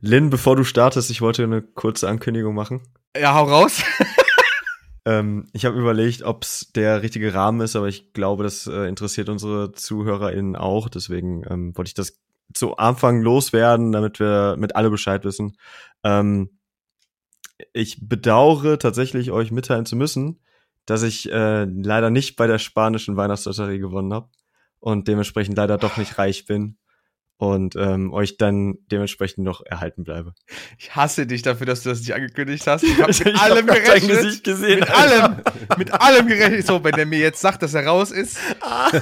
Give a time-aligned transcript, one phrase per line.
[0.00, 2.82] Lynn, bevor du startest, ich wollte eine kurze Ankündigung machen.
[3.16, 3.82] Ja, hau raus.
[5.04, 8.86] ähm, ich habe überlegt, ob es der richtige Rahmen ist, aber ich glaube, das äh,
[8.86, 10.88] interessiert unsere ZuhörerInnen auch.
[10.88, 12.20] Deswegen ähm, wollte ich das
[12.54, 15.56] zu Anfang loswerden, damit wir mit alle Bescheid wissen.
[16.04, 16.58] Ähm,
[17.72, 20.40] ich bedauere tatsächlich, euch mitteilen zu müssen,
[20.86, 24.30] dass ich äh, leider nicht bei der spanischen Weihnachtslotterie gewonnen habe
[24.78, 26.78] und dementsprechend leider doch nicht reich bin
[27.38, 30.34] und ähm, euch dann dementsprechend noch erhalten bleibe.
[30.76, 32.82] Ich hasse dich dafür, dass du das nicht angekündigt hast.
[32.82, 34.22] Ich habe mit Ich allem hab gerechnet.
[34.22, 35.36] Gesicht gesehen, mit allem,
[35.76, 36.66] mit allem gerechnet.
[36.66, 38.38] So, wenn der mir jetzt sagt, dass er raus ist,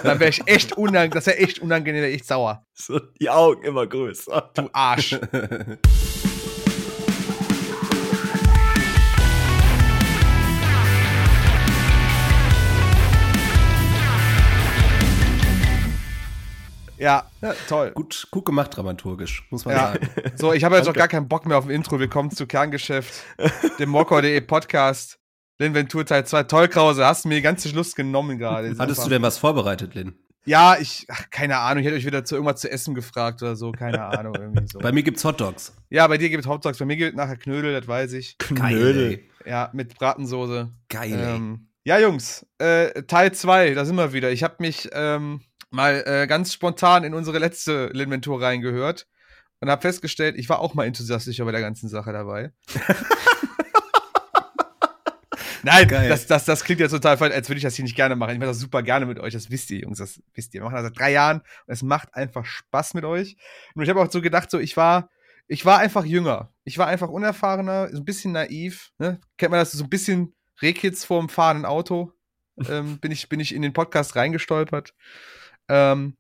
[0.03, 2.67] dann wäre ich echt unangenehm, das wäre echt unangenehm, wäre echt sauer.
[2.75, 4.51] So die Augen immer größer.
[4.55, 5.19] Du Arsch.
[16.99, 17.27] Ja,
[17.69, 17.93] toll.
[17.95, 19.81] Gut, gut gemacht dramaturgisch, muss man Ja.
[19.93, 20.09] sagen.
[20.37, 21.99] So, ich habe jetzt auch gar keinen Bock mehr auf ein Intro.
[21.99, 23.13] Willkommen zu Kerngeschäft,
[23.79, 25.19] dem Mokko.de Podcast.
[25.61, 26.45] L'Inventur Teil 2.
[26.45, 28.69] Toll, Krause, hast du mir die ganze Lust genommen gerade.
[28.69, 30.15] Hattest einfach- du denn was vorbereitet, Lynn?
[30.45, 33.57] Ja, ich, ach, keine Ahnung, ich hätte euch wieder zu irgendwas zu essen gefragt oder
[33.57, 34.79] so, keine Ahnung, irgendwie so.
[34.79, 35.75] Bei mir gibt's Hotdogs.
[35.91, 38.39] ja, bei dir gibt es Hotdogs, bei mir gibt es nachher Knödel, das weiß ich.
[38.39, 39.21] Knödel.
[39.45, 40.71] Ja, mit Bratensoße.
[40.89, 41.19] Geil.
[41.19, 44.31] Ähm, ja, Jungs, äh, Teil 2, da sind wir wieder.
[44.31, 49.07] Ich habe mich ähm, mal äh, ganz spontan in unsere letzte L'Inventur reingehört
[49.61, 52.53] und habe festgestellt, ich war auch mal enthusiastischer bei der ganzen Sache dabei.
[55.63, 56.09] Nein, Geil.
[56.09, 58.33] das, das, das klingt jetzt total falsch, als würde ich das hier nicht gerne machen.
[58.33, 60.61] Ich mache das super gerne mit euch, das wisst ihr, Jungs, das wisst ihr.
[60.61, 63.37] Wir machen das seit drei Jahren und es macht einfach Spaß mit euch.
[63.75, 65.11] Und ich habe auch so gedacht, so ich war,
[65.49, 66.53] ich war einfach jünger.
[66.63, 68.93] Ich war einfach unerfahrener, so ein bisschen naiv.
[68.99, 69.21] Ne?
[69.39, 72.13] Kennt man das so ein bisschen Rehkids vorm fahrenden Auto?
[72.69, 74.95] ähm, bin, ich, bin ich in den Podcast reingestolpert.
[75.69, 76.17] Ähm,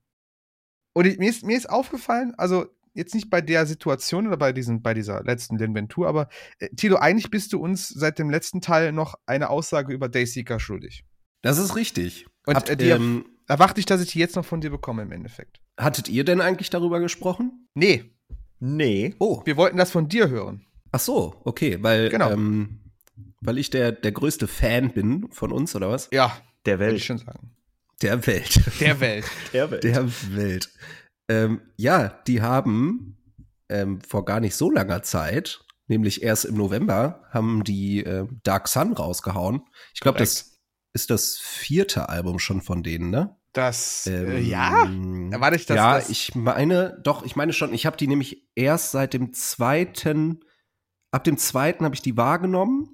[0.95, 4.53] und ich, mir, ist, mir ist aufgefallen, also jetzt nicht bei der Situation oder bei,
[4.53, 8.61] diesen, bei dieser letzten Inventur, aber äh, Tilo, eigentlich bist du uns seit dem letzten
[8.63, 11.05] Teil noch eine Aussage über Dayseeker schuldig.
[11.43, 12.27] Das ist richtig.
[12.47, 15.03] Und, Habt, äh, die- ähm, Erwarte ich, dass ich die jetzt noch von dir bekomme
[15.03, 15.61] im Endeffekt.
[15.79, 17.69] hattet ihr denn eigentlich darüber gesprochen?
[17.75, 18.12] Nee,
[18.59, 19.15] Nee.
[19.19, 20.65] Oh, wir wollten das von dir hören.
[20.91, 22.31] ach so, okay, weil, Genau.
[22.33, 22.81] ähm,
[23.43, 26.09] weil ich der, der größte Fan bin von uns, oder was?
[26.11, 27.19] Ja, Der würde ich Welt.
[27.21, 27.51] schon sagen.
[28.03, 28.61] Der Welt.
[28.81, 29.25] Der Welt.
[29.53, 29.84] Der Welt.
[29.84, 30.71] Der Welt.
[31.29, 33.17] Ähm, ja, die haben
[33.69, 38.69] ähm, vor gar nicht so langer Zeit, nämlich erst im November, haben die äh, Dark
[38.69, 39.62] Sun rausgehauen.
[39.95, 40.61] Ich glaube, das
[40.95, 43.37] ist das vierte Album schon von denen, ne?
[43.53, 44.85] Das, Ähm, äh, ja,
[45.33, 48.47] Erwarte ich, dass ja, das- ich meine, doch, ich meine schon, ich habe die nämlich
[48.55, 50.41] erst seit dem zweiten,
[51.11, 52.91] ab dem zweiten habe ich die wahrgenommen.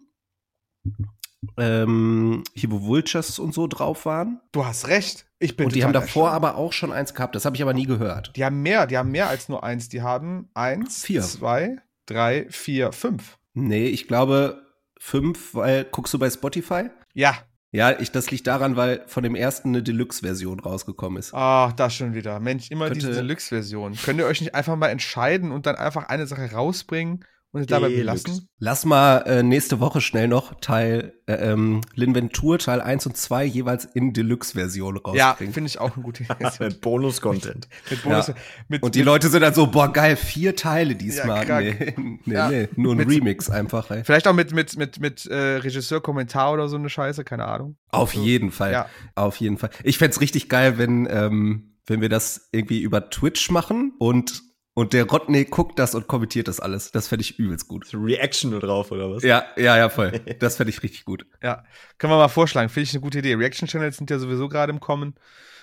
[1.59, 4.41] Ähm, hier, wo Vultures und so drauf waren.
[4.53, 5.27] du hast recht.
[5.39, 7.35] Ich bin und die haben davor aber auch schon eins gehabt.
[7.35, 8.33] Das habe ich aber nie gehört.
[8.37, 9.89] Die haben mehr, die haben mehr als nur eins.
[9.89, 11.21] Die haben eins, Vier.
[11.23, 13.39] zwei, drei, vier, fünf.
[13.55, 14.63] Nee, ich glaube
[14.99, 16.91] fünf, weil guckst du bei Spotify?
[17.13, 17.35] Ja.
[17.75, 21.33] Ja, ich, das liegt daran, weil von dem ersten eine Deluxe-Version rausgekommen ist.
[21.35, 22.39] Ach, das schon wieder.
[22.39, 23.97] Mensch, immer Könnte- diese Deluxe-Version.
[24.05, 27.67] Könnt ihr euch nicht einfach mal entscheiden und dann einfach eine Sache rausbringen und es
[27.67, 28.49] dabei belassen?
[28.59, 33.45] Lass mal äh, nächste Woche schnell noch Teil äh, ähm, L'Inventur Teil 1 und 2
[33.45, 35.53] jeweils in Deluxe-Version Ja, rausbringen.
[35.55, 36.35] finde ich auch eine gute Idee.
[36.61, 37.69] Mit Bonus-Content.
[37.91, 38.35] mit Bonus, Ja.
[38.69, 41.47] mit, und die mit, Leute sind dann so, boah, geil, vier Teile diesmal.
[41.47, 42.49] Ja, nee, nee, Ja.
[42.51, 44.03] nee, nur ein Mit- Remix einfach, ey.
[44.05, 47.77] Vielleicht auch mit, mit, mit, mit äh, Regisseur-Kommentar oder so eine Scheiße, keine Ahnung.
[47.91, 48.73] Auf jeden Fall.
[48.73, 48.87] Ja.
[49.15, 49.71] Auf jeden Fall.
[49.85, 54.41] Ich fänd's richtig geil, wenn, ähm, wenn wir das irgendwie über Twitch machen und,
[54.75, 56.91] und der Rodney guckt das und kommentiert das alles.
[56.93, 57.87] Das fände ich übelst gut.
[57.93, 59.23] Reaction nur drauf, oder was?
[59.23, 60.13] Ja, ja, ja, voll.
[60.39, 61.27] Das fände ich richtig gut.
[61.43, 61.65] Ja,
[61.99, 62.69] können wir mal vorschlagen.
[62.69, 63.35] Finde ich eine gute Idee.
[63.35, 65.15] Reaction-Channels sind ja sowieso gerade im Kommen.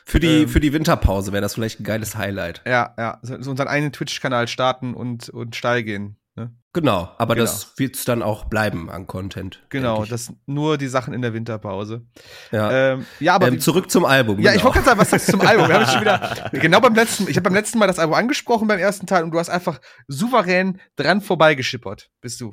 [0.05, 0.47] Für die, Ähm.
[0.47, 2.61] für die Winterpause wäre das vielleicht ein geiles Highlight.
[2.65, 3.19] Ja, ja.
[3.21, 6.15] So, so unseren eigenen Twitch-Kanal starten und, und steil gehen.
[6.39, 6.55] Ne?
[6.71, 7.45] Genau, aber Genau.
[7.45, 9.61] das wird's dann auch bleiben an Content.
[9.69, 12.05] Genau, das nur die Sachen in der Winterpause.
[12.51, 12.71] ja.
[12.93, 14.39] Ähm, ja, aber ähm, zurück zum Album.
[14.39, 14.65] Ja, ich genau.
[14.73, 15.67] wollte gerade sagen, was sagst du zum Album?
[15.67, 18.67] Wir haben schon wieder genau beim letzten, ich habe beim letzten Mal das Album angesprochen
[18.69, 22.49] beim ersten Teil und du hast einfach souverän dran vorbeigeschippert, bist du.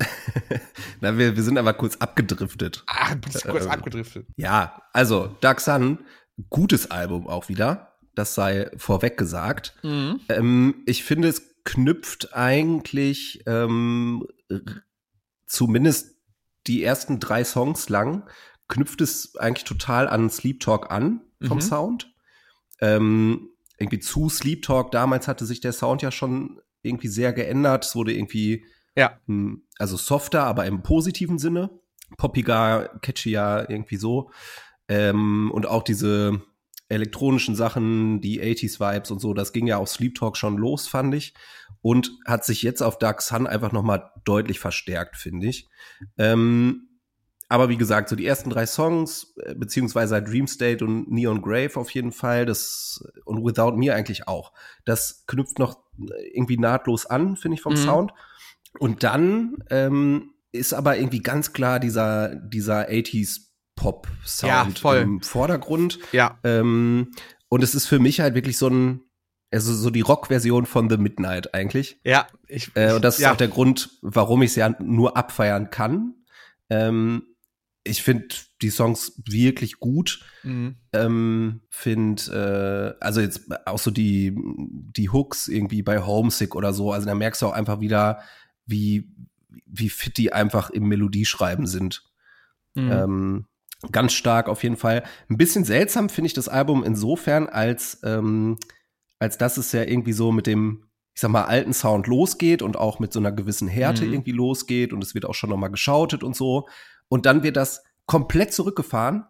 [0.99, 2.83] Na, wir, wir sind aber kurz abgedriftet.
[2.87, 4.27] Ah, bist kurz Äh, abgedriftet.
[4.35, 5.99] Ja, also Dark Sun,
[6.49, 7.93] gutes Album auch wieder.
[8.15, 9.75] Das sei vorweg gesagt.
[9.83, 10.19] Mhm.
[10.29, 14.25] Ähm, ich finde, es knüpft eigentlich ähm,
[15.45, 16.15] zumindest
[16.65, 18.23] die ersten drei Songs lang,
[18.69, 21.61] knüpft es eigentlich total an Sleep Talk an vom Mhm.
[21.61, 22.13] Sound.
[22.79, 27.83] Ähm, irgendwie zu Sleep Talk, damals hatte sich der Sound ja schon irgendwie sehr geändert.
[27.85, 28.65] Es wurde irgendwie,
[28.95, 29.19] Ja.
[29.25, 31.69] hm, also softer, aber im positiven Sinne.
[32.17, 34.31] Poppiger, catchier, irgendwie so.
[34.87, 36.41] Ähm, und auch diese,
[36.89, 41.13] elektronischen Sachen, die 80s-Vibes und so, das ging ja auf Sleep Talk schon los, fand
[41.15, 41.33] ich.
[41.81, 45.67] Und hat sich jetzt auf Dark Sun einfach nochmal deutlich verstärkt, finde ich.
[46.17, 46.87] Ähm,
[47.49, 51.77] aber wie gesagt, so die ersten drei Songs, äh, beziehungsweise Dream State und Neon Grave
[51.77, 54.51] auf jeden Fall, das und Without Me eigentlich auch.
[54.85, 55.79] Das knüpft noch
[56.33, 57.77] irgendwie nahtlos an, finde ich, vom mhm.
[57.77, 58.11] Sound.
[58.79, 63.46] Und dann ähm, ist aber irgendwie ganz klar dieser, dieser 80s
[63.77, 65.99] Pop-Sound ja, im Vordergrund.
[66.11, 66.37] Ja.
[66.43, 67.13] Ähm,
[67.47, 69.01] und es ist für mich halt wirklich so ein,
[69.51, 72.01] also so die Rock-Version von The Midnight eigentlich.
[72.03, 73.29] Ja, ich, äh, und das ja.
[73.29, 76.15] ist auch der Grund, warum ich es ja nur abfeiern kann.
[76.69, 77.23] Ähm,
[77.85, 78.27] ich finde
[78.61, 80.25] die Songs wirklich gut.
[80.43, 80.75] Mhm.
[80.91, 86.91] Ähm, finde, äh, also jetzt auch so die, die Hooks irgendwie bei Homesick oder so,
[86.91, 88.19] also da merkst du auch einfach wieder,
[88.65, 89.09] wie,
[89.65, 92.03] wie fit die einfach im Melodieschreiben sind.
[92.75, 92.91] Mhm.
[92.91, 93.45] Ähm,
[93.91, 95.03] ganz stark auf jeden Fall.
[95.29, 98.57] Ein bisschen seltsam finde ich das Album insofern, als, ähm,
[99.19, 102.77] als dass es ja irgendwie so mit dem, ich sag mal, alten Sound losgeht und
[102.77, 104.13] auch mit so einer gewissen Härte mhm.
[104.13, 106.67] irgendwie losgeht und es wird auch schon nochmal geschautet und so.
[107.07, 109.25] Und dann wird das komplett zurückgefahren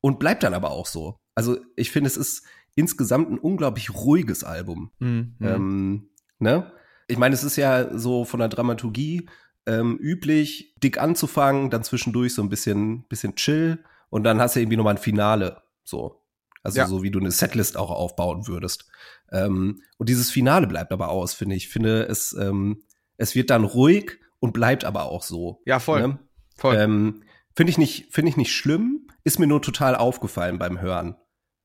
[0.00, 1.16] und bleibt dann aber auch so.
[1.34, 2.44] Also ich finde, es ist
[2.74, 4.90] insgesamt ein unglaublich ruhiges Album.
[4.98, 5.36] Mhm.
[5.40, 6.72] Ähm, ne?
[7.08, 9.28] Ich meine, es ist ja so von der Dramaturgie
[9.66, 14.60] ähm, üblich, dick anzufangen, dann zwischendurch so ein bisschen, bisschen chill und dann hast du
[14.60, 15.62] irgendwie nochmal ein Finale.
[15.82, 16.22] So.
[16.62, 16.86] Also ja.
[16.86, 18.90] so wie du eine Setlist auch aufbauen würdest.
[19.32, 21.64] Ähm, und dieses Finale bleibt aber aus, finde ich.
[21.64, 22.82] Ich finde, es, ähm,
[23.16, 25.62] es wird dann ruhig und bleibt aber auch so.
[25.64, 26.02] Ja, voll.
[26.02, 26.18] Ne?
[26.56, 26.76] voll.
[26.76, 27.22] Ähm,
[27.56, 31.16] finde ich nicht, finde ich nicht schlimm, ist mir nur total aufgefallen beim Hören.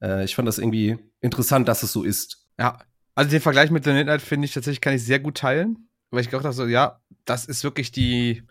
[0.01, 2.47] Äh, ich fand das irgendwie interessant, dass es so ist.
[2.57, 2.79] Ja,
[3.15, 6.21] also den Vergleich mit The Midnight finde ich tatsächlich, kann ich sehr gut teilen, weil
[6.21, 8.43] ich gedacht habe, so, ja, das ist wirklich die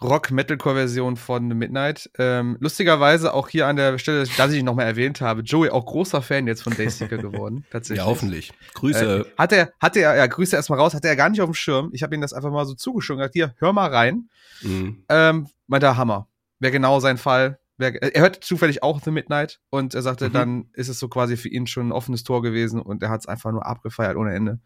[0.00, 2.10] Rock-Metalcore-Version von The Midnight.
[2.18, 5.86] Ähm, lustigerweise auch hier an der Stelle, dass ich ihn nochmal erwähnt habe, Joey auch
[5.86, 8.04] großer Fan jetzt von Dayseeker geworden, tatsächlich.
[8.04, 8.52] Ja, hoffentlich.
[8.74, 9.20] Grüße.
[9.20, 11.54] Äh, hat er, hatte er, ja, Grüße erstmal raus, hatte er gar nicht auf dem
[11.54, 11.90] Schirm.
[11.92, 14.28] Ich habe ihm das einfach mal so zugeschoben, gesagt, hier, hör mal rein.
[14.62, 15.04] Mhm.
[15.08, 16.28] Ähm, meinte Hammer.
[16.58, 20.32] Wäre genau sein Fall er hört zufällig auch The Midnight und er sagte, mhm.
[20.32, 23.20] dann ist es so quasi für ihn schon ein offenes Tor gewesen und er hat
[23.20, 24.60] es einfach nur abgefeiert ohne Ende.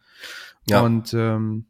[0.68, 0.82] Ja.
[0.82, 1.66] Und ähm,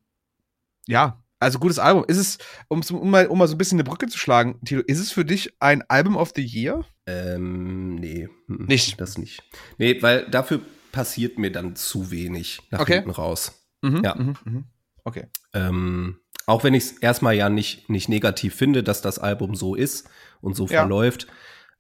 [0.87, 2.05] ja, also gutes Album.
[2.09, 2.39] Ist es,
[2.69, 5.13] um, um, mal, um mal so ein bisschen eine Brücke zu schlagen, Tilo, ist es
[5.13, 6.85] für dich ein Album of the Year?
[7.07, 8.29] Ähm, nee.
[8.47, 9.01] Nicht?
[9.01, 9.43] Das nicht.
[9.79, 10.61] Nee, weil dafür
[10.93, 12.95] passiert mir dann zu wenig nach okay.
[12.95, 13.67] hinten raus.
[13.83, 14.15] Mhm, ja.
[14.15, 14.65] Mhm, mhm.
[15.05, 15.27] Okay.
[15.53, 19.75] Ähm, auch wenn ich es erstmal ja nicht, nicht negativ finde, dass das Album so
[19.75, 20.09] ist
[20.41, 20.81] und so ja.
[20.81, 21.27] verläuft.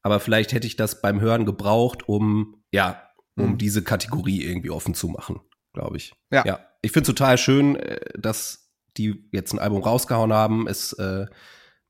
[0.02, 3.58] Aber vielleicht hätte ich das beim Hören gebraucht, um, ja, um mhm.
[3.58, 5.40] diese Kategorie irgendwie offen zu machen,
[5.72, 6.14] glaube ich.
[6.30, 6.44] Ja.
[6.44, 6.60] ja.
[6.82, 8.65] Ich finde es total schön, äh, dass
[8.98, 10.66] die jetzt ein Album rausgehauen haben.
[10.66, 11.26] Es äh,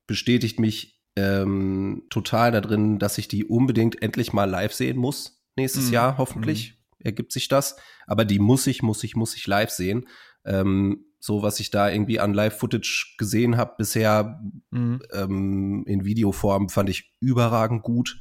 [0.05, 5.43] bestätigt mich ähm, total da drin, dass ich die unbedingt endlich mal live sehen muss.
[5.55, 5.93] Nächstes mhm.
[5.93, 7.05] Jahr, hoffentlich, mhm.
[7.05, 7.77] ergibt sich das.
[8.05, 10.07] Aber die muss ich, muss ich, muss ich live sehen.
[10.45, 14.39] Ähm, so was ich da irgendwie an Live-Footage gesehen habe bisher
[14.69, 15.01] mhm.
[15.11, 18.19] ähm, in Videoform, fand ich überragend gut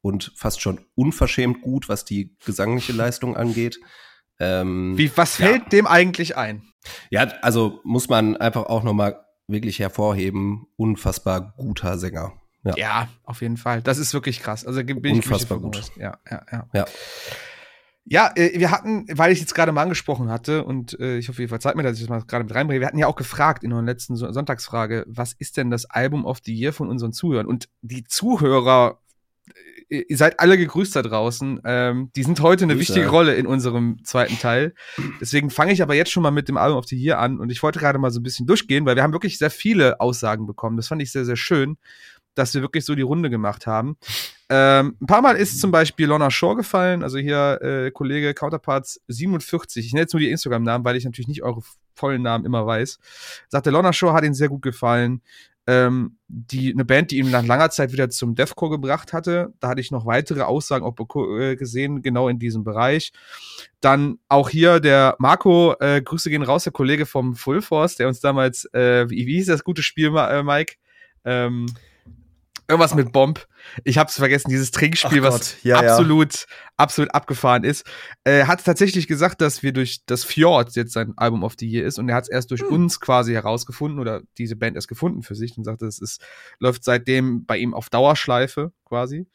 [0.00, 3.78] und fast schon unverschämt gut, was die gesangliche Leistung angeht.
[4.40, 5.68] Ähm, Wie, was fällt ja.
[5.70, 6.62] dem eigentlich ein?
[7.10, 12.32] Ja, also muss man einfach auch noch mal wirklich hervorheben, unfassbar guter Sänger.
[12.64, 12.74] Ja.
[12.76, 13.82] ja, auf jeden Fall.
[13.82, 14.64] Das ist wirklich krass.
[14.64, 15.82] Also bin unfassbar ich gut.
[15.96, 16.68] Ja, ja, ja.
[16.72, 16.84] ja.
[18.06, 21.40] Ja, äh, wir hatten, weil ich jetzt gerade mal angesprochen hatte und äh, ich hoffe,
[21.40, 23.64] ihr verzeiht mir, dass ich das mal gerade mit reinbringe, wir hatten ja auch gefragt
[23.64, 27.14] in unserer letzten so Sonntagsfrage, was ist denn das Album of the Year von unseren
[27.14, 27.46] Zuhörern?
[27.46, 28.98] Und die Zuhörer,
[30.02, 32.88] ihr seid alle gegrüßt da draußen, ähm, die sind heute eine Grüße.
[32.88, 34.74] wichtige Rolle in unserem zweiten Teil.
[35.20, 37.50] Deswegen fange ich aber jetzt schon mal mit dem Album of the Year an und
[37.50, 40.46] ich wollte gerade mal so ein bisschen durchgehen, weil wir haben wirklich sehr viele Aussagen
[40.46, 40.76] bekommen.
[40.76, 41.76] Das fand ich sehr, sehr schön
[42.34, 43.96] dass wir wirklich so die Runde gemacht haben.
[44.50, 49.00] Ähm, ein paar Mal ist zum Beispiel Lorna Shaw gefallen, also hier äh, Kollege Counterparts
[49.08, 49.86] 47.
[49.86, 51.62] Ich nenne jetzt nur die Instagram-Namen, weil ich natürlich nicht eure
[51.94, 52.98] vollen Namen immer weiß.
[53.48, 55.22] Sagte, Lorna Shaw hat ihnen sehr gut gefallen.
[55.66, 59.54] Ähm, die, eine Band, die ihn nach langer Zeit wieder zum Deathcore gebracht hatte.
[59.60, 60.94] Da hatte ich noch weitere Aussagen auch
[61.38, 63.12] äh, gesehen, genau in diesem Bereich.
[63.80, 68.08] Dann auch hier der Marco, äh, Grüße gehen raus, der Kollege vom Full Force, der
[68.08, 70.74] uns damals, äh, wie, wie hieß das gute Spiel, äh, Mike?
[71.24, 71.66] Ähm,
[72.66, 73.46] Irgendwas mit Bomb.
[73.84, 76.46] Ich hab's vergessen, dieses Trinkspiel, was ja, absolut, ja.
[76.76, 77.86] absolut abgefahren ist.
[78.24, 81.86] Er hat tatsächlich gesagt, dass wir durch das Fjord jetzt sein Album of the Year
[81.86, 82.68] ist und er hat es erst durch hm.
[82.68, 86.22] uns quasi herausgefunden oder diese Band erst gefunden für sich und sagte, es ist,
[86.58, 89.26] läuft seitdem bei ihm auf Dauerschleife quasi.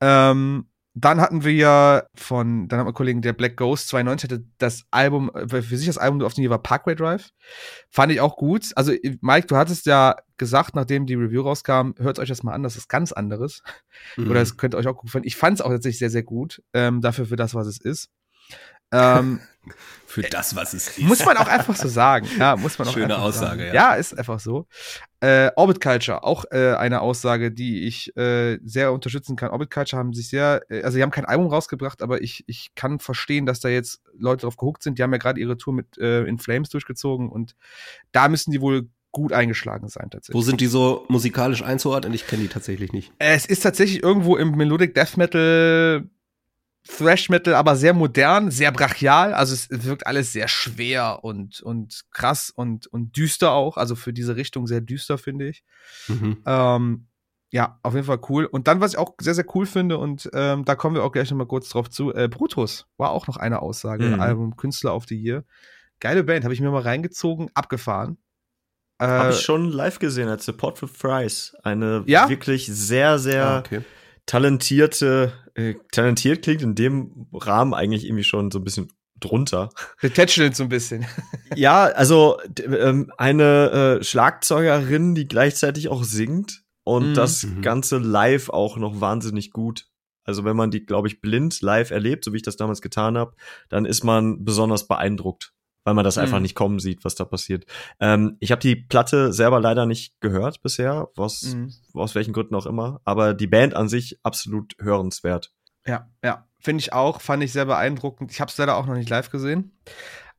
[0.00, 4.44] Ähm, dann hatten wir ja von, dann hat mein Kollegen, der Black Ghost 92 hatte
[4.58, 7.30] das Album, äh, für sich das Album auf den hier war Parkway Drive.
[7.88, 8.72] Fand ich auch gut.
[8.76, 12.62] Also, Mike, du hattest ja gesagt, nachdem die Review rauskam, hört euch das mal an,
[12.62, 13.62] das ist ganz anderes.
[14.16, 14.30] Mhm.
[14.30, 15.26] Oder es könnte euch auch gut finden.
[15.26, 18.08] Ich fand es auch tatsächlich sehr, sehr gut, ähm, dafür für das, was es ist.
[18.92, 19.40] Ähm,
[20.12, 21.00] Für das, was es ist.
[21.00, 22.28] Muss man auch einfach so sagen.
[22.38, 23.66] Ja, muss man auch Schöne Aussage, sagen.
[23.68, 23.72] ja.
[23.72, 24.66] Ja, ist einfach so.
[25.20, 29.52] Äh, Orbit Culture, auch äh, eine Aussage, die ich äh, sehr unterstützen kann.
[29.52, 32.74] Orbit Culture haben sich sehr, äh, also die haben kein Album rausgebracht, aber ich, ich
[32.74, 34.98] kann verstehen, dass da jetzt Leute drauf gehuckt sind.
[34.98, 37.54] Die haben ja gerade ihre Tour mit äh, In Flames durchgezogen und
[38.10, 40.34] da müssen die wohl gut eingeschlagen sein tatsächlich.
[40.34, 42.12] Wo sind die so musikalisch einzuordnen?
[42.12, 43.12] Ich kenne die tatsächlich nicht.
[43.18, 46.04] Es ist tatsächlich irgendwo im Melodic Death Metal
[46.86, 49.34] Thrash Metal, aber sehr modern, sehr brachial.
[49.34, 53.76] Also es wirkt alles sehr schwer und, und krass und, und düster auch.
[53.76, 55.62] Also für diese Richtung sehr düster, finde ich.
[56.08, 56.42] Mhm.
[56.44, 57.06] Ähm,
[57.52, 58.46] ja, auf jeden Fall cool.
[58.46, 61.12] Und dann, was ich auch sehr, sehr cool finde, und ähm, da kommen wir auch
[61.12, 64.20] gleich nochmal kurz drauf zu, äh, Brutus war auch noch eine Aussage, mhm.
[64.20, 65.44] Album Künstler of the Year.
[66.00, 68.18] Geile Band, habe ich mir mal reingezogen, abgefahren.
[68.98, 71.54] Äh, habe ich schon live gesehen als Support for Fries.
[71.62, 72.28] Eine ja?
[72.28, 73.82] wirklich sehr, sehr ah, okay
[74.26, 78.88] talentierte, äh, talentiert klingt in dem Rahmen eigentlich irgendwie schon so ein bisschen
[79.20, 79.70] drunter.
[80.00, 81.06] Betätschelt so ein bisschen.
[81.56, 87.14] ja, also ähm, eine äh, Schlagzeugerin, die gleichzeitig auch singt und mhm.
[87.14, 87.62] das mhm.
[87.62, 89.86] Ganze live auch noch wahnsinnig gut.
[90.24, 93.18] Also wenn man die, glaube ich, blind live erlebt, so wie ich das damals getan
[93.18, 93.34] habe,
[93.68, 95.52] dann ist man besonders beeindruckt
[95.84, 96.22] weil man das mhm.
[96.22, 97.64] einfach nicht kommen sieht, was da passiert.
[98.00, 101.72] Ähm, ich habe die Platte selber leider nicht gehört bisher, was, mhm.
[101.94, 105.52] aus welchen Gründen auch immer, aber die Band an sich absolut hörenswert.
[105.86, 108.30] Ja, ja, finde ich auch, fand ich sehr beeindruckend.
[108.30, 109.76] Ich habe es leider auch noch nicht live gesehen,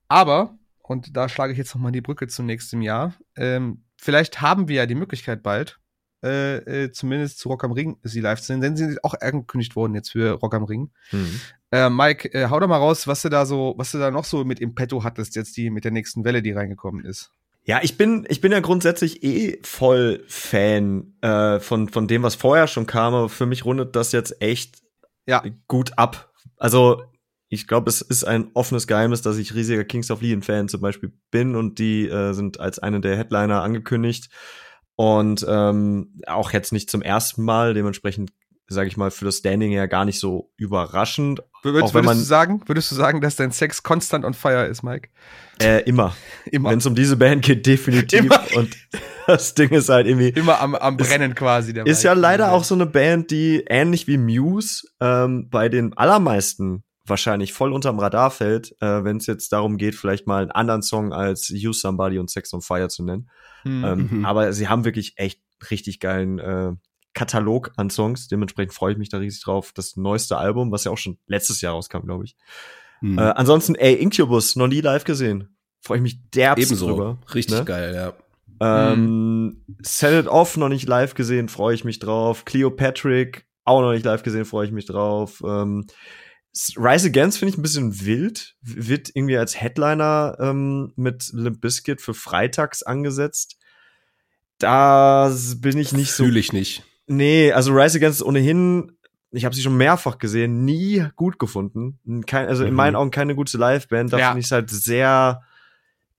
[0.07, 3.13] aber und da schlage ich jetzt noch mal die Brücke zum nächsten Jahr.
[3.35, 5.79] Ähm, vielleicht haben wir ja die Möglichkeit bald,
[6.23, 9.13] äh, äh, zumindest zu Rock am Ring sie live zu sehen, denn sie sind auch
[9.19, 10.91] angekündigt worden jetzt für Rock am Ring.
[11.11, 11.39] Mhm.
[11.71, 14.25] Äh, Mike, äh, hau doch mal raus, was du da so, was du da noch
[14.25, 17.31] so mit im Petto hattest, jetzt die mit der nächsten Welle, die reingekommen ist.
[17.65, 22.35] Ja, ich bin, ich bin ja grundsätzlich eh voll Fan äh, von, von dem, was
[22.35, 24.81] vorher schon kam, aber für mich rundet das jetzt echt
[25.25, 25.43] ja.
[25.67, 26.33] gut ab.
[26.57, 27.03] Also,
[27.47, 31.13] ich glaube, es ist ein offenes Geheimnis, dass ich riesiger Kings of Leon-Fan zum Beispiel
[31.31, 34.29] bin und die äh, sind als eine der Headliner angekündigt.
[34.95, 38.31] Und ähm, auch jetzt nicht zum ersten Mal, dementsprechend
[38.67, 41.41] sage ich mal, für das Standing ja gar nicht so überraschend.
[41.61, 44.33] Würdest, auch wenn man, würdest, du sagen, würdest du sagen, dass dein Sex konstant on
[44.33, 45.09] fire ist, Mike?
[45.61, 46.15] Äh, immer.
[46.51, 46.71] immer.
[46.71, 48.21] Wenn es um diese Band geht, definitiv.
[48.21, 48.43] Immer.
[48.55, 48.75] Und
[49.27, 50.29] das Ding ist halt irgendwie.
[50.39, 51.73] Immer am, am Brennen ist, quasi.
[51.73, 52.07] Der ist Mike.
[52.07, 57.51] ja leider auch so eine Band, die ähnlich wie Muse ähm, bei den allermeisten wahrscheinlich
[57.51, 61.11] voll unterm Radar fällt, äh, wenn es jetzt darum geht, vielleicht mal einen anderen Song
[61.11, 63.29] als Use Somebody und Sex on Fire zu nennen.
[63.63, 63.85] Mhm.
[63.85, 64.25] Ähm, mhm.
[64.25, 65.41] aber sie haben wirklich echt
[65.71, 66.71] richtig geilen äh,
[67.13, 68.27] Katalog an Songs.
[68.27, 69.71] Dementsprechend freue ich mich da riesig drauf.
[69.73, 72.35] Das neueste Album, was ja auch schon letztes Jahr rauskam, glaube ich.
[73.01, 73.17] Mhm.
[73.17, 75.55] Äh, ansonsten, ey, Incubus, noch nie live gesehen.
[75.81, 76.87] Freue ich mich derbst Ebenso.
[76.87, 77.19] drüber.
[77.33, 77.65] Richtig ne?
[77.65, 78.13] geil, ja.
[78.59, 79.65] Ähm, mhm.
[79.81, 82.45] Set It Off noch nicht live gesehen, freue ich mich drauf.
[82.45, 85.41] Cleopatrick auch noch nicht live gesehen, freue ich mich drauf.
[85.45, 85.85] Ähm,
[86.75, 88.55] Rise Against finde ich ein bisschen wild.
[88.61, 93.57] Wird irgendwie als Headliner ähm, mit Limp Bizkit für freitags angesetzt.
[94.59, 96.25] Da bin ich nicht so.
[96.25, 96.83] Fühle ich nicht.
[97.07, 98.91] Nee, also Rise Against ist ohnehin,
[99.31, 101.99] ich habe sie schon mehrfach gesehen, nie gut gefunden.
[102.27, 102.69] Kein, also mhm.
[102.69, 104.13] in meinen Augen keine gute Liveband.
[104.13, 104.27] Da ja.
[104.27, 105.41] finde ich es halt sehr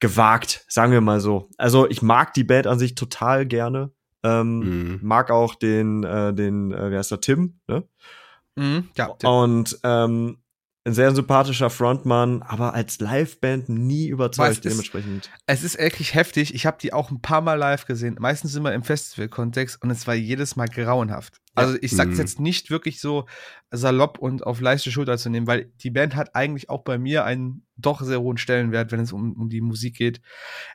[0.00, 1.48] gewagt, sagen wir mal so.
[1.56, 3.92] Also ich mag die Band an sich total gerne.
[4.24, 5.00] Ähm, mhm.
[5.02, 7.84] Mag auch den, äh, den, äh, wie heißt der, Tim, ne?
[8.56, 9.06] Mhm, ja.
[9.24, 10.38] Und ähm,
[10.86, 15.30] ein sehr sympathischer Frontmann, aber als Liveband nie überzeugt weißt, dementsprechend.
[15.46, 16.54] Es, es ist wirklich heftig.
[16.54, 20.06] Ich habe die auch ein paar Mal live gesehen, meistens immer im Festival-Kontext und es
[20.06, 21.40] war jedes Mal grauenhaft.
[21.54, 22.18] Also ich sag's mhm.
[22.18, 23.26] jetzt nicht wirklich so
[23.70, 27.24] salopp und auf leichte Schulter zu nehmen, weil die Band hat eigentlich auch bei mir
[27.24, 30.20] einen doch sehr hohen Stellenwert, wenn es um, um die Musik geht.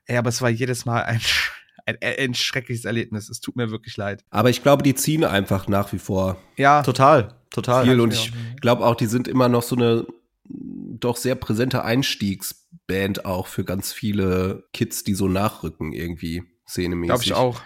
[0.05, 1.21] Ey, aber es war jedes Mal ein,
[1.85, 3.29] ein, ein schreckliches Erlebnis.
[3.29, 4.23] Es tut mir wirklich leid.
[4.31, 6.37] Aber ich glaube, die ziehen einfach nach wie vor.
[6.57, 6.81] Ja.
[6.81, 7.85] Total total.
[7.85, 7.99] Viel.
[7.99, 10.05] Und ich glaube auch, die sind immer noch so eine
[10.49, 17.09] doch sehr präsente Einstiegsband auch für ganz viele Kids, die so nachrücken irgendwie szenemäßig.
[17.09, 17.61] Glaube ich auch.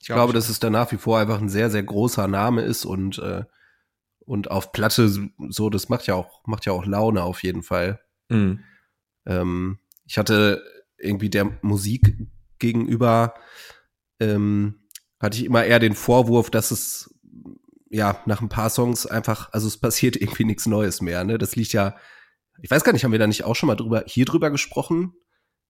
[0.00, 2.84] Ich, glaube, dass es da nach wie vor einfach ein sehr, sehr großer Name ist
[2.84, 3.44] und, äh,
[4.20, 5.10] und auf Platte
[5.48, 8.00] so, das macht ja auch, macht ja auch Laune auf jeden Fall.
[8.28, 8.60] Mhm.
[9.26, 10.62] Ähm, ich hatte
[10.98, 12.14] irgendwie der Musik
[12.58, 13.34] gegenüber,
[14.20, 14.86] ähm,
[15.18, 17.15] hatte ich immer eher den Vorwurf, dass es
[17.96, 21.38] ja, nach ein paar Songs einfach, also es passiert irgendwie nichts Neues mehr, ne?
[21.38, 21.96] Das liegt ja,
[22.62, 25.14] ich weiß gar nicht, haben wir da nicht auch schon mal drüber, hier drüber gesprochen,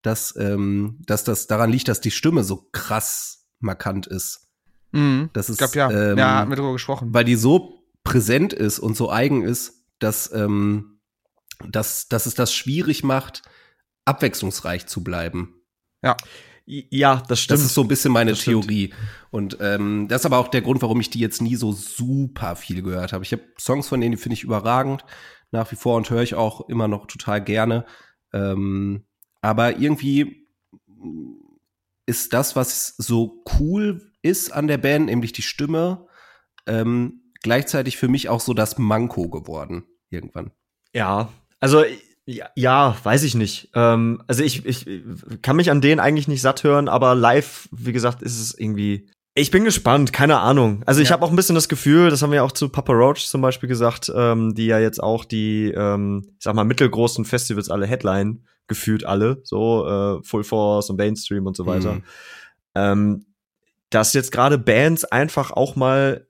[0.03, 4.51] dass, ähm, dass das daran liegt, dass die Stimme so krass markant ist.
[4.93, 5.31] Mhm.
[5.33, 6.13] Das ist, ich glaub, ja.
[6.13, 7.15] Ähm, ja, haben wir drüber gesprochen.
[7.15, 11.01] Weil die so präsent ist und so eigen ist, dass, ähm,
[11.69, 13.43] dass, dass es das schwierig macht,
[14.05, 15.55] abwechslungsreich zu bleiben.
[16.03, 16.17] Ja.
[16.67, 17.61] Ja, das stimmt.
[17.61, 18.65] Das ist so ein bisschen meine Das stimmt.
[18.65, 18.93] Theorie.
[19.31, 22.57] Und ähm, das ist aber auch der Grund, warum ich die jetzt nie so super
[22.57, 23.25] viel gehört habe.
[23.25, 25.05] Ich habe Songs von denen, die finde ich überragend
[25.53, 27.87] nach wie vor und höre ich auch immer noch total gerne.
[28.33, 29.07] Ähm,
[29.41, 30.49] aber irgendwie
[32.05, 36.07] ist das, was so cool ist an der Band, nämlich die Stimme,
[36.67, 40.51] ähm, gleichzeitig für mich auch so das Manko geworden irgendwann.
[40.93, 41.85] Ja, also
[42.27, 43.71] ja, ja, weiß ich nicht.
[43.75, 44.87] Ähm, also ich, ich
[45.43, 49.09] kann mich an denen eigentlich nicht satt hören, aber live, wie gesagt, ist es irgendwie.
[49.35, 50.83] Ich bin gespannt, keine Ahnung.
[50.87, 51.13] Also ich Ja.
[51.15, 53.43] habe auch ein bisschen das Gefühl, das haben wir ja auch zu Papa Roach zum
[53.43, 57.87] Beispiel gesagt, ähm, die ja jetzt auch die, ähm, ich sag mal, mittelgroßen Festivals alle
[57.87, 61.95] Headline, gefühlt alle, so äh, Full Force und Mainstream und so weiter.
[61.95, 62.03] Mhm.
[62.75, 63.27] ähm,
[63.91, 66.27] dass jetzt gerade Bands einfach auch mal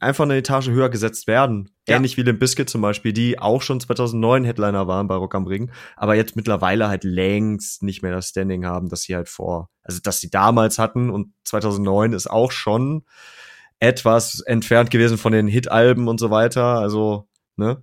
[0.00, 1.70] einfach eine Etage höher gesetzt werden.
[1.86, 1.96] Ja.
[1.96, 5.46] Ähnlich wie Limp Bizkit zum Beispiel, die auch schon 2009 Headliner waren bei Rock am
[5.46, 9.68] Ring, aber jetzt mittlerweile halt längst nicht mehr das Standing haben, das sie halt vor,
[9.82, 13.04] also dass sie damals hatten und 2009 ist auch schon
[13.80, 17.82] etwas entfernt gewesen von den Hit-Alben und so weiter, also, ne?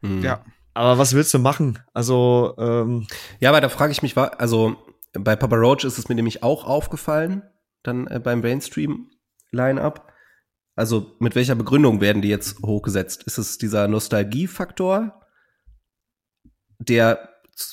[0.00, 0.22] Mhm.
[0.22, 0.42] Ja.
[0.72, 1.78] Aber was willst du machen?
[1.92, 3.06] Also, ähm,
[3.40, 4.76] Ja, aber da frage ich mich, also
[5.12, 7.42] bei Papa Roach ist es mir nämlich auch aufgefallen,
[7.84, 10.12] dann äh, beim Mainstream-Line-Up.
[10.76, 13.22] Also mit welcher Begründung werden die jetzt hochgesetzt?
[13.24, 15.20] Ist es dieser Nostalgiefaktor,
[16.78, 17.30] der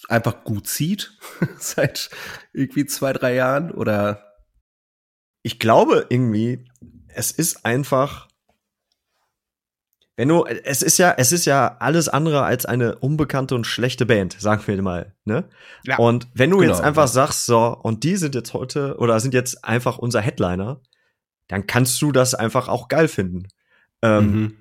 [0.08, 1.18] einfach gut zieht
[1.58, 2.12] seit
[2.53, 3.72] irgendwie zwei, drei Jahren?
[3.72, 4.36] Oder
[5.41, 6.70] ich glaube irgendwie,
[7.08, 8.27] es ist einfach,
[10.22, 14.06] wenn du, es ist ja, es ist ja alles andere als eine unbekannte und schlechte
[14.06, 15.46] Band, sagen wir mal, ne?
[15.84, 15.98] Ja.
[15.98, 17.08] Und wenn du Genau, jetzt einfach ja.
[17.08, 20.80] sagst, so, und die sind jetzt heute oder sind jetzt einfach unser Headliner,
[21.48, 23.48] dann kannst du das einfach auch geil finden.
[24.04, 24.54] Ähm, Mhm.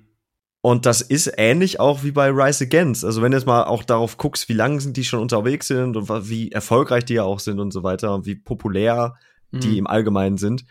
[0.61, 3.05] und das ist ähnlich auch wie bei Rise Against.
[3.05, 5.95] Also wenn du jetzt mal auch darauf guckst, wie lange sind die schon unterwegs sind
[5.95, 9.13] und wie erfolgreich die ja auch sind und so weiter und wie populär
[9.51, 9.77] die Mhm.
[9.77, 10.65] im Allgemeinen sind,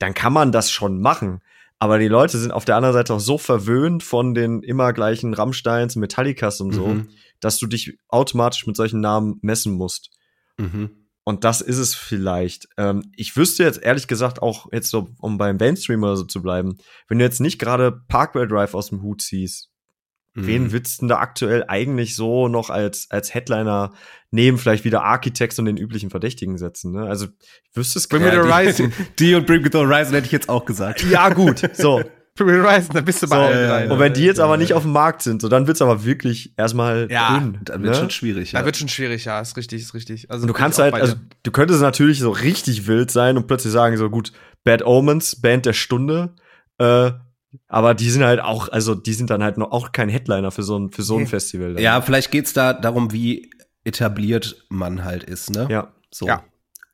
[0.00, 1.42] dann kann man das schon machen.
[1.82, 5.34] Aber die Leute sind auf der anderen Seite auch so verwöhnt von den immer gleichen
[5.34, 7.08] Rammsteins, Metallicas und so, Mhm.
[7.40, 10.10] dass du dich automatisch mit solchen Namen messen musst.
[10.58, 10.90] Mhm.
[11.24, 12.68] Und das ist es vielleicht.
[12.76, 16.40] Ähm, ich wüsste jetzt ehrlich gesagt auch jetzt so, um beim Mainstream oder so zu
[16.40, 19.71] bleiben, wenn du jetzt nicht gerade Parkway Drive aus dem Hut ziehst,
[20.34, 20.46] Mhm.
[20.46, 23.92] wen willst du denn da aktuell eigentlich so noch als, als Headliner
[24.30, 26.92] neben vielleicht wieder Architects und den üblichen Verdächtigen setzen?
[26.92, 27.02] Ne?
[27.06, 28.92] Also ich wüsste es Bring Me the Horizon.
[29.18, 31.04] Die und Bring Me the Horizon hätte ich jetzt auch gesagt.
[31.10, 31.62] Ja, gut.
[31.74, 32.02] So.
[32.34, 33.34] Bring Me the Horizon, dann bist du so.
[33.34, 33.84] bei allen ja, drei.
[33.84, 33.92] ja.
[33.92, 36.54] Und wenn die jetzt aber nicht auf dem Markt sind, so dann wird's aber wirklich
[36.56, 37.58] erstmal Ja, dünn.
[37.64, 38.00] Dann wird ne?
[38.00, 38.52] schon schwierig.
[38.52, 38.60] Ja.
[38.60, 40.30] Da wird schon schwierig, ja, ist richtig, ist richtig.
[40.30, 43.74] Also Und du kannst halt, also du könntest natürlich so richtig wild sein und plötzlich
[43.74, 44.32] sagen, so gut,
[44.64, 46.34] Bad Omens, Band der Stunde,
[46.78, 47.10] äh,
[47.68, 50.62] aber die sind halt auch, also die sind dann halt noch auch kein Headliner für
[50.62, 51.26] so ein, für so ein.
[51.26, 51.74] Festival.
[51.74, 51.82] dann.
[51.82, 53.50] ja, vielleicht geht's da darum, wie
[53.84, 55.66] etabliert man halt ist, ne?
[55.70, 55.92] Ja.
[56.10, 56.26] So.
[56.26, 56.44] Ja.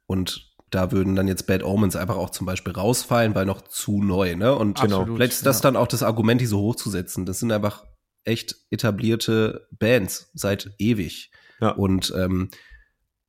[0.07, 4.03] Und da würden dann jetzt Bad Omens einfach auch zum Beispiel rausfallen, weil noch zu
[4.03, 4.55] neu, ne?
[4.55, 5.05] Und Genau.
[5.07, 5.63] Vielleicht ist das ja.
[5.63, 7.25] dann auch das Argument, die so hochzusetzen.
[7.25, 7.85] Das sind einfach
[8.25, 11.31] echt etablierte Bands seit ewig.
[11.61, 11.71] Ja.
[11.71, 12.51] Und ähm,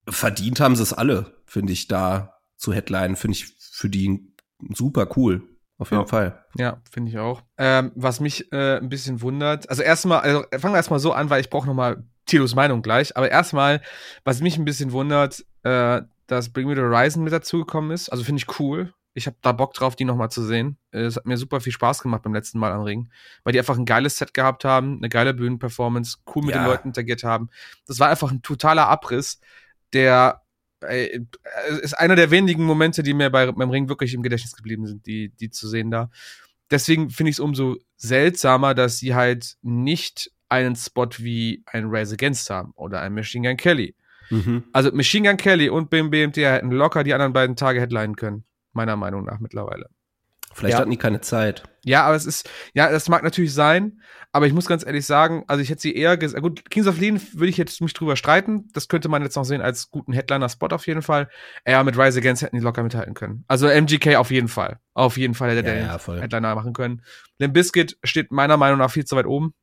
[0.07, 3.15] verdient haben sie es alle, finde ich, da zu Headline.
[3.15, 4.33] Finde ich für die
[4.73, 5.43] super cool.
[5.79, 6.07] Auf jeden Ja.
[6.07, 6.45] Fall.
[6.55, 7.41] Ja, finde ich auch.
[7.57, 11.29] Ähm, was mich äh, ein bisschen wundert, also erstmal, also fangen wir erstmal so an,
[11.31, 13.81] weil ich brauche nochmal Tilos Meinung gleich, aber erstmal,
[14.23, 18.23] was mich ein bisschen wundert, äh, dass Bring Me the Horizon mit dazugekommen ist, also
[18.23, 18.93] finde ich cool.
[19.15, 20.77] Ich habe da Bock drauf, die nochmal zu sehen.
[20.91, 23.09] Äh, Es hat mir super viel Spaß gemacht beim letzten Mal am Ring,
[23.43, 26.61] weil die einfach ein geiles Set gehabt haben, eine geile Bühnenperformance, cool mit Ja.
[26.61, 27.49] den Leuten interagiert haben.
[27.87, 29.39] Das war einfach ein totaler Abriss,
[29.93, 30.41] der
[30.81, 31.19] äh,
[31.81, 35.05] ist einer der wenigen Momente, die mir bei, beim Ring wirklich im Gedächtnis geblieben sind,
[35.05, 36.09] die, die zu sehen da.
[36.71, 42.13] Deswegen finde ich es umso seltsamer, dass sie halt nicht einen Spot wie ein Rise
[42.13, 43.95] Against haben oder ein Machine Gun Kelly.
[44.29, 44.63] Mhm.
[44.73, 48.43] Also Machine Gun Kelly und BM BMT hätten locker die anderen beiden Tage headlinen können,
[48.73, 49.89] meiner Meinung nach mittlerweile.
[50.53, 50.79] Vielleicht Ja.
[50.79, 51.63] hatten die keine Zeit.
[51.85, 55.43] Ja, aber es ist, ja, das mag natürlich sein, aber ich muss ganz ehrlich sagen,
[55.47, 58.15] also ich hätte sie eher gesagt, gut, Kings of Leon würde ich jetzt mich drüber
[58.15, 61.29] streiten, das könnte man jetzt noch sehen als guten Headliner-Spot auf jeden Fall.
[61.65, 63.45] Ja, mit Rise Against hätten die locker mithalten können.
[63.47, 64.79] Also MGK auf jeden Fall.
[64.93, 66.19] Auf jeden Fall hätte Ja, der ja, voll.
[66.19, 67.01] Headliner machen können.
[67.38, 69.53] Limp Bizkit steht meiner Meinung nach viel zu weit oben.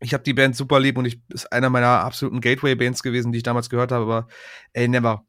[0.00, 3.38] Ich habe die Band super lieb und ich ist einer meiner absoluten Gateway-Bands gewesen, die
[3.38, 4.28] ich damals gehört habe, aber
[4.72, 5.24] ey, never.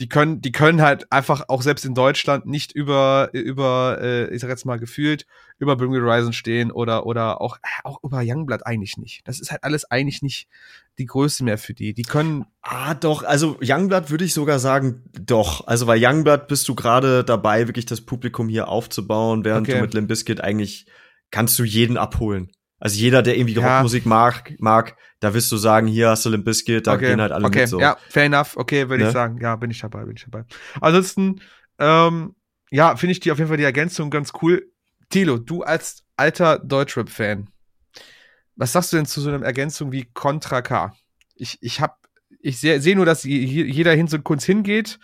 [0.00, 4.40] Die können, die können halt einfach auch selbst in Deutschland nicht über, über, äh, ich
[4.40, 5.24] sag jetzt mal gefühlt,
[5.58, 9.20] über Bring Me Horizon stehen oder, oder auch, äh, auch über Youngblood eigentlich nicht.
[9.28, 10.48] Das ist halt alles eigentlich nicht
[10.98, 11.94] die Größe mehr für die.
[11.94, 15.66] Die können, Ah, doch, also Youngblood würde ich sogar sagen, doch.
[15.68, 19.76] Also bei Youngblood bist du gerade dabei, wirklich das Publikum hier aufzubauen, während Okay.
[19.76, 20.86] du mit Limp Bizkit eigentlich
[21.30, 22.50] kannst du jeden abholen.
[22.80, 23.76] Also jeder, der irgendwie Ja.
[23.76, 27.32] Rockmusik mag, mag, da wirst du sagen, hier hast du Limp Bizkit, da gehen halt
[27.32, 27.60] alle okay.
[27.60, 27.80] mit so.
[27.80, 28.56] Ja, fair enough.
[28.56, 29.08] Okay, würde Ne?
[29.08, 29.38] ich sagen.
[29.40, 30.44] Ja, bin ich dabei, bin ich dabei.
[30.80, 31.40] Ansonsten,
[31.78, 32.34] ähm,
[32.70, 34.70] ja, finde ich die auf jeden Fall die Ergänzung ganz cool.
[35.08, 37.48] Tilo, du als alter Deutschrap-Fan,
[38.56, 40.92] was sagst du denn zu so einer Ergänzung wie Contra K?
[41.34, 41.98] Ich, ich hab,
[42.40, 44.98] ich sehe seh nur, dass je- je- jeder hin so kurz hingeht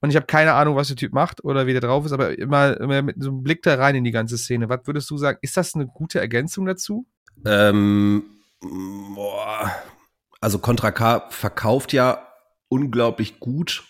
[0.00, 2.38] und ich habe keine Ahnung, was der Typ macht oder wie der drauf ist, aber
[2.38, 4.68] immer, immer mit so einem Blick da rein in die ganze Szene.
[4.68, 5.38] Was würdest du sagen?
[5.42, 7.06] Ist das eine gute Ergänzung dazu?
[7.44, 8.24] Ähm,
[9.14, 9.72] boah.
[10.40, 12.26] Also Contra K verkauft ja
[12.68, 13.84] unglaublich gut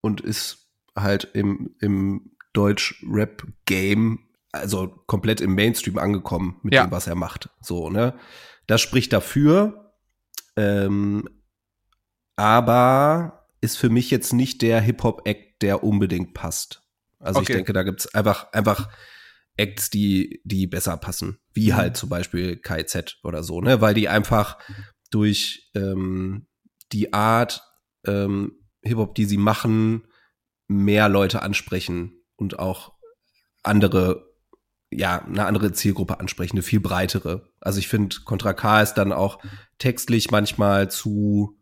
[0.00, 4.20] und ist halt im, im Deutsch-Rap-Game,
[4.52, 6.86] also komplett im Mainstream angekommen mit Ja.
[6.86, 7.50] dem, was er macht.
[7.60, 8.14] So, ne?
[8.66, 9.92] Das spricht dafür.
[10.56, 11.28] Ähm,
[12.36, 16.82] aber ist für mich jetzt nicht der Hip-Hop-Act, der unbedingt passt.
[17.18, 17.52] Also Okay.
[17.52, 18.88] ich denke, da gibt's einfach, einfach
[19.56, 21.38] Acts, die, die besser passen.
[21.58, 23.80] Wie halt zum Beispiel KZ oder so, ne?
[23.80, 24.58] Weil die einfach
[25.10, 26.46] durch ähm,
[26.92, 27.62] die Art
[28.06, 30.06] ähm, Hip-Hop, die sie machen,
[30.68, 32.92] mehr Leute ansprechen und auch
[33.62, 34.34] andere,
[34.90, 37.50] ja, eine andere Zielgruppe ansprechen, eine viel breitere.
[37.60, 39.42] Also ich finde, Contra K ist dann auch
[39.78, 41.58] textlich manchmal zu,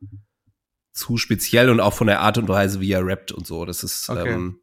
[0.92, 3.64] zu speziell und auch von der Art und Weise, wie er rappt und so.
[3.64, 4.32] Das ist, Okay.
[4.32, 4.60] ähm,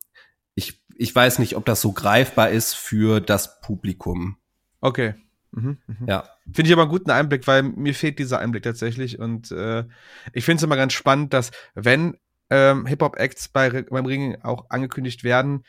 [0.56, 4.38] ich, ich weiß nicht, ob das so greifbar ist für das Publikum.
[4.82, 5.16] Okay.
[5.56, 6.08] Mhm, mhm.
[6.08, 6.24] Ja.
[6.52, 9.20] Finde ich aber einen guten Einblick, weil mir fehlt dieser Einblick tatsächlich.
[9.20, 9.86] Und äh,
[10.34, 12.18] ich finde es immer ganz spannend, dass wenn
[12.50, 15.64] ähm, Hip-Hop-Acts bei, beim Ringen auch angekündigt werden,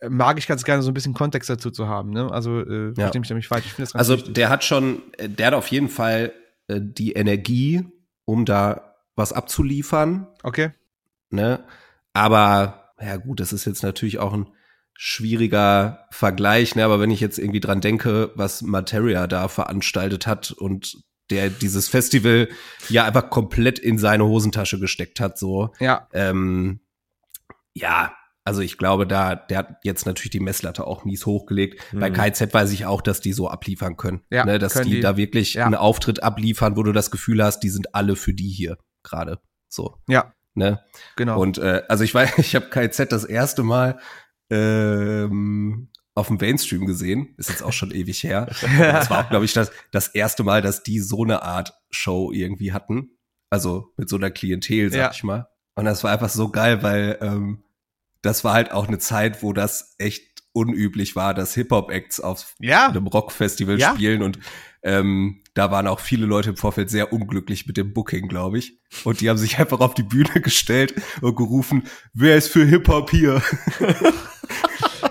[0.00, 2.10] äh, mag ich ganz gerne so ein bisschen Kontext dazu zu haben.
[2.10, 2.30] Ne?
[2.32, 2.94] Also, äh, Ja.
[2.94, 3.74] verstehe mich da nicht falsch.
[3.94, 4.34] Also wichtig.
[4.34, 6.32] der hat schon, äh, der hat auf jeden Fall
[6.68, 7.84] äh, die Energie,
[8.24, 10.26] um da was abzuliefern.
[10.42, 10.70] Okay.
[11.30, 11.64] ne?
[12.14, 14.46] Aber, ja gut, das ist jetzt natürlich auch ein
[15.00, 16.84] schwieriger Vergleich, ne?
[16.84, 20.96] Aber wenn ich jetzt irgendwie dran denke, was Materia da veranstaltet hat und
[21.30, 22.48] der dieses Festival
[22.88, 26.80] ja einfach komplett in seine Hosentasche gesteckt hat, so, Ja, ähm,
[27.74, 28.12] ja,
[28.44, 31.80] also ich glaube, da, der hat jetzt natürlich die Messlatte auch mies hochgelegt.
[31.92, 32.14] Bei Mhm.
[32.14, 34.22] KZ weiß ich auch, dass die so abliefern können.
[34.30, 35.00] Ja, ne, dass können die, die.
[35.00, 35.66] da wirklich Ja.
[35.66, 39.38] einen Auftritt abliefern, wo du das Gefühl hast, die sind alle für die hier gerade.
[39.68, 39.98] So.
[40.08, 40.32] Ja.
[40.54, 40.80] Ne?
[41.14, 41.40] genau.
[41.40, 44.00] Und äh, also ich weiß, ich habe KZ das erste Mal
[44.50, 47.34] ähm, auf dem Mainstream gesehen.
[47.36, 48.48] Ist jetzt auch schon ewig her.
[48.78, 52.32] Das war auch, glaube ich, das, das erste Mal, dass die so eine Art Show
[52.32, 53.10] irgendwie hatten.
[53.50, 55.10] Also mit so einer Klientel, sag Ja.
[55.12, 55.48] ich mal.
[55.74, 57.62] Und das war einfach so geil, weil ähm,
[58.22, 62.88] das war halt auch eine Zeit, wo das echt unüblich war, dass Hip-Hop-Acts auf ja,
[62.88, 63.94] einem Rockfestival Ja.
[63.94, 64.40] spielen und
[64.82, 68.78] ähm, da waren auch viele Leute im Vorfeld sehr unglücklich mit dem Booking, glaube ich.
[69.04, 73.10] Und die haben sich einfach auf die Bühne gestellt und gerufen, wer ist für Hip-Hop
[73.10, 73.40] hier?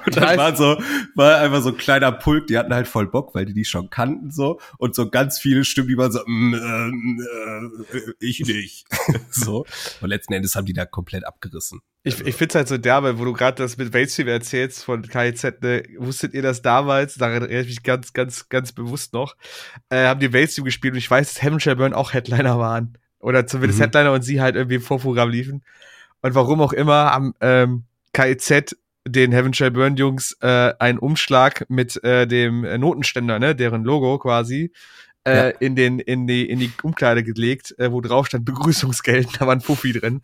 [0.06, 0.78] und dann war so,
[1.16, 3.90] war einfach so ein kleiner Pulk, die hatten halt voll Bock, weil die die schon
[3.90, 4.60] kannten so.
[4.78, 8.86] Und so ganz viele Stimmen, die waren so, mm, äh, äh, ich nicht.
[9.32, 9.66] so.
[10.02, 11.82] Und letzten Endes haben die da komplett abgerissen.
[12.04, 15.02] ich, ich finde es halt so derbe, wo du gerade das mit Mainstream erzählst von
[15.02, 19.36] KIZ, ne, wusstet ihr das damals, daran erinnere ich mich ganz, ganz, ganz bewusst noch,
[19.90, 22.98] äh, haben die Mainstream gespielt und ich weiß, dass Shall Burn auch Headliner waren.
[23.20, 23.84] Oder zumindest Mhm.
[23.84, 25.64] Headliner und sie halt irgendwie im Vorprogramm liefen.
[26.22, 28.76] Und warum auch immer haben ähm, KIZ
[29.08, 34.18] den Heaven Shall Burn Jungs äh, einen Umschlag mit äh, dem Notenständer, ne, deren Logo
[34.20, 34.72] quasi,
[35.26, 35.48] äh, Ja.
[35.60, 39.54] in den in die in die Umkleide gelegt, äh, wo drauf stand Begrüßungsgeld, da war
[39.56, 40.22] ein Puffi drin.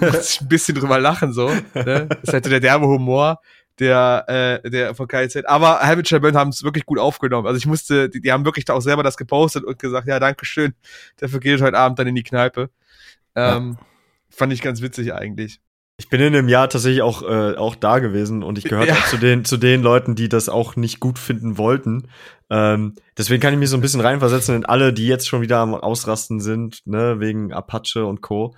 [0.00, 2.06] Muss ich ein bisschen drüber lachen so, ne?
[2.08, 3.40] Das ist halt so der derbe Humor
[3.78, 5.46] der äh, der von KZ.
[5.46, 7.46] Aber Heaven Shall Burn haben es wirklich gut aufgenommen.
[7.46, 10.20] Also ich musste, die, die haben wirklich da auch selber das gepostet und gesagt, ja,
[10.20, 10.74] danke schön.
[11.16, 12.68] Dafür geht heute Abend dann in die Kneipe.
[13.34, 13.78] Ähm,
[14.28, 15.60] Fand ich ganz witzig eigentlich.
[16.00, 19.04] Ich bin in dem Jahr tatsächlich auch, äh, auch da gewesen und ich gehörte Ja.
[19.10, 22.08] zu den, zu den Leuten, die das auch nicht gut finden wollten.
[22.48, 25.58] Ähm, deswegen kann ich mich so ein bisschen reinversetzen in alle, die jetzt schon wieder
[25.58, 28.54] am Ausrasten sind, ne, wegen Apache und Co.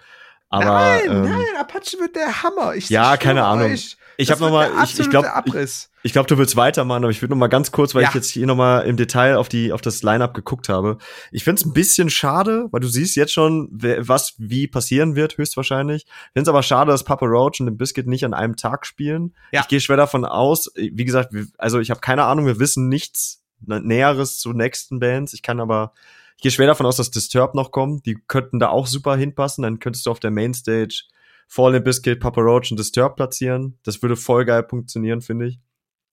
[0.53, 2.75] Aber nein, ähm, nein, Apache wird der Hammer.
[2.75, 3.73] Ich Ja, keine Ahnung.
[3.73, 5.91] euch, ich habe noch wird mal, der ich, ich glaube, ich, Abriss.
[6.03, 8.09] ich glaube, du willst weitermachen, aber ich würde noch mal ganz kurz, weil Ja.
[8.11, 10.99] ich jetzt hier noch mal im Detail auf die auf das Lineup geguckt habe.
[11.31, 15.39] Ich finde es ein bisschen schade, weil du siehst jetzt schon, was wie passieren wird
[15.39, 16.05] höchstwahrscheinlich.
[16.35, 19.35] Finde es aber schade, dass Papa Roach und den Biscuit nicht an einem Tag spielen.
[19.53, 19.63] Ja.
[19.63, 20.71] Ich gehe schwer davon aus.
[20.77, 25.33] Wie gesagt, also ich habe keine Ahnung, wir wissen nichts Näheres zu nächsten Bands.
[25.33, 28.03] Ich kann aber ich gehe schwer davon aus, dass Disturbed noch kommen.
[28.03, 29.63] Die könnten da auch super hinpassen.
[29.63, 31.05] Dann könntest du auf der Mainstage
[31.49, 33.79] Fallen Biscuit, Papa Roach und Disturbed platzieren.
[33.83, 35.59] Das würde voll geil funktionieren, finde ich.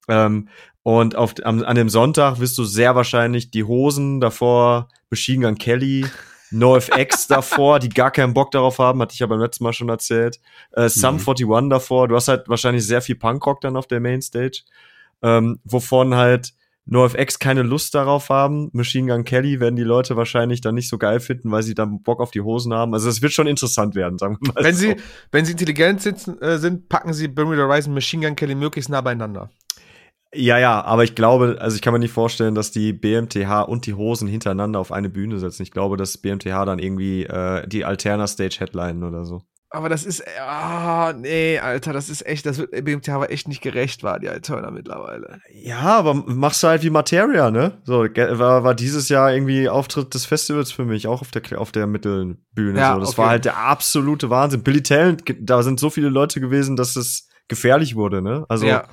[0.09, 0.49] Ähm,
[0.83, 5.57] und auf, am, an dem Sonntag wirst du sehr wahrscheinlich die Hosen davor, Machine Gun
[5.57, 6.05] Kelly,
[6.51, 9.89] NoFX davor, die gar keinen Bock darauf haben, hatte ich ja beim letzten Mal schon
[9.89, 10.39] erzählt.
[10.71, 11.27] Äh, Sum Mhm.
[11.27, 12.07] 41 davor.
[12.07, 14.63] Du hast halt wahrscheinlich sehr viel Punkrock dann auf der Mainstage.
[15.21, 16.53] Ähm, wovon halt
[16.91, 18.69] NoFX keine Lust darauf haben.
[18.73, 22.01] Machine Gun Kelly werden die Leute wahrscheinlich dann nicht so geil finden, weil sie dann
[22.01, 22.93] Bock auf die Hosen haben.
[22.93, 24.63] Also es wird schon interessant werden, sagen wir mal.
[24.63, 24.81] Wenn so.
[24.81, 24.95] sie,
[25.31, 28.89] wenn sie intelligent sitzen, äh, sind, packen sie Bermuda Rise und Machine Gun Kelly möglichst
[28.89, 29.49] nah beieinander.
[30.33, 33.87] Ja, ja, aber ich glaube, also ich kann mir nicht vorstellen, dass die BMTH und
[33.87, 35.63] die Hosen hintereinander auf eine Bühne setzen.
[35.63, 39.41] Ich glaube, dass BMTH dann irgendwie äh, die Alterna Stage headlinen oder so.
[39.71, 43.61] Aber das ist, ah, nee, Alter, das ist echt, das wird BMTH aber echt nicht
[43.61, 45.41] gerecht, war die Alterna mittlerweile.
[45.53, 47.73] Ja, aber machst du halt wie Materia, ne?
[47.83, 51.71] So, war, war dieses Jahr irgendwie Auftritt des Festivals für mich, auch auf der, auf
[51.71, 52.79] der Mittelbühne.
[52.79, 52.99] Ja, so.
[53.01, 53.17] Das okay.
[53.19, 54.63] war halt der absolute Wahnsinn.
[54.63, 58.45] Billy Talent, da sind so viele Leute gewesen, dass es gefährlich wurde, ne?
[58.49, 58.87] Also, ja.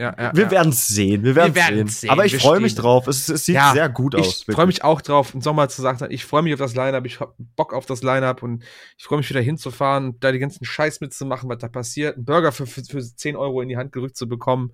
[0.00, 0.50] Ja, ja, wir ja.
[0.50, 2.08] werden es sehen, wir werden es sehen.
[2.08, 3.06] Aber ich freue mich drauf.
[3.06, 4.44] Es, es sieht Ja, sehr gut aus.
[4.48, 7.04] Ich freue mich auch drauf, im Sommer zu sagen, ich freue mich auf das Line-Up,
[7.04, 8.64] ich hab Bock auf das Line-Up und
[8.96, 12.50] ich freue mich wieder hinzufahren, da die ganzen Scheiß mitzumachen, was da passiert, einen Burger
[12.50, 14.72] für, für, für 10 Euro in die Hand gerückt zu bekommen.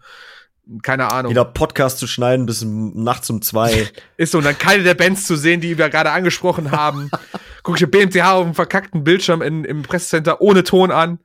[0.83, 1.31] Keine Ahnung.
[1.31, 3.89] Wieder Podcast zu schneiden bis nachts um zwei.
[4.17, 7.11] Ist so, und dann keine der Bands zu sehen, die wir gerade angesprochen haben.
[7.65, 11.19] Guck ich BMTH auf dem verkackten Bildschirm in, im Pressecenter ohne Ton an.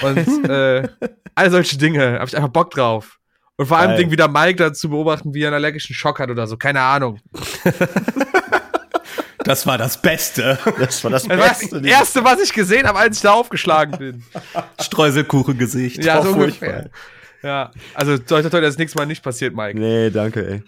[0.00, 0.88] Und äh,
[1.34, 2.14] all solche Dinge.
[2.14, 3.18] Habe ich einfach Bock drauf.
[3.62, 3.96] Und vor allem.
[3.96, 6.56] Ding wieder Mike dazu beobachten, wie er einen allergischen Schock hat oder so.
[6.56, 7.20] Keine Ahnung.
[9.44, 10.56] Das war das Beste.
[10.78, 11.88] Das war das Das war das Beste.
[11.88, 14.24] Erste, was ich gesehen habe, als ich da aufgeschlagen bin.
[14.80, 16.04] Streuselkuchengesicht.
[16.04, 16.90] Ja, so ungefähr.
[17.42, 19.76] Ja, also toi, toi, toi, das nächste Mal nicht passiert, Mike.
[19.76, 20.62] Nee, danke, ey.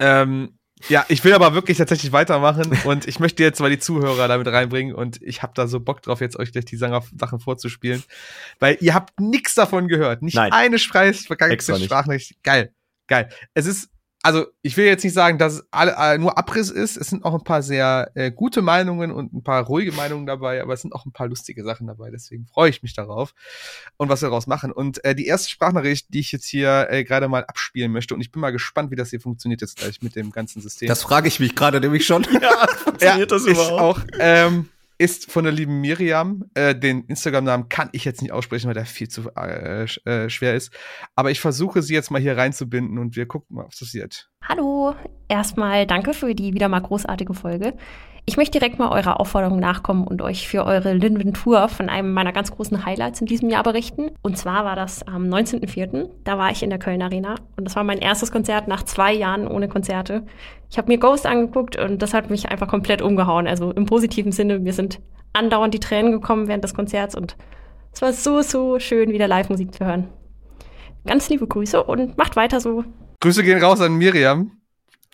[0.00, 4.28] Ähm, ja, ich will aber wirklich tatsächlich weitermachen und ich möchte jetzt mal die Zuhörer
[4.28, 8.02] damit reinbringen und ich habe da so Bock drauf, jetzt euch gleich die Sachen vorzuspielen,
[8.58, 10.52] weil ihr habt nichts davon gehört, nicht Nein.
[10.52, 10.78] eine.
[11.86, 12.42] Sprachnachricht.
[12.42, 12.74] Geil,
[13.06, 13.28] geil.
[13.54, 13.90] Es ist,
[14.24, 17.26] also ich will jetzt nicht sagen, dass es alle, äh, nur Abriss ist, es sind
[17.26, 20.80] auch ein paar sehr äh, gute Meinungen und ein paar ruhige Meinungen dabei, aber es
[20.80, 23.34] sind auch ein paar lustige Sachen dabei, deswegen freue ich mich darauf
[23.98, 24.72] und was wir daraus machen.
[24.72, 28.22] Und äh, die erste Sprachnachricht, die ich jetzt hier äh, gerade mal abspielen möchte und
[28.22, 30.88] ich bin mal gespannt, wie das hier funktioniert jetzt gleich mit dem ganzen System.
[30.88, 32.26] Das frage ich mich gerade nämlich schon.
[32.40, 33.80] Ja, funktioniert das ist überhaupt?
[33.80, 36.44] auch, ähm, ist von der lieben Miriam.
[36.54, 40.54] Äh, den Instagram-Namen kann ich jetzt nicht aussprechen, weil der viel zu äh, äh, schwer
[40.54, 40.72] ist.
[41.14, 44.30] Aber ich versuche sie jetzt mal hier reinzubinden und wir gucken mal, was passiert.
[44.42, 44.94] Hallo,
[45.28, 47.74] erstmal danke für die wieder mal großartige Folge.
[48.26, 52.32] Ich möchte direkt mal eurer Aufforderung nachkommen und euch für eure Linventur von einem meiner
[52.32, 54.12] ganz großen Highlights in diesem Jahr berichten.
[54.22, 56.08] Und zwar war das am 19.04.
[56.24, 59.12] Da war ich in der Köln Arena und das war mein erstes Konzert nach zwei
[59.12, 60.24] Jahren ohne Konzerte.
[60.70, 63.46] Ich habe mir Ghost angeguckt und das hat mich einfach komplett umgehauen.
[63.46, 65.00] Also im positiven Sinne, mir sind
[65.34, 67.36] andauernd die Tränen gekommen während des Konzerts und
[67.92, 70.08] es war so, so schön, wieder Live-Musik zu hören.
[71.06, 72.84] Ganz liebe Grüße und macht weiter so.
[73.20, 74.52] Grüße gehen raus an Miriam.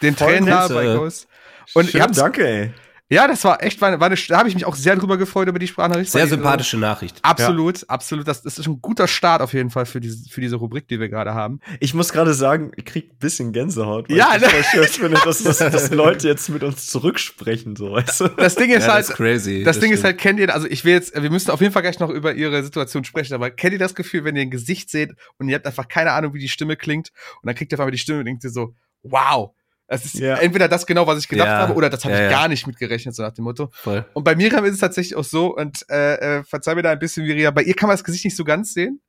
[0.00, 0.74] Den Voll Trainer Grüße.
[0.74, 1.28] bei Ghost.
[1.74, 2.70] Und ihr Schön, habt's, danke, ey.
[3.10, 5.18] Ja, das war echt, war, eine- war eine, da habe ich mich auch sehr drüber
[5.18, 6.12] gefreut über die Sprachnachricht.
[6.12, 7.18] Sehr äh, sympathische Nachricht.
[7.22, 8.28] Absolut, absolut.
[8.28, 11.00] Das, das ist ein guter Start auf jeden Fall für diese, für diese Rubrik, die
[11.00, 11.60] wir gerade haben.
[11.80, 14.08] Ich muss gerade sagen, ich krieg ein bisschen Gänsehaut.
[14.08, 14.62] weil Ja, ich das ne?
[14.62, 18.28] voll schön finde, dass, dass, dass Leute jetzt mit uns zurücksprechen, so, weißt du?
[18.28, 19.64] Das Ding ist Ja, halt, das ist crazy.
[19.64, 20.04] Das, Ding ist stimmt.
[20.12, 22.34] halt, kennt ihr, also ich will jetzt, wir müssen auf jeden Fall gleich noch über
[22.34, 25.56] ihre Situation sprechen, aber kennt ihr das Gefühl, wenn ihr ein Gesicht seht und ihr
[25.56, 27.10] habt einfach keine Ahnung, wie die Stimme klingt
[27.42, 29.50] und dann kriegt ihr auf einmal die Stimme und denkt ihr so, wow,
[29.90, 30.36] das ist Ja.
[30.36, 31.58] entweder das genau, was ich gedacht Ja.
[31.58, 33.68] habe oder das habe Ja, ich gar nicht mitgerechnet, so nach dem Motto.
[33.72, 34.06] Voll.
[34.14, 36.98] Und bei Miriam ist es tatsächlich auch so und äh, äh, verzeih mir da ein
[36.98, 39.00] bisschen, Miriam, bei ihr kann man das Gesicht nicht so ganz sehen.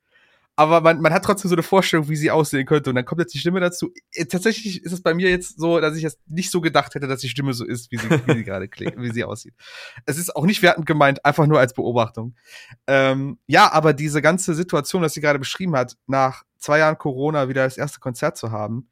[0.57, 2.89] Aber man, man hat trotzdem so eine Vorstellung, wie sie aussehen könnte.
[2.89, 3.89] Und dann kommt jetzt die Stimme dazu.
[4.13, 7.07] Äh, Tatsächlich ist es bei mir jetzt so, dass ich jetzt nicht so gedacht hätte,
[7.07, 9.53] dass die Stimme so ist, wie sie, wie sie gerade klingt, wie sie aussieht.
[10.05, 12.35] Es ist auch nicht wertend gemeint, einfach nur als Beobachtung.
[12.85, 17.47] Ähm, ja, aber diese ganze Situation, das sie gerade beschrieben hat, nach zwei Jahren Corona
[17.47, 18.89] wieder das erste Konzert zu haben,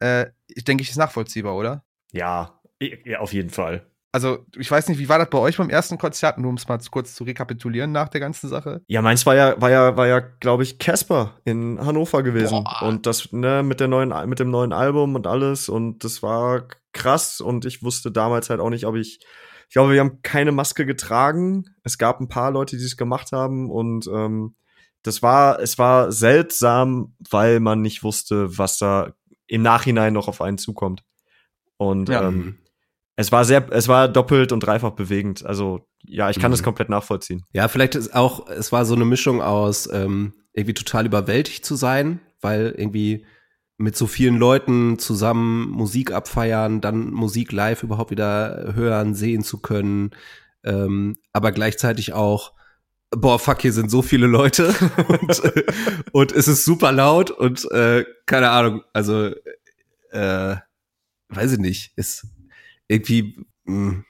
[0.00, 1.84] äh, ich denke, ich ist nachvollziehbar, oder?
[2.12, 3.86] Ja, ja, auf jeden Fall.
[4.12, 6.66] Also, ich weiß nicht, wie war das bei euch beim ersten Konzert, nur um es
[6.66, 8.80] mal kurz zu rekapitulieren nach der ganzen Sache?
[8.86, 12.64] Ja, meins war ja, war ja, war ja, glaube ich, Casper in Hannover gewesen.
[12.64, 12.88] Boah.
[12.88, 15.68] Und das, ne, mit der neuen, mit dem neuen Album und alles.
[15.68, 17.42] Und das war krass.
[17.42, 19.20] Und ich wusste damals halt auch nicht, ob ich,
[19.68, 21.66] ich glaube, wir haben keine Maske getragen.
[21.82, 23.70] Es gab ein paar Leute, die es gemacht haben.
[23.70, 24.54] Und ähm,
[25.02, 29.12] das war, es war seltsam, weil man nicht wusste, was da
[29.46, 31.02] im Nachhinein noch auf einen zukommt.
[31.76, 32.28] Und Ja.
[32.28, 32.58] ähm,
[33.16, 35.44] es war sehr, es war doppelt und dreifach bewegend.
[35.46, 36.54] Also ja, ich kann Mhm.
[36.54, 37.44] es komplett nachvollziehen.
[37.52, 41.74] Ja, vielleicht ist auch, es war so eine Mischung aus ähm, irgendwie total überwältigt zu
[41.76, 43.26] sein, weil irgendwie
[43.78, 49.60] mit so vielen Leuten zusammen Musik abfeiern, dann Musik live überhaupt wieder hören, sehen zu
[49.60, 50.10] können,
[50.64, 52.52] ähm, aber gleichzeitig auch,
[53.10, 54.68] boah, fuck, hier sind so viele Leute
[55.08, 55.64] und, äh,
[56.12, 59.32] und es ist super laut und äh, keine Ahnung, also
[60.10, 60.56] äh,
[61.28, 62.26] weiß ich nicht, ist
[62.88, 64.04] irgendwie mh,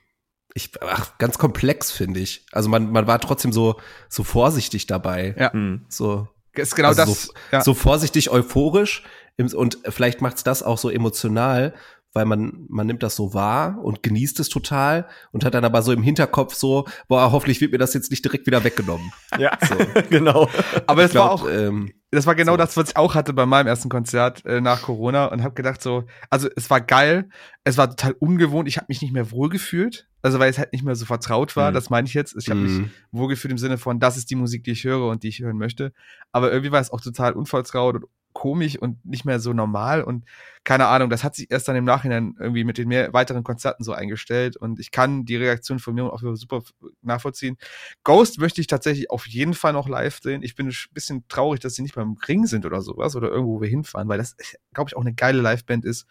[0.57, 2.47] ich, ach, ganz komplex finde ich.
[2.51, 3.79] Also man, man war trotzdem so,
[4.09, 5.35] so vorsichtig dabei.
[5.39, 5.53] Ja.
[5.53, 5.85] Hm.
[5.91, 7.23] So, Ist genau Also das.
[7.25, 7.61] so, ja.
[7.61, 9.03] so vorsichtig euphorisch,
[9.55, 11.75] Und vielleicht macht's das auch so emotional,
[12.17, 15.83] weil man, man nimmt das so wahr und genießt es total und hat dann aber
[15.83, 19.13] so im Hinterkopf so, boah, hoffentlich wird mir das jetzt nicht direkt wieder weggenommen.
[19.39, 19.77] Ja, so.
[20.11, 20.49] genau.
[20.87, 22.57] Aber das glaub, war auch, ähm, das war genau so.
[22.57, 25.83] das, was ich auch hatte bei meinem ersten Konzert äh, nach Corona und habe gedacht
[25.83, 27.29] so, also es war geil,
[27.65, 30.85] es war total ungewohnt, ich habe mich nicht mehr wohlgefühlt, also weil es halt nicht
[30.85, 31.75] mehr so vertraut war, Mhm.
[31.75, 32.35] das meine ich jetzt.
[32.39, 32.91] Ich habe mich Mhm.
[33.13, 35.59] wohlgefühlt im Sinne von, das ist die Musik, die ich höre und die ich hören
[35.59, 35.93] möchte.
[36.33, 38.05] Aber irgendwie war es auch total unvertraut und
[38.37, 40.25] komisch und nicht mehr so normal und
[40.63, 43.85] keine Ahnung, das hat sich erst dann im Nachhinein irgendwie mit den mehr weiteren Konzerten
[43.85, 46.63] so eingestellt und ich kann die Reaktion von mir auch super
[47.03, 47.57] nachvollziehen.
[48.05, 50.43] Ghost möchte ich tatsächlich auf jeden Fall noch live sehen.
[50.43, 53.57] Ich bin ein bisschen traurig, dass sie nicht beim Ring sind oder sowas oder irgendwo
[53.57, 54.37] wo wir hinfahren, weil das,
[54.75, 56.07] glaube ich, auch eine geile Liveband ist.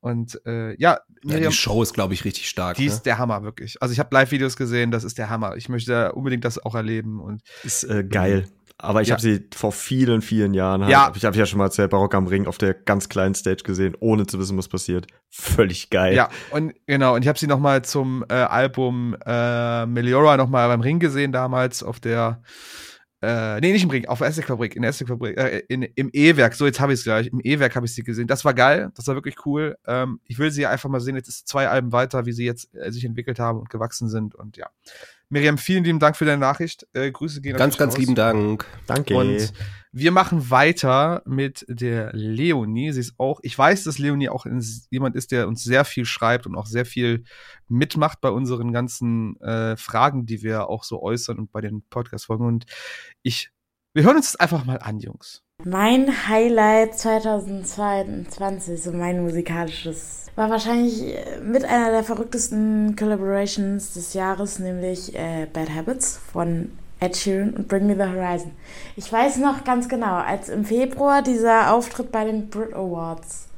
[0.00, 2.78] Und äh, ja, ja, die Show ist, glaube ich, richtig stark.
[2.78, 2.92] die ne?
[2.92, 3.80] ist der Hammer, wirklich.
[3.82, 5.56] Also ich habe Live-Videos gesehen, das ist der Hammer.
[5.56, 7.20] Ich möchte unbedingt das auch erleben.
[7.20, 8.48] Und Ist äh, geil.
[8.82, 9.12] Aber ich Ja.
[9.14, 11.06] habe sie vor vielen, vielen Jahren, halt, Ja.
[11.06, 13.62] hab ich habe ja schon mal erzählt, Barock am Ring auf der ganz kleinen Stage
[13.64, 15.06] gesehen, ohne zu wissen, was passiert.
[15.28, 16.14] Völlig geil.
[16.14, 20.48] ja, und genau, und ich habe sie noch mal zum äh, Album äh, Meliora noch
[20.48, 22.42] mal beim Ring gesehen damals auf der
[23.22, 26.54] äh, nee, nicht im Ring, auf der Essigfabrik, in der Essigfabrik, äh, in, im E-Werk,
[26.54, 28.26] so jetzt habe ich es gleich, im E-Werk habe ich sie gesehen.
[28.26, 29.76] Das war geil, das war wirklich cool.
[29.86, 32.74] Ähm, ich will sie einfach mal sehen, jetzt ist zwei Alben weiter, wie sie jetzt
[32.74, 34.70] äh, sich entwickelt haben und gewachsen sind und ja.
[35.30, 36.88] Miriam, vielen lieben Dank für deine Nachricht.
[36.92, 38.00] Äh, Grüße gehen Ganz, ganz raus.
[38.00, 38.66] lieben Dank.
[38.88, 39.14] Danke.
[39.16, 39.52] Und
[39.92, 42.90] wir machen weiter mit der Leonie.
[42.90, 46.04] Sie ist auch, ich weiß, dass Leonie auch in, jemand ist, der uns sehr viel
[46.04, 47.22] schreibt und auch sehr viel
[47.68, 52.44] mitmacht bei unseren ganzen äh, Fragen, die wir auch so äußern und bei den Podcast-Folgen.
[52.44, 52.66] Und
[53.22, 53.50] ich,
[53.94, 55.44] wir hören uns das einfach mal an, Jungs.
[55.64, 64.14] Mein Highlight 2022, so mein musikalisches, war wahrscheinlich äh, mit einer der verrücktesten Collaborations des
[64.14, 68.52] Jahres, nämlich äh, Bad Habits von Ed Sheeran und Bring Me the Horizon.
[68.96, 73.48] Ich weiß noch ganz genau, als im Februar dieser Auftritt bei den Brit Awards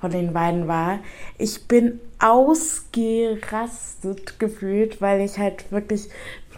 [0.00, 1.00] von den beiden war,
[1.38, 6.08] ich bin ausgerastet gefühlt, weil ich halt wirklich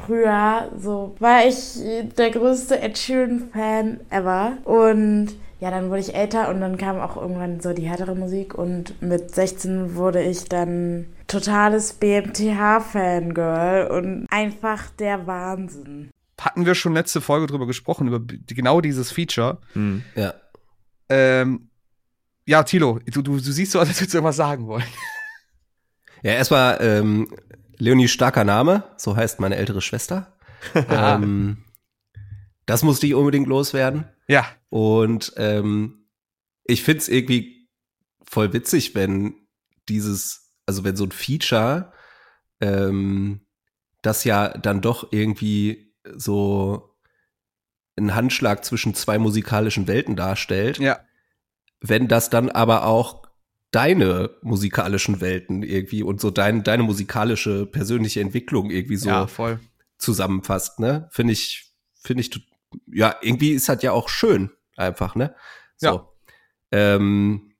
[0.06, 1.78] früher so war ich
[2.16, 5.28] der größte Ed Sheeran Fan ever und
[5.60, 9.00] ja, dann wurde ich älter und dann kam auch irgendwann so die härtere Musik und
[9.02, 16.10] mit 16 wurde ich dann totales BMTH-Fangirl und einfach der Wahnsinn.
[16.40, 19.58] Hatten wir schon letzte Folge drüber gesprochen, über genau dieses Feature.
[19.74, 20.02] Hm.
[20.14, 20.32] Ja.
[21.10, 21.68] Ähm,
[22.46, 24.84] ja, Tilo, du, du, du siehst so, als würdest du irgendwas sagen wollen.
[26.22, 27.28] Ja, erstmal ähm,
[27.80, 30.36] Leonie starker Name, so heißt meine ältere Schwester.
[30.74, 31.64] ähm,
[32.66, 34.04] das musste ich unbedingt loswerden.
[34.28, 36.06] Ja, Und ähm,
[36.64, 37.68] ich find's irgendwie
[38.22, 39.34] voll witzig, wenn
[39.88, 41.92] dieses, also wenn so ein Feature,
[42.60, 43.40] ähm,
[44.02, 46.96] das ja dann doch irgendwie so
[47.96, 51.00] einen Handschlag zwischen zwei musikalischen Welten darstellt, ja.
[51.80, 53.22] wenn das dann aber auch
[53.70, 59.28] deine musikalischen Welten irgendwie und so dein, deine musikalische persönliche Entwicklung irgendwie so ja,
[59.98, 61.08] zusammenfasst, ne?
[61.10, 62.30] Finde ich, finde ich,
[62.92, 65.34] ja, irgendwie ist das ja auch schön, einfach, ne?
[65.76, 65.86] So.
[65.86, 66.06] Ja.
[66.72, 67.52] Ähm,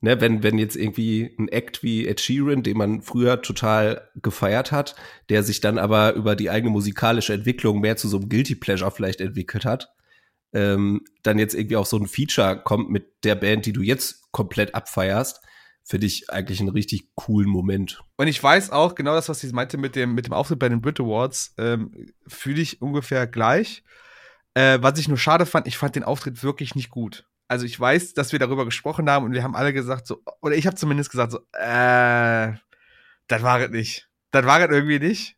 [0.00, 4.70] ne, wenn, wenn jetzt irgendwie ein Act wie Ed Sheeran, den man früher total gefeiert
[4.70, 4.96] hat,
[5.30, 8.90] der sich dann aber über die eigene musikalische Entwicklung mehr zu so einem Guilty Pleasure
[8.90, 9.94] vielleicht entwickelt hat,
[10.52, 14.30] ähm, dann jetzt irgendwie auch so ein Feature kommt mit der Band, die du jetzt
[14.30, 15.40] komplett abfeierst,
[15.84, 18.02] finde ich eigentlich einen richtig coolen Moment.
[18.16, 20.68] Und ich weiß auch, genau das, was sie meinte mit dem, mit dem Auftritt bei
[20.68, 23.84] den Brit Awards, ähm, fühle ich ungefähr gleich.
[24.54, 27.26] Äh, was ich nur schade fand, ich fand den Auftritt wirklich nicht gut.
[27.48, 30.56] Also ich weiß, dass wir darüber gesprochen haben und wir haben alle gesagt so, oder
[30.56, 32.54] ich habe zumindest gesagt so, äh,
[33.26, 34.08] das war es nicht.
[34.30, 35.36] Das war es irgendwie nicht.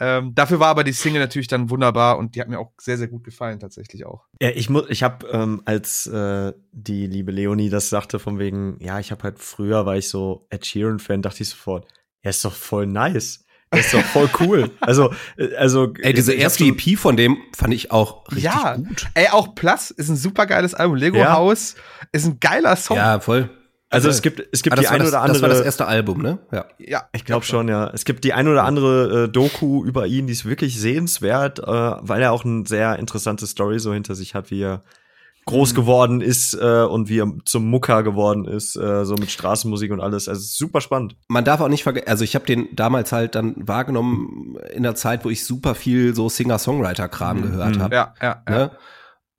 [0.00, 2.96] Ähm, dafür war aber die Single natürlich dann wunderbar und die hat mir auch sehr,
[2.98, 4.26] sehr gut gefallen, tatsächlich auch.
[4.40, 8.76] Ja, ich muss, ich habe ähm, als äh, die liebe Leonie das sagte von wegen,
[8.80, 11.86] ja, ich habe halt früher war ich so Ed Sheeran Fan, dachte ich sofort,
[12.22, 14.70] er ist doch voll nice, er ist doch voll cool.
[14.80, 18.76] also, äh, also Ey, diese erste EP von dem fand ich auch richtig Ja.
[18.76, 19.06] gut.
[19.14, 20.96] Ey, auch Plus ist ein super geiles Album.
[20.96, 21.32] Lego Ja.
[21.34, 21.74] House
[22.12, 22.96] ist ein geiler Song.
[22.96, 23.50] Ja, voll.
[23.90, 25.64] Also es gibt es gibt Ah, das, die ein das, oder das war das andere
[25.64, 26.38] erste Album, ne?
[26.52, 26.66] Ja.
[26.78, 27.88] ja Ich glaube schon, ja.
[27.94, 31.64] Es gibt die ein oder andere äh, Doku über ihn, die ist wirklich sehenswert, äh,
[31.66, 34.82] weil er auch eine sehr interessante Story so hinter sich hat, wie er
[35.46, 39.90] groß geworden ist äh, und wie er zum Mucker geworden ist, äh, so mit Straßenmusik
[39.90, 40.28] und alles.
[40.28, 41.16] Also es ist super spannend.
[41.28, 44.94] Man darf auch nicht vergessen, also ich habe den damals halt dann wahrgenommen in der
[44.94, 47.82] Zeit, wo ich super viel so Singer-Songwriter-Kram gehört Mhm.
[47.82, 47.94] habe.
[47.94, 48.54] ja, ja, ja.
[48.58, 48.70] Ne?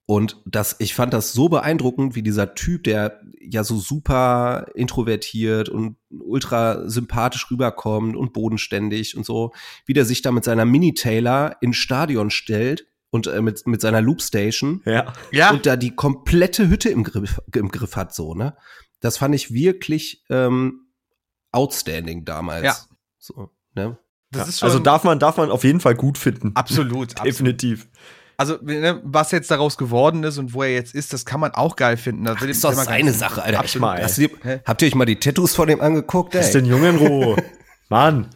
[0.10, 5.70] Und das, ich fand das so beeindruckend, wie dieser Typ, der ja so super introvertiert
[5.70, 9.53] und ultra sympathisch rüberkommt und bodenständig und so,
[9.86, 14.01] wie der sich da mit seiner Mini-Taylor ins Stadion stellt und äh, mit, mit seiner
[14.01, 15.14] Loopstation Ja.
[15.32, 18.57] Ja, und da die komplette Hütte im Griff, im Griff hat, so, ne?
[19.01, 20.88] Das fand ich wirklich ähm,
[21.51, 22.66] outstanding damals.
[22.66, 22.76] Ja.
[23.20, 23.99] So, ne?
[24.32, 24.49] das ja.
[24.49, 26.53] ist schon Also darf man, darf man auf jeden Fall gut finden.
[26.55, 27.62] absolut, absolut.
[28.40, 31.52] Also, ne, was jetzt daraus geworden ist und wo er jetzt ist, das kann man
[31.52, 32.24] auch geil finden.
[32.24, 33.60] Das will ist doch seine Sache, Alter.
[33.60, 33.82] Absolut.
[33.82, 34.02] mal.
[34.02, 34.30] Hast du,
[34.66, 36.36] habt ihr euch mal die Tattoos von dem angeguckt?
[36.36, 36.50] Ey?
[36.54, 37.36] den Jungen in Ruhe.
[37.90, 38.30] Mann.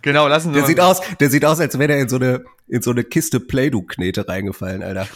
[0.00, 2.44] Genau, lassen wir Der sieht aus, der sieht aus, als wäre er in so eine,
[2.66, 5.06] in so eine Kiste Play-Doh-Knete reingefallen, Alter.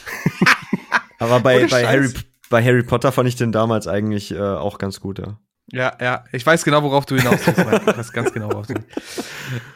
[1.19, 1.87] Aber bei, bei.
[1.87, 2.11] Harry,
[2.51, 5.39] bei Harry Potter fand ich den damals eigentlich äh, auch ganz gut, ja.
[5.73, 7.59] Ja, ja, ich weiß genau, worauf du hinaus willst.
[7.59, 8.75] Ich weiß ganz genau, worauf du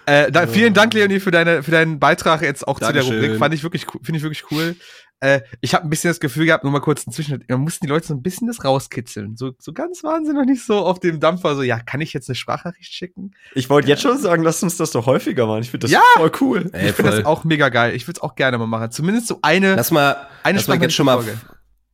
[0.06, 3.22] äh, da, Vielen Dank, Leonie, für, deine, für deinen Beitrag jetzt auch zu der Dankeschön.
[3.24, 3.38] Rubrik.
[3.38, 4.76] Fand ich wirklich, cool- finde ich wirklich cool.
[5.20, 7.90] Äh, ich habe ein bisschen das Gefühl gehabt, nur mal kurz inzwischen, man mussten die
[7.90, 9.34] Leute so ein bisschen das rauskitzeln.
[9.36, 12.12] So, so ganz waren sie noch nicht so auf dem Dampfer, so, ja, kann ich
[12.12, 13.30] jetzt eine Sprachnachricht schicken?
[13.54, 15.62] Ich wollte jetzt schon sagen, lass uns das doch häufiger machen.
[15.62, 16.02] Ich finde das Ja.
[16.16, 16.68] voll cool.
[16.74, 17.94] Ey, ich finde das auch mega geil.
[17.94, 18.90] Ich würde es auch gerne mal machen.
[18.90, 21.24] Zumindest so eine, Lass mal, eine lass mal jetzt schon mal,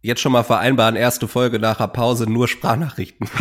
[0.00, 3.28] jetzt schon mal vereinbaren, erste Folge nach der Pause nur Sprachnachrichten.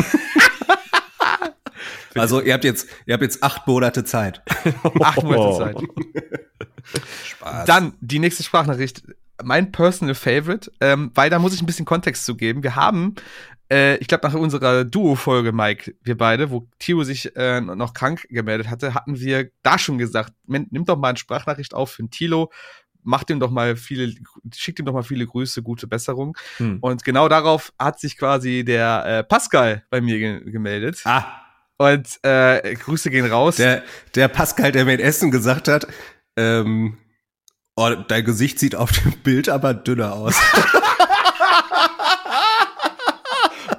[2.16, 4.42] also ihr habt jetzt, ihr habt jetzt acht Monate Zeit.
[5.02, 5.58] Acht Monate.
[5.58, 5.78] Zeit.
[7.26, 7.66] Spaß.
[7.66, 9.04] Dann die nächste Sprachnachricht.
[9.44, 12.62] Mein personal favorite, ähm, weil da muss ich ein bisschen Kontext zu geben.
[12.62, 13.16] Wir haben,
[13.72, 18.28] äh, ich glaube, nach unserer Duo-Folge, Mike, wir beide, wo Tio sich äh, noch krank
[18.30, 22.04] gemeldet hatte, hatten wir da schon gesagt, "Men- nimm doch mal eine Sprachnachricht auf für
[22.04, 22.52] den Tilo,
[23.02, 24.14] macht ihm doch mal viele,
[24.54, 26.38] schickt ihm doch mal viele Grüße, gute Besserung.
[26.58, 26.78] Hm.
[26.80, 31.02] Und genau darauf hat sich quasi der äh, Pascal bei mir ge gemeldet.
[31.06, 31.26] ah,
[31.82, 33.56] Und äh, Grüße gehen raus.
[33.56, 33.82] der,
[34.14, 35.88] der Pascal, der mir in Essen gesagt hat,
[36.38, 37.00] ähm,
[37.76, 40.36] oh, dein Gesicht sieht auf dem Bild aber dünner aus.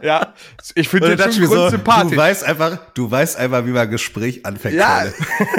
[0.02, 0.34] ja,
[0.74, 2.10] ich finde dachte schon so, grundsympathisch.
[2.10, 4.74] du weißt einfach, du weißt einfach, wie man Gespräch anfängt.
[4.74, 5.04] Ja,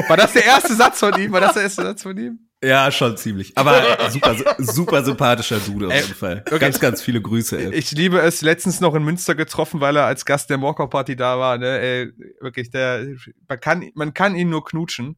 [0.09, 1.31] war das der erste Satz von ihm?
[1.31, 2.39] War das der erste Satz von ihm?
[2.63, 3.51] Ja, schon ziemlich.
[3.57, 6.43] Aber super, super sympathischer Dude auf jeden Fall.
[6.45, 6.59] okay.
[6.59, 7.73] Ganz, ganz viele Grüße, ey.
[7.73, 11.15] Ich liebe es, letztens noch in Münster getroffen, weil er als Gast der Morkau Party
[11.15, 11.57] da war.
[11.57, 11.79] Ne?
[11.79, 13.05] Ey, wirklich, der,
[13.49, 15.17] man, kann, man kann ihn nur knutschen.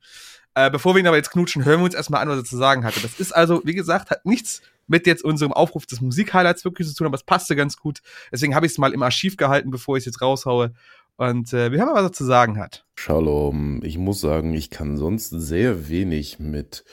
[0.56, 2.58] Äh, bevor wir ihn aber jetzt knutschen, hören wir uns erstmal an, was er zu
[2.58, 3.02] sagen hatte.
[3.02, 6.96] Das ist also, wie gesagt, hat nichts mit jetzt unserem Aufruf des Musikhighlights wirklich zu
[6.96, 8.00] tun, aber es passte ganz gut.
[8.32, 10.74] Deswegen habe ich es mal im Archiv gehalten, bevor ich es jetzt raushaue.
[11.18, 12.86] Und äh, wir hören mal, was er zu sagen hat.
[12.96, 13.82] Shalom.
[13.84, 16.84] Ich muss sagen, ich kann sonst sehr wenig mit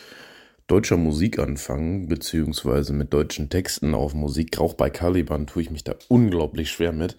[0.66, 4.58] deutscher Musik anfangen, beziehungsweise mit deutschen Texten auf Musik.
[4.58, 7.16] Auch bei Caliban tue ich mich da unglaublich schwer mit.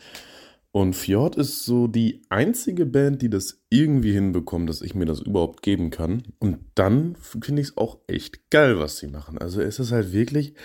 [0.72, 5.22] Und Fjord ist so die einzige Band, die das irgendwie hinbekommt, dass ich mir das
[5.22, 6.24] überhaupt geben kann.
[6.40, 9.38] Und dann finde ich es auch echt geil, was sie machen.
[9.38, 10.56] Also es ist halt wirklich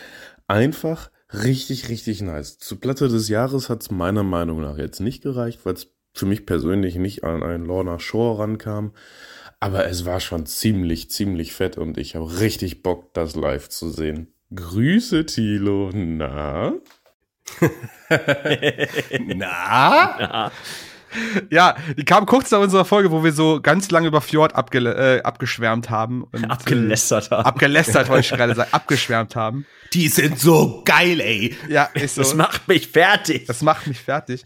[0.47, 2.59] einfach richtig, richtig nice.
[2.59, 6.25] Zur Platte des Jahres hat es meiner Meinung nach jetzt nicht gereicht, weil es für
[6.25, 8.93] mich persönlich nicht an einen Lorna Shore rankam.
[9.61, 13.91] Aber es war schon ziemlich, ziemlich fett und ich habe richtig Bock, das live zu
[13.91, 14.33] sehen.
[14.55, 15.91] Grüße, Tilo.
[15.95, 16.73] Na?
[19.27, 20.51] Na?
[21.51, 24.79] Ja, die kam kurz nach unserer Folge, wo wir so ganz lange über Fjord abge
[24.81, 26.25] äh, abgeschwärmt haben.
[26.25, 27.45] Und, Abgelästert Äh, haben.
[27.47, 28.69] abgelästert, wollte ich gerade sagen.
[28.73, 29.65] Abgeschwärmt haben.
[29.95, 31.57] Die sind so geil, ey.
[31.69, 32.23] Ja, ist so.
[32.23, 33.47] Das macht mich fertig.
[33.47, 34.45] Das macht mich fertig.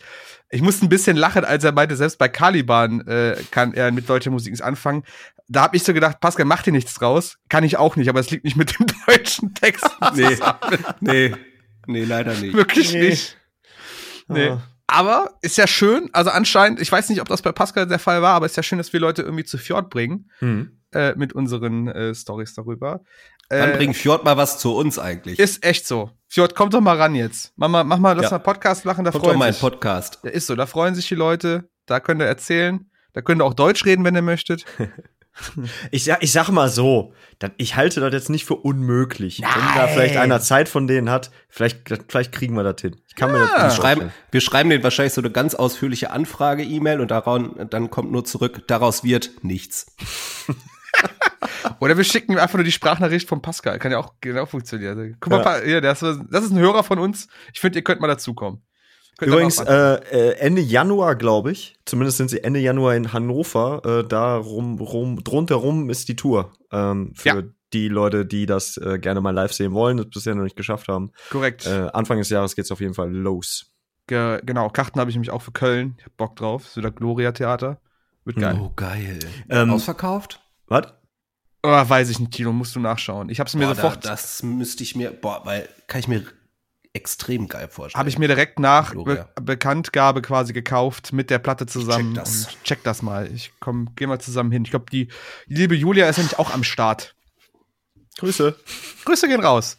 [0.54, 4.06] Ich musste ein bisschen lachen, als er meinte, selbst bei Caliban äh, kann er mit
[4.08, 5.02] deutscher Musik nichts anfangen.
[5.48, 7.38] Da habe ich so gedacht, Pascal, mach dir nichts draus.
[7.48, 9.84] Kann ich auch nicht, aber es liegt nicht mit dem deutschen Text
[10.14, 10.36] Nee.
[11.00, 11.34] Nee.
[11.86, 12.54] Nee, leider nicht.
[12.54, 13.08] Wirklich Nee.
[13.08, 13.38] nicht.
[14.28, 14.50] Nee.
[14.50, 14.62] Ah.
[14.86, 18.20] Aber ist ja schön, also anscheinend, ich weiß nicht, ob das bei Pascal der Fall
[18.20, 20.78] war, aber ist ja schön, dass wir Leute irgendwie zu Fjord bringen Hm.
[20.92, 23.00] äh, mit unseren äh, Stories darüber.
[23.58, 25.38] Dann Äh, bringt Fjord mal was zu uns eigentlich.
[25.38, 26.10] ist echt so.
[26.28, 27.52] Fjord, komm doch mal ran jetzt.
[27.56, 28.30] Mach mal, mach mal, lass Ja.
[28.32, 29.60] mal Podcast machen, da Kommt doch freuen mal ein sich.
[29.60, 30.20] Podcast.
[30.24, 33.44] Ja, ist so, da freuen sich die Leute, da könnt ihr erzählen, da könnt ihr
[33.44, 34.64] auch Deutsch reden, wenn ihr möchtet.
[35.90, 37.14] Ich, sag- ich sag mal so,
[37.56, 39.40] ich halte das jetzt nicht für unmöglich.
[39.40, 42.96] Wenn da vielleicht einer Zeit von denen hat, vielleicht, vielleicht kriegen wir das hin.
[43.08, 44.12] Ich kann mir das Wir schreiben, vorstellen.
[44.30, 48.64] wir schreiben denen wahrscheinlich so eine ganz ausführliche Anfrage-E-Mail und daran, dann kommt nur zurück,
[48.66, 49.86] daraus wird nichts.
[51.80, 53.78] Oder wir schicken ihm einfach nur die Sprachnachricht von Pascal.
[53.78, 55.16] Kann ja auch genau funktionieren.
[55.20, 55.64] Guck mal, Ja.
[55.64, 57.28] Hier, das, ist- das ist ein Hörer von uns.
[57.52, 58.62] Ich finde, ihr könnt mal dazukommen.
[59.18, 63.82] Könnt Übrigens, äh, äh, Ende Januar, glaube ich, zumindest sind sie Ende Januar in Hannover,
[63.84, 66.52] äh, da rum, rum, drunter rum ist die Tour.
[66.72, 67.42] Ähm, für Ja.
[67.72, 70.88] die Leute, die das äh, gerne mal live sehen wollen, das bisher noch nicht geschafft
[70.88, 71.12] haben.
[71.30, 71.66] Korrekt.
[71.66, 73.66] Äh, Anfang des Jahres geht's auf jeden Fall los.
[74.06, 75.94] Ge genau, Karten habe ich nämlich auch für Köln.
[75.98, 76.68] Ich hab Bock drauf.
[76.68, 77.80] So der Gloria-Theater.
[78.24, 78.58] Wird geil.
[78.60, 79.18] Oh, geil.
[79.50, 80.40] Ähm, Ausverkauft?
[80.72, 80.92] Was?
[81.64, 83.28] Oh, weiß ich nicht, Tilo, musst du nachschauen.
[83.28, 86.08] Ich habe es mir Boah, sofort, Da, das müsste ich mir, boah, weil, kann ich
[86.08, 86.24] mir
[86.92, 87.98] extrem geil vorstellen.
[87.98, 89.28] habe ich mir direkt nach Gloria.
[89.36, 92.14] Be Bekanntgabe quasi gekauft mit der Platte zusammen.
[92.14, 92.46] check das.
[92.46, 93.32] Und check das mal.
[93.32, 94.64] Ich komm, geh mal zusammen hin.
[94.64, 95.08] Ich glaube, die,
[95.46, 97.14] die liebe Julia ist nämlich auch am Start.
[98.18, 98.54] Grüße.
[99.06, 99.78] Grüße gehen raus.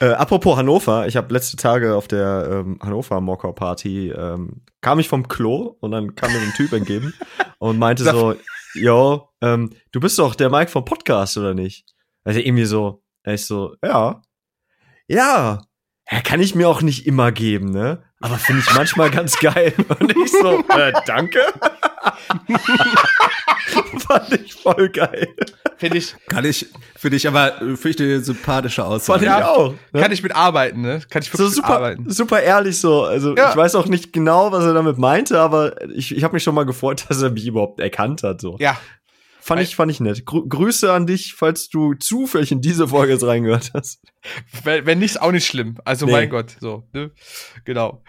[0.00, 4.98] Äh, apropos Hannover, ich habe letzte Tage auf der ähm, Hannover Mocker Party ähm, kam
[5.00, 7.12] ich vom Klo und dann kam mir ein Typ entgegen
[7.58, 8.36] und meinte so,
[8.74, 11.86] yo, ähm, du bist doch der Mike vom Podcast oder nicht?
[12.24, 14.22] Also irgendwie so, ich so, ja,
[15.06, 15.60] ja,
[16.10, 18.02] ja, kann ich mir auch nicht immer geben, ne?
[18.20, 19.74] Aber finde ich manchmal ganz geil.
[20.00, 21.40] Und ich so, äh, danke.
[24.08, 25.28] Fand ich voll geil.
[25.76, 26.66] Finde ich, Kann ich,
[26.96, 29.20] finde ich aber, finde ich eine sympathische Aussage.
[29.20, 29.74] Fand ich Ja, auch.
[29.92, 30.00] Ne?
[30.00, 31.00] kann ich mitarbeiten, ne?
[31.10, 32.10] Kann ich so super, mitarbeiten.
[32.10, 33.02] super ehrlich so.
[33.04, 33.50] Also Ja.
[33.50, 36.54] ich weiß auch nicht genau, was er damit meinte, aber ich, ich habe mich schon
[36.54, 38.40] mal gefreut, dass er mich überhaupt erkannt hat.
[38.40, 38.56] So.
[38.60, 38.76] Ja,
[39.46, 40.24] Fand ich, fand ich nett.
[40.24, 44.00] Grü Grüße an dich, falls du zufällig in diese Folge jetzt reingehört hast.
[44.62, 45.76] wenn, wenn nicht, auch nicht schlimm.
[45.84, 46.12] Also Nee.
[46.12, 47.10] mein Gott, so, ne?
[47.66, 48.02] Genau.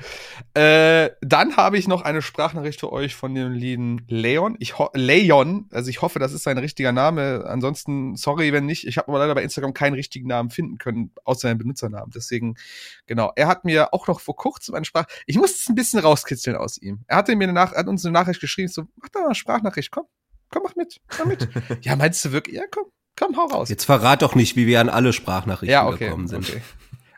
[0.54, 4.56] Äh, dann habe ich noch eine Sprachnachricht für euch von dem lieben Leon.
[4.60, 7.44] Ich Leon, also ich hoffe, das ist sein richtiger Name.
[7.46, 8.88] Ansonsten, sorry, wenn nicht.
[8.88, 12.12] Ich habe aber leider bei Instagram keinen richtigen Namen finden können, außer seinen Benutzernamen.
[12.16, 12.56] Deswegen,
[13.08, 13.34] genau.
[13.36, 15.06] Er hat mir auch noch vor kurzem eine Sprach.
[15.26, 17.02] Ich musste es ein bisschen rauskitzeln aus ihm.
[17.08, 19.36] Er hatte mir eine Nach hat uns eine Nachricht geschrieben, so, mach doch mal eine
[19.36, 20.06] Sprachnachricht, komm.
[20.56, 21.50] Komm, mach mit, mach mit.
[21.82, 22.56] ja, meinst du wirklich?
[22.56, 22.86] Ja, komm,
[23.20, 23.68] komm, hau raus.
[23.70, 26.06] Jetzt verrat doch nicht, wie wir an alle Sprachnachrichten Ja, okay.
[26.06, 26.48] gekommen sind.
[26.48, 26.62] okay.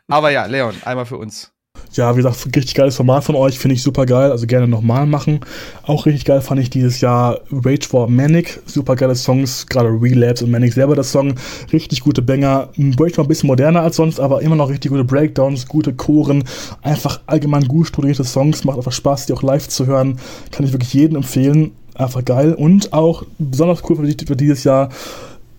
[0.08, 1.52] Aber ja, Leon, einmal für uns.
[1.92, 5.06] Ja, wie gesagt, richtig geiles Format von euch, finde ich super geil, also gerne nochmal
[5.06, 5.40] machen.
[5.84, 10.44] Auch richtig geil fand ich dieses Jahr Rage for Manic, super geile Songs, gerade Relapse
[10.44, 11.36] und Manic selber das Song,
[11.72, 12.70] richtig gute Banger.
[12.98, 16.42] Rage war ein bisschen moderner als sonst, aber immer noch richtig gute Breakdowns, gute Choren,
[16.82, 20.18] einfach allgemein gut studierte Songs, macht einfach Spaß, die auch live zu hören,
[20.50, 22.54] kann ich wirklich jedem empfehlen, einfach geil.
[22.54, 24.88] Und auch besonders cool für dieses Jahr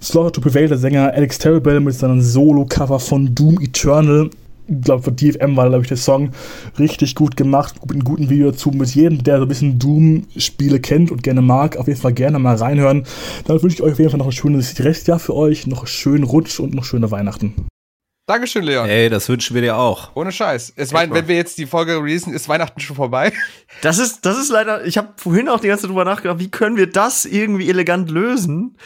[0.01, 4.29] Slaughter to Prevail, der Sänger Alex Terrible mit seinem Solo-Cover von Doom Eternal.
[4.67, 6.29] Ich glaube, für DFM war, glaube ich, der Song
[6.77, 8.69] richtig gut gemacht, mit einem guten Video dazu.
[8.69, 12.39] Mit jedem, der so ein bisschen Doom-Spiele kennt und gerne mag, auf jeden Fall gerne
[12.39, 13.03] mal reinhören.
[13.45, 15.87] Dann wünsche ich euch auf jeden Fall noch ein schönes Restjahr für euch, noch einen
[15.87, 17.55] schönen Rutsch und noch schöne Weihnachten.
[18.29, 18.87] Dankeschön, Leon.
[18.87, 20.11] Ey, das wünschen wir dir auch.
[20.13, 20.73] Ohne Scheiß.
[20.75, 23.33] Es mein, wenn wir jetzt die Folge releasen, ist Weihnachten schon vorbei.
[23.81, 26.51] Das ist, das ist leider, ich habe vorhin auch die ganze Zeit drüber nachgedacht, wie
[26.51, 28.77] können wir das irgendwie elegant lösen?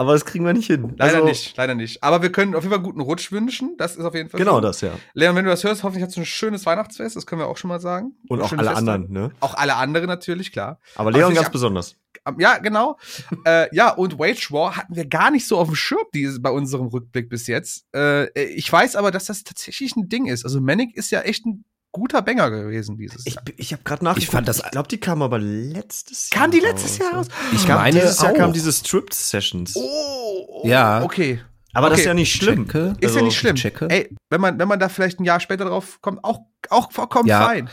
[0.00, 0.94] Aber das kriegen wir nicht hin.
[0.96, 2.02] Leider Also, nicht, leider nicht.
[2.02, 3.74] Aber wir können auf jeden Fall guten Rutsch wünschen.
[3.76, 4.62] Das ist auf jeden Fall Genau schön.
[4.62, 4.92] das, ja.
[5.12, 7.16] Leon, wenn du das hörst, hoffentlich hast du ein schönes Weihnachtsfest.
[7.16, 8.12] Das können wir auch schon mal sagen.
[8.30, 8.78] Und auch Schöne alle Feste.
[8.92, 9.30] anderen, ne?
[9.40, 10.80] Auch alle anderen natürlich, klar.
[10.96, 11.96] Aber Leon ich ganz besonders.
[12.38, 12.96] Ja, genau.
[13.44, 16.50] äh, ja, und Wage War hatten wir gar nicht so auf dem Schirm dieses, bei
[16.50, 17.84] unserem Rückblick bis jetzt.
[17.94, 20.44] Äh, ich weiß aber, dass das tatsächlich ein Ding ist.
[20.46, 23.44] Also Manic ist ja echt ein guter Banger gewesen dieses Ich, Jahr.
[23.56, 24.24] ich habe gerade nachgeguckt.
[24.24, 26.42] Ich fand das- Ich glaube, die kam aber letztes Jahr.
[26.42, 27.26] Kam die letztes Jahr raus?
[27.52, 28.36] Ich Kam, meine dieses Jahr auch.
[28.36, 29.74] kamen diese Stripped Sessions.
[29.76, 31.02] Oh, oh Ja.
[31.02, 31.40] Okay.
[31.72, 32.00] aber das okay.
[32.02, 32.66] ist ja nicht schlimm.
[32.66, 32.94] Checke.
[32.98, 33.54] Ist ja Also, nicht schlimm.
[33.56, 33.88] ich checke.
[33.90, 37.28] Ey, wenn man, wenn man da vielleicht ein Jahr später drauf kommt, auch, auch vollkommen
[37.28, 37.46] Ja.
[37.46, 37.68] fein.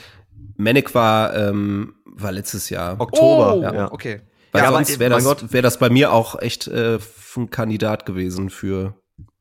[0.57, 2.99] Manic war, ähm, war letztes Jahr.
[2.99, 3.55] Oktober.
[3.57, 3.91] Oh, ja.
[3.91, 4.21] okay.
[4.51, 6.97] Weil Ja, aber, sonst wäre das, wär das bei mir auch echt äh,
[7.35, 8.95] ein Kandidat gewesen für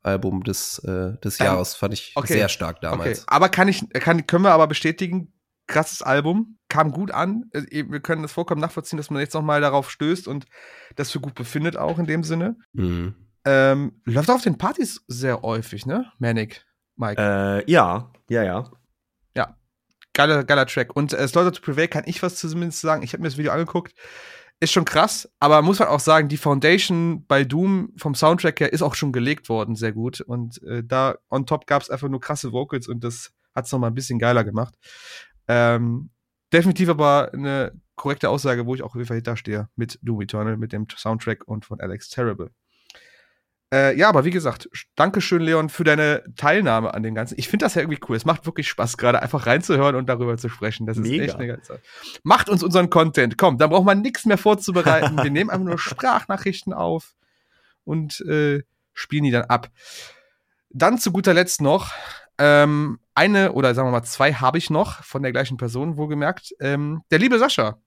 [0.06, 1.74] Album des, äh, des Jahres.
[1.74, 2.34] Fand ich okay.
[2.34, 2.86] sehr stark Okay.
[2.86, 3.28] damals.
[3.28, 5.32] Aber kann ich, kann, können wir aber bestätigen,
[5.66, 7.50] krasses Album, kam gut an.
[7.52, 10.46] Äh, Wir können das vollkommen nachvollziehen, dass man jetzt nochmal darauf stößt und
[10.94, 12.56] das für gut befindet, auch in dem Sinne.
[12.72, 13.14] Mhm.
[13.44, 16.10] Ähm, läuft auf den Partys sehr häufig, ne?
[16.18, 16.64] Manic,
[16.96, 17.20] Mike.
[17.20, 18.70] Äh, ja, ja, ja.
[20.16, 20.96] Geiler, geiler Track.
[20.96, 23.02] Und äh, Slaughter to Prevail kann ich was zumindest sagen.
[23.02, 23.92] Ich habe mir das Video angeguckt.
[24.58, 28.72] Ist schon krass, aber muss man auch sagen, die Foundation bei Doom vom Soundtrack her
[28.72, 30.22] ist auch schon gelegt worden, sehr gut.
[30.22, 33.72] Und äh, da on top gab es einfach nur krasse Vocals und das hat es
[33.72, 34.74] nochmal ein bisschen geiler gemacht.
[35.46, 36.08] Ähm,
[36.52, 40.22] definitiv aber eine korrekte Aussage, wo ich auch auf jeden Fall hinter stehe mit Doom
[40.22, 42.50] Eternal, mit dem Soundtrack und von Alex Terrible.
[43.74, 47.34] Äh, ja, aber wie gesagt, sch- Dankeschön, Leon, für deine Teilnahme an dem Ganzen.
[47.36, 48.16] Ich finde das ja irgendwie cool.
[48.16, 50.86] Es macht wirklich Spaß, gerade einfach reinzuhören und darüber zu sprechen.
[50.86, 51.24] Das ist Mega.
[51.24, 51.80] echt eine geile Sache.
[52.22, 53.36] Macht uns unseren Content.
[53.36, 55.16] Komm, dann braucht man nichts mehr vorzubereiten.
[55.22, 57.14] Wir nehmen einfach nur Sprachnachrichten auf
[57.84, 58.62] und äh,
[58.94, 59.68] spielen die dann ab.
[60.70, 61.92] Dann zu guter Letzt noch
[62.38, 66.54] ähm, eine oder sagen wir mal zwei habe ich noch von der gleichen Person, wohlgemerkt.
[66.60, 67.78] Ähm, der liebe Sascha.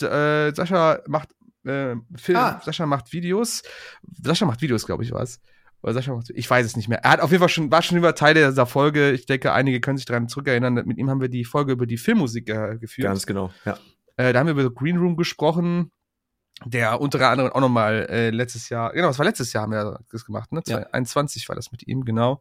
[0.00, 1.30] D äh, Sascha macht
[1.66, 2.60] äh, Film, Ah.
[2.64, 3.62] Sascha macht Videos.
[4.22, 5.40] Sascha macht Videos, glaube ich, was.
[5.82, 6.98] Oder Sascha macht, ich weiß es nicht mehr.
[7.04, 9.12] Er hat auf jeden Fall schon, war schon über Teil dieser Folge.
[9.12, 10.74] Ich denke, einige können sich daran zurückerinnern.
[10.86, 13.06] Mit ihm haben wir die Folge über die Filmmusik äh, geführt.
[13.08, 13.52] Ganz genau.
[13.64, 13.78] Ja.
[14.16, 15.92] Äh, da haben wir über Green Room gesprochen,
[16.64, 20.00] der unter anderem auch nochmal äh, letztes Jahr, genau, das war letztes Jahr haben wir
[20.10, 20.62] das gemacht, ne?
[20.66, 20.78] Ja.
[20.78, 22.40] 2021 war das mit ihm, genau.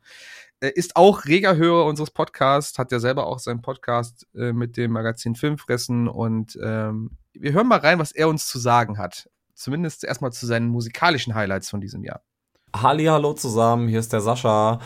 [0.66, 4.78] Äh, ist auch reger Hörer unseres Podcasts, hat ja selber auch seinen Podcast äh, mit
[4.78, 9.30] dem Magazin Filmfressen und ähm, wir hören mal rein, was er uns zu sagen hat.
[9.54, 12.22] Zumindest erstmal zu seinen musikalischen Highlights von diesem Jahr.
[12.76, 14.80] Halli, hallo zusammen, hier ist der Sascha.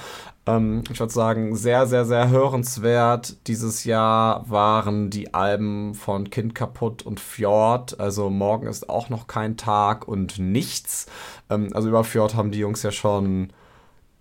[0.45, 3.47] Ähm, ich würde sagen, sehr, sehr, sehr hörenswert.
[3.47, 7.99] Dieses Jahr waren die Alben von Kind kaputt und Fjord.
[7.99, 11.07] Also morgen ist auch noch kein Tag und nichts.
[11.49, 13.53] Ähm, also über Fjord haben die Jungs ja schon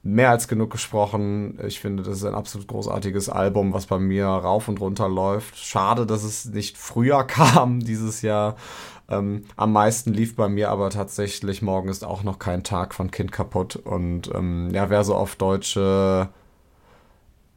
[0.03, 1.59] mehr als genug gesprochen.
[1.66, 5.57] Ich finde, das ist ein absolut großartiges Album, was bei mir rauf und runter läuft.
[5.59, 8.57] Schade, dass es nicht früher kam dieses Jahr.
[9.11, 13.11] Ähm, am meisten lief bei mir aber tatsächlich Morgen ist auch noch kein Tag von
[13.11, 13.76] Kind kaputt.
[13.76, 16.28] Und ähm, ja, wer so auf deutsche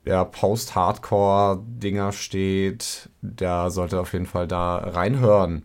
[0.03, 5.63] ja, Post-Hardcore-Dinger steht, der sollte auf jeden Fall da reinhören.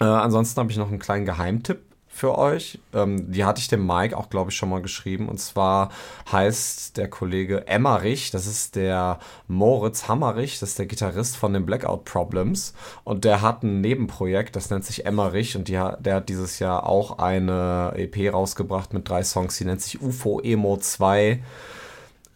[0.00, 2.78] Äh, ansonsten habe ich noch einen kleinen Geheimtipp für euch.
[2.92, 5.28] Ähm, die hatte ich dem Mike auch, glaube ich, schon mal geschrieben.
[5.28, 5.90] Und zwar
[6.30, 11.64] heißt der Kollege Emmerich, das ist der Moritz Hammerich, das ist der Gitarrist von den
[11.64, 12.74] Blackout Problems.
[13.02, 15.56] Und der hat ein Nebenprojekt, das nennt sich Emmerich.
[15.56, 19.80] Und die, der hat dieses Jahr auch eine EP rausgebracht mit drei Songs, die nennt
[19.80, 21.42] sich UFO Emo 2.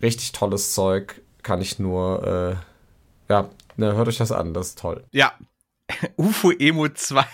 [0.01, 2.59] Richtig tolles Zeug, kann ich nur,
[3.29, 5.05] äh, ja, ne, hört euch das an, das ist toll.
[5.13, 5.33] Ja,
[6.17, 7.25] UFO Emo 2.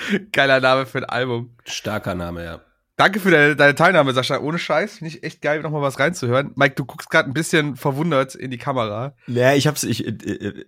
[0.32, 1.56] Geiler Name für ein Album.
[1.64, 2.60] Starker Name, ja.
[2.96, 4.40] Danke für deine, deine Teilnahme, Sascha.
[4.40, 4.98] Ohne Scheiß.
[4.98, 6.52] Finde ich echt geil, nochmal was reinzuhören.
[6.56, 9.14] Mike, du guckst gerade ein bisschen verwundert in die Kamera.
[9.28, 10.66] Ja, ich hab's, ich, äh, äh,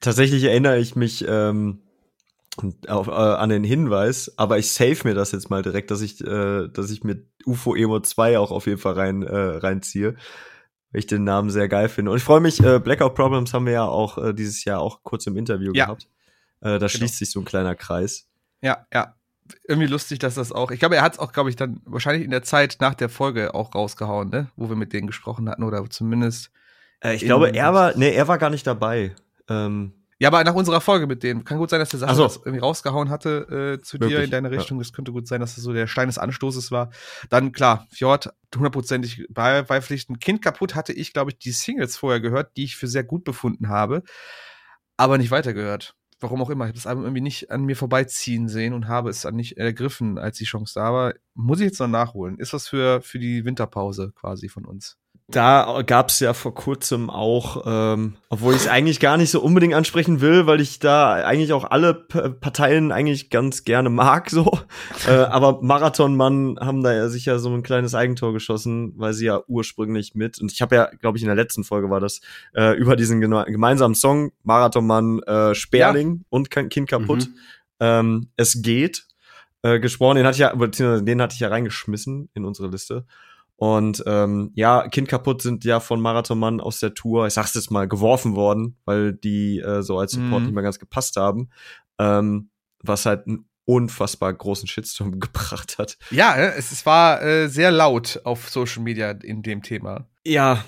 [0.00, 1.80] tatsächlich erinnere ich mich ähm,
[2.86, 6.20] auf, äh, an den Hinweis, aber ich save mir das jetzt mal direkt, dass ich,
[6.24, 10.14] äh, dass ich mir UFO Emo 2 auch auf jeden Fall rein, äh, reinziehe.
[10.92, 12.10] Weil ich den Namen sehr geil finde.
[12.12, 15.02] Und ich freue mich, äh, Blackout Problems haben wir ja auch äh, dieses Jahr auch
[15.02, 15.86] kurz im Interview Ja.
[15.86, 16.06] gehabt.
[16.60, 18.28] Äh, da schließt sich so ein kleiner Kreis.
[18.62, 19.14] Ja, ja.
[19.68, 20.70] Irgendwie lustig, dass das auch.
[20.70, 23.08] Ich glaube, er hat es auch, glaube ich, dann wahrscheinlich in der Zeit nach der
[23.10, 24.48] Folge auch rausgehauen, ne?
[24.56, 26.50] Wo wir mit denen gesprochen hatten oder zumindest.
[27.02, 29.14] Äh, ich glaube, er war, nee, er war gar nicht dabei.
[29.48, 31.44] Ähm, Ja, aber nach unserer Folge mit denen.
[31.44, 32.22] Kann gut sein, dass der Sache Ach so.
[32.22, 34.56] das irgendwie rausgehauen hatte äh, zu dir Möglich, in deine ja.
[34.58, 34.78] Richtung.
[34.78, 36.90] Das könnte gut sein, dass das so der Stein des Anstoßes war.
[37.28, 40.20] Dann, klar, Fjord, hundertprozentig bei- beipflichten.
[40.20, 43.24] Kind kaputt hatte ich, glaube ich, die Singles vorher gehört, die ich für sehr gut
[43.24, 44.02] befunden habe,
[44.96, 45.94] aber nicht weitergehört.
[46.22, 46.64] Warum auch immer.
[46.64, 49.58] Ich habe das Album irgendwie nicht an mir vorbeiziehen sehen und habe es dann nicht
[49.58, 51.14] ergriffen, als die Chance da war.
[51.34, 52.38] Muss ich jetzt noch nachholen.
[52.38, 54.98] Ist was für, für die Winterpause quasi von uns.
[55.28, 59.74] Da gab's ja vor kurzem auch, ähm, obwohl ich es eigentlich gar nicht so unbedingt
[59.74, 64.58] ansprechen will, weil ich da eigentlich auch alle P Parteien eigentlich ganz gerne mag, so.
[65.08, 69.42] äh, aber Marathonmann haben da ja sicher so ein kleines Eigentor geschossen, weil sie ja
[69.46, 72.20] ursprünglich mit, und ich habe ja, glaube ich, in der letzten Folge war das,
[72.54, 77.28] äh, über diesen gemeinsamen Song Marathonmann äh, Sperling und Kind Kind kaputt.
[77.28, 77.34] Mhm.
[77.80, 79.04] Ähm, es geht.
[79.64, 83.06] Äh, gesprochen, den hatte ich ja, beziehungsweise den hatte ich ja reingeschmissen in unsere Liste.
[83.62, 87.70] Und ähm, ja, Kind kaputt sind ja von Marathonmann aus der Tour, ich sag's jetzt
[87.70, 90.46] mal, geworfen worden, weil die äh, so als Support Mhm.
[90.46, 91.48] nicht mehr ganz gepasst haben.
[92.00, 92.50] Ähm,
[92.82, 95.96] was halt einen unfassbar großen Shitstorm gebracht hat.
[96.10, 100.08] Ja, äh, es, es war äh, sehr laut auf Social Media in dem Thema.
[100.26, 100.64] Ja,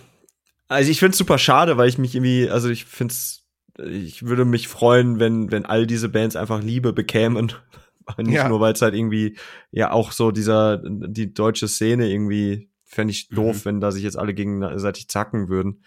[0.68, 3.44] also ich find's super schade, weil ich mich irgendwie, also ich find's,
[3.84, 7.52] ich würde mich freuen, wenn, wenn all diese Bands einfach Liebe bekämen.
[8.18, 8.48] Nicht Ja.
[8.48, 9.36] nur, weil es halt irgendwie,
[9.72, 14.18] ja, auch so dieser, die deutsche Szene irgendwie, fände ich doof, wenn da sich jetzt
[14.18, 15.82] alle gegenseitig zacken würden.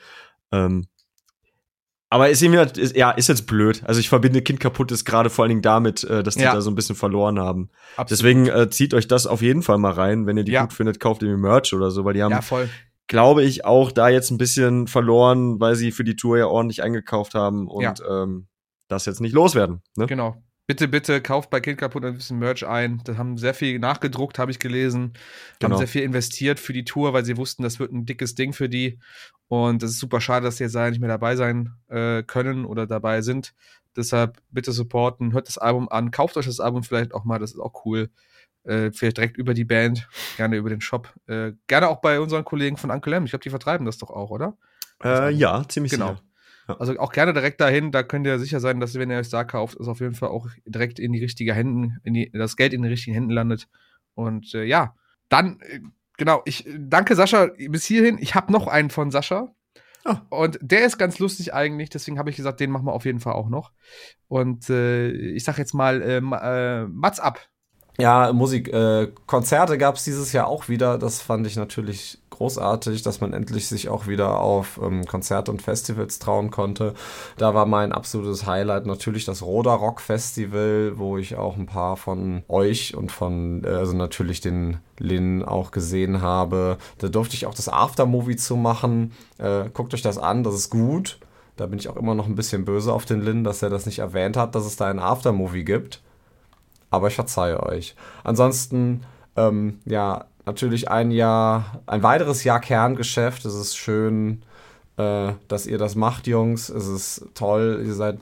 [0.51, 0.87] Ähm,
[2.09, 3.83] aber ist irgendwie, halt- ist, ja, ist jetzt blöd.
[3.85, 6.53] Also ich verbinde Kind kaputt ist gerade vor allen Dingen damit, äh, dass die Ja.
[6.53, 7.69] da so ein bisschen verloren haben.
[7.97, 8.11] Absolut.
[8.11, 10.25] Deswegen äh, zieht euch das auf jeden Fall mal rein.
[10.25, 10.61] Wenn ihr die Ja.
[10.61, 12.69] gut findet, kauft ihr Merch oder so, weil die haben ja, voll.
[13.07, 16.81] glaube ich, auch da jetzt ein bisschen verloren, weil sie für die Tour ja ordentlich
[16.81, 18.47] eingekauft haben und ähm,
[18.87, 19.81] das jetzt nicht loswerden.
[19.97, 20.05] Ne?
[20.07, 20.41] Genau.
[20.67, 23.01] Bitte, bitte kauft bei Kind kaputt ein bisschen Merch ein.
[23.05, 25.13] Da haben sehr viel nachgedruckt, habe ich gelesen.
[25.59, 25.71] Genau.
[25.71, 28.51] Haben sehr viel investiert für die Tour, weil sie wussten, das wird ein dickes Ding
[28.51, 28.99] für die.
[29.47, 32.65] Und es ist super schade, dass die jetzt leider nicht mehr dabei sein äh, können
[32.65, 33.53] oder dabei sind.
[33.95, 37.53] Deshalb bitte supporten, hört das Album an, kauft euch das Album vielleicht auch mal, das
[37.53, 38.09] ist auch cool.
[38.65, 41.13] Äh, vielleicht direkt über die Band, gerne über den Shop.
[41.27, 43.23] Äh, gerne auch bei unseren Kollegen von Uncle M.
[43.23, 44.57] Ich glaube, die vertreiben das doch auch, oder?
[45.01, 46.15] Äh, ja, ziemlich Genau.
[46.15, 46.21] sicher.
[46.67, 49.43] Also auch gerne direkt dahin, da könnt ihr sicher sein, dass wenn ihr euch da
[49.43, 52.73] kauft, es auf jeden Fall auch direkt in die richtigen Händen, in die, das Geld
[52.73, 53.67] in den richtigen Händen landet.
[54.15, 54.95] Und äh, ja,
[55.29, 55.79] dann, äh,
[56.17, 58.17] genau, ich äh, danke Sascha bis hierhin.
[58.19, 59.53] Ich habe noch einen von Sascha.
[60.03, 60.21] Ah.
[60.29, 63.19] Und der ist ganz lustig eigentlich, deswegen habe ich gesagt, den machen wir auf jeden
[63.19, 63.71] Fall auch noch.
[64.27, 67.39] Und äh, ich sag jetzt mal, äh, äh, Mats ab.
[67.97, 70.97] Ja, Musik, äh, Konzerte gab es dieses Jahr auch wieder.
[70.97, 75.61] Das fand ich natürlich großartig, dass man endlich sich auch wieder auf ähm, Konzerte und
[75.61, 76.93] Festivals trauen konnte.
[77.37, 81.97] Da war mein absolutes Highlight natürlich das Roda Rock Festival, wo ich auch ein paar
[81.97, 86.77] von euch und von, also natürlich den Lin auch gesehen habe.
[86.97, 89.11] Da durfte ich auch das Aftermovie zu machen.
[89.37, 91.19] Äh, guckt euch das an, das ist gut.
[91.55, 93.85] Da bin ich auch immer noch ein bisschen böse auf den Lin, dass er das
[93.85, 96.01] nicht erwähnt hat, dass es da ein Aftermovie gibt
[96.89, 97.95] aber ich verzeihe euch.
[98.23, 99.03] Ansonsten,
[99.35, 103.45] ähm, ja, natürlich ein Jahr, ein weiteres Jahr Kerngeschäft.
[103.45, 104.41] Es ist schön,
[104.95, 106.69] äh, dass ihr das macht, Jungs.
[106.69, 107.83] Es ist toll.
[107.85, 108.17] Ihr seid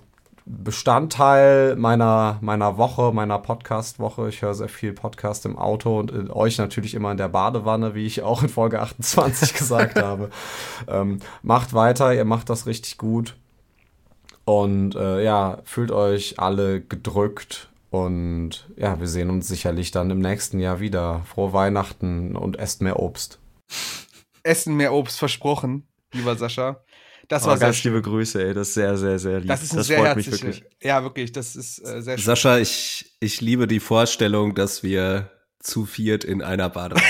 [0.47, 4.30] Bestandteil meiner, meiner Woche, meiner Podcast-Woche.
[4.30, 8.05] Ich höre sehr viel Podcast im Auto und euch natürlich immer in der Badewanne, wie
[8.05, 10.30] ich auch in Folge 28 gesagt habe.
[10.88, 13.36] Ähm, macht weiter, ihr macht das richtig gut.
[14.45, 17.69] Und äh, ja, fühlt euch alle gedrückt.
[18.04, 21.24] Und ja, wir sehen uns sicherlich dann im nächsten Jahr wieder.
[21.26, 23.39] Frohe Weihnachten und esst mehr Obst.
[24.43, 26.84] Essen mehr Obst versprochen, lieber Sascha.
[27.28, 28.54] Das Oh, war ganz liebe Grüße, ey.
[28.54, 29.48] Das ist sehr, sehr, sehr lieb.
[29.48, 30.48] Das ist ein das sehr freut mich herzliche.
[30.58, 30.66] wirklich.
[30.84, 32.26] Ja, wirklich, das ist äh, sehr schön.
[32.26, 37.02] Sascha, ich, ich liebe die Vorstellung, dass wir zu viert in einer Badewanne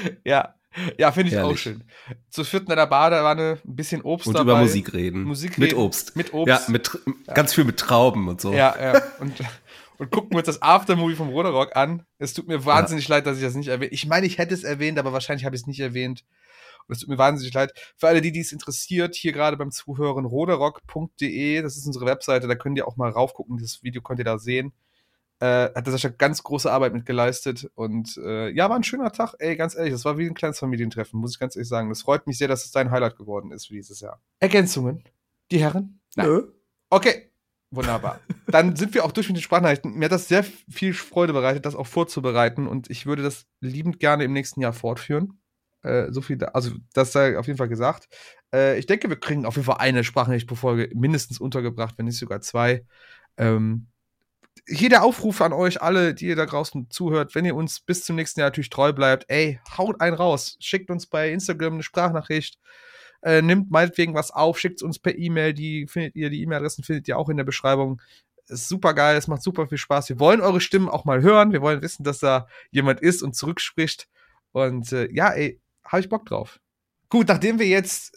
[0.00, 0.18] liegen.
[0.24, 0.54] ja,
[0.98, 1.60] ja, finde ich auch Herrlich.
[1.60, 1.84] schön.
[2.30, 4.52] Zu vierten in der Badewanne, ein bisschen Obst und dabei.
[4.52, 5.24] über Musik reden.
[5.24, 5.80] Musik Mit reden.
[5.80, 6.16] Obst.
[6.16, 6.48] Mit Obst.
[6.48, 7.00] Ja, mit Tr-
[7.34, 8.52] ganz viel mit Trauben und so.
[8.52, 9.02] Ja, ja.
[9.20, 9.34] Und,
[9.98, 12.04] und gucken uns das Aftermovie vom Roderock an.
[12.18, 14.64] Es tut mir wahnsinnig leid, dass ich das nicht erwähnt Ich meine, ich hätte es
[14.64, 16.24] erwähnt, aber wahrscheinlich habe ich es nicht erwähnt.
[16.86, 17.72] Und es tut mir wahnsinnig leid.
[17.96, 22.54] Für alle, die dies interessiert, hier gerade beim Zuhören, roderock.de, das ist unsere Webseite, da
[22.56, 23.56] könnt ihr auch mal raufgucken.
[23.58, 24.72] Das Video könnt ihr da sehen.
[25.40, 27.70] Äh, hat Sascha ganz große Arbeit mit geleistet.
[27.74, 29.34] Und äh, ja, war ein schöner Tag.
[29.38, 31.88] Ey, ganz ehrlich, das war wie ein kleines Familientreffen, muss ich ganz ehrlich sagen.
[31.88, 34.20] Das freut mich sehr, dass es dein Highlight geworden ist für dieses Jahr.
[34.40, 35.02] Ergänzungen?
[35.50, 36.00] Die Herren?
[36.16, 36.26] Nein.
[36.26, 36.52] Nö.
[36.90, 37.30] Okay,
[37.70, 38.20] wunderbar.
[38.46, 39.94] Dann sind wir auch durch mit den Sprachnachrichten.
[39.94, 43.98] Mir hat das sehr viel Freude bereitet, das auch vorzubereiten und ich würde das liebend
[43.98, 45.40] gerne im nächsten Jahr fortführen.
[45.82, 48.08] Äh, so viel, da, also das sei auf jeden Fall gesagt.
[48.54, 52.06] Äh, ich denke, wir kriegen auf jeden Fall eine Sprachnachricht pro Folge mindestens untergebracht, wenn
[52.06, 52.86] nicht sogar zwei.
[53.36, 53.88] Ähm,
[54.66, 58.04] hier der Aufruf an euch alle, die ihr da draußen zuhört, wenn ihr uns bis
[58.04, 60.56] zum nächsten Jahr natürlich treu bleibt, ey, haut einen raus.
[60.60, 62.58] Schickt uns bei Instagram eine Sprachnachricht
[63.24, 67.08] äh, nimmt meinetwegen was auf, schickt uns per E-Mail, die findet ihr, die E-Mail-Adressen findet
[67.08, 68.00] ihr auch in der Beschreibung.
[68.46, 70.10] Ist super geil, es macht super viel Spaß.
[70.10, 71.52] Wir wollen eure Stimmen auch mal hören.
[71.52, 74.06] Wir wollen wissen, dass da jemand ist und zurückspricht.
[74.52, 76.60] Und äh, ja, ey, habe ich Bock drauf.
[77.08, 78.14] Gut, nachdem wir jetzt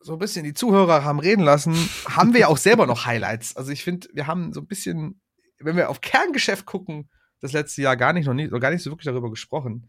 [0.00, 1.74] so ein bisschen die Zuhörer haben reden lassen,
[2.06, 3.56] haben wir ja auch selber noch Highlights.
[3.56, 5.20] Also ich finde, wir haben so ein bisschen,
[5.60, 7.08] wenn wir auf Kerngeschäft gucken,
[7.40, 9.88] das letzte Jahr gar nicht noch nie, gar nicht so wirklich darüber gesprochen.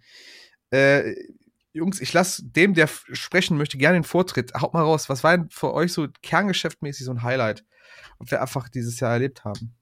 [0.72, 1.16] Äh,
[1.72, 4.54] Jungs, ich lasse dem, der sprechen möchte, gerne den Vortritt.
[4.56, 7.64] Haut mal raus, was war denn für euch so kerngeschäftmäßig so ein Highlight,
[8.18, 9.76] was wir einfach dieses Jahr erlebt haben?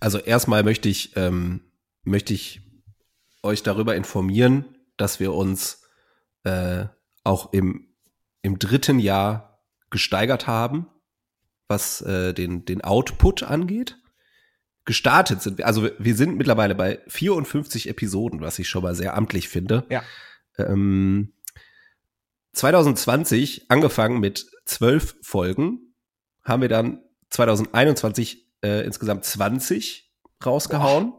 [0.00, 1.72] Also erstmal möchte ich, ähm,
[2.04, 2.62] möchte ich
[3.42, 4.64] euch darüber informieren,
[4.96, 5.82] dass wir uns
[6.44, 6.86] äh,
[7.24, 7.88] auch im,
[8.42, 10.86] im dritten Jahr gesteigert haben,
[11.68, 13.96] was äh, den, den Output angeht.
[14.90, 19.16] Gestartet sind wir, also wir- sind mittlerweile bei 54 Episoden, was ich schon mal sehr
[19.16, 19.84] amtlich finde.
[19.88, 20.02] Ja.
[20.58, 21.32] Ähm,
[22.54, 25.94] 2020 angefangen mit zwölf Folgen,
[26.42, 30.12] haben wir dann 2021 äh, insgesamt 20
[30.44, 31.12] rausgehauen.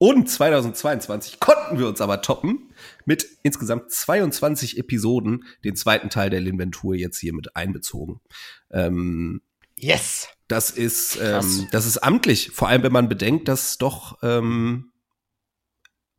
[0.00, 2.70] Und 2022 konnten wir uns aber toppen
[3.04, 8.20] mit insgesamt 22 Episoden, den zweiten Teil der Linventur jetzt hier mit einbezogen.
[8.70, 9.42] Ähm,
[9.78, 10.28] Yes!
[10.48, 14.92] das ist, ähm, das ist amtlich, vor allem wenn man bedenkt, dass doch ähm,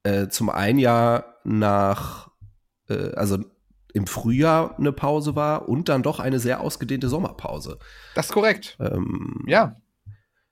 [0.04, 2.30] äh, zum einen ja nach,
[2.90, 3.40] äh, also
[3.92, 7.80] im Frühjahr eine Pause war und dann doch eine sehr ausgedehnte Sommerpause.
[8.14, 8.78] Das ist korrekt.
[8.80, 9.76] Ähm, Ja.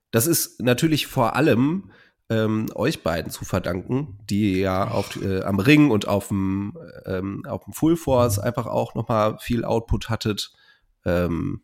[0.09, 1.91] das ist natürlich vor allem
[2.29, 7.45] ähm, euch beiden zu verdanken, die ja auf, äh, am Ring und auf dem, ähm,
[7.47, 10.51] auf dem Full Force einfach auch noch mal viel Output hattet.
[11.05, 11.61] Ähm,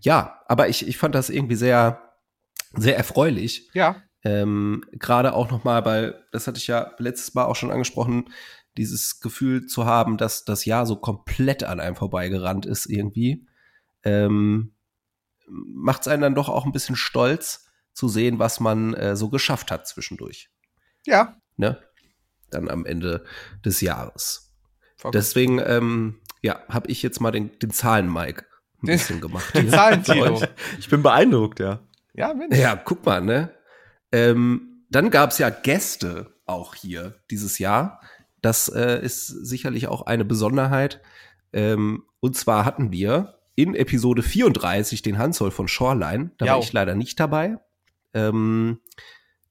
[0.00, 2.02] ja, aber ich, ich fand das irgendwie sehr,
[2.74, 3.70] sehr erfreulich.
[3.74, 4.02] Ja.
[4.24, 8.30] Ähm, Gerade auch noch mal, weil das hatte ich ja letztes Mal auch schon angesprochen,
[8.76, 13.46] dieses Gefühl zu haben, dass das Jahr so komplett an einem vorbeigerannt ist irgendwie,
[14.04, 14.72] ähm,
[15.48, 19.28] macht es einen dann doch auch ein bisschen stolz zu sehen, was man äh, so
[19.28, 20.50] geschafft hat zwischendurch.
[21.04, 21.36] Ja.
[21.56, 21.82] Ne?
[22.50, 23.24] Dann am Ende
[23.64, 24.52] des Jahres.
[24.96, 25.12] Vollkommen.
[25.12, 28.44] Deswegen, ähm, ja, habe ich jetzt mal den, den Zahlen-Mike
[28.82, 29.52] ein Den- bisschen gemacht.
[29.54, 29.72] Den hier.
[29.72, 30.42] Zahlentilo.
[30.78, 31.80] Ich bin beeindruckt, ja.
[32.14, 32.56] Ja, Mensch.
[32.56, 33.52] Ja, guck mal, ne?
[34.12, 38.00] Ähm, dann gab's ja Gäste auch hier dieses Jahr.
[38.40, 41.00] Das äh, ist sicherlich auch eine Besonderheit.
[41.52, 46.30] Ähm, und zwar hatten wir in Episode 34 den Hansol von Shoreline.
[46.38, 46.60] Da war Jau.
[46.60, 47.58] ich leider nicht dabei.
[48.14, 48.80] Ähm,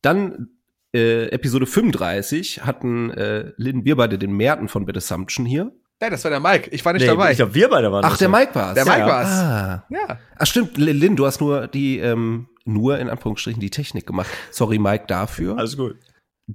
[0.01, 0.49] dann
[0.93, 5.71] äh, Episode 35 hatten äh, Lynn, wir beide den Merten von Bad Assumption hier.
[6.01, 6.69] Ja, das war der Mike.
[6.71, 7.31] Ich war nicht Nee, dabei.
[7.31, 8.37] Ich glaube, wir beide waren Ach, der ja.
[8.37, 8.75] Mike war's.
[8.75, 9.07] Der Mike ja.
[9.07, 9.27] war's.
[9.29, 9.85] Ah.
[9.89, 10.19] ja.
[10.37, 14.27] Ach stimmt, Lin, Lin, du hast nur die, ähm, nur in Anführungsstrichen die Technik gemacht.
[14.51, 15.57] Sorry, Mike, dafür.
[15.57, 15.97] Alles gut.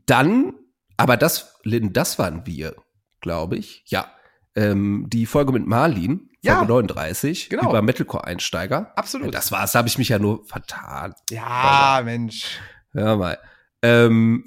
[0.07, 0.55] Dann,
[0.97, 2.76] aber das, Lin, das waren wir,
[3.20, 3.82] glaube ich.
[3.86, 4.07] Ja.
[4.55, 6.59] Ähm, die Folge mit Marlin, Ja.
[6.59, 7.70] Folge 39, Genau.
[7.70, 8.93] über Metalcore-Einsteiger.
[8.97, 9.34] Absolut.
[9.34, 11.14] Das war's, da habe ich mich ja nur vertan.
[11.30, 12.59] Ja, Mensch.
[12.93, 13.38] Hör mal.
[13.82, 14.45] Ähm,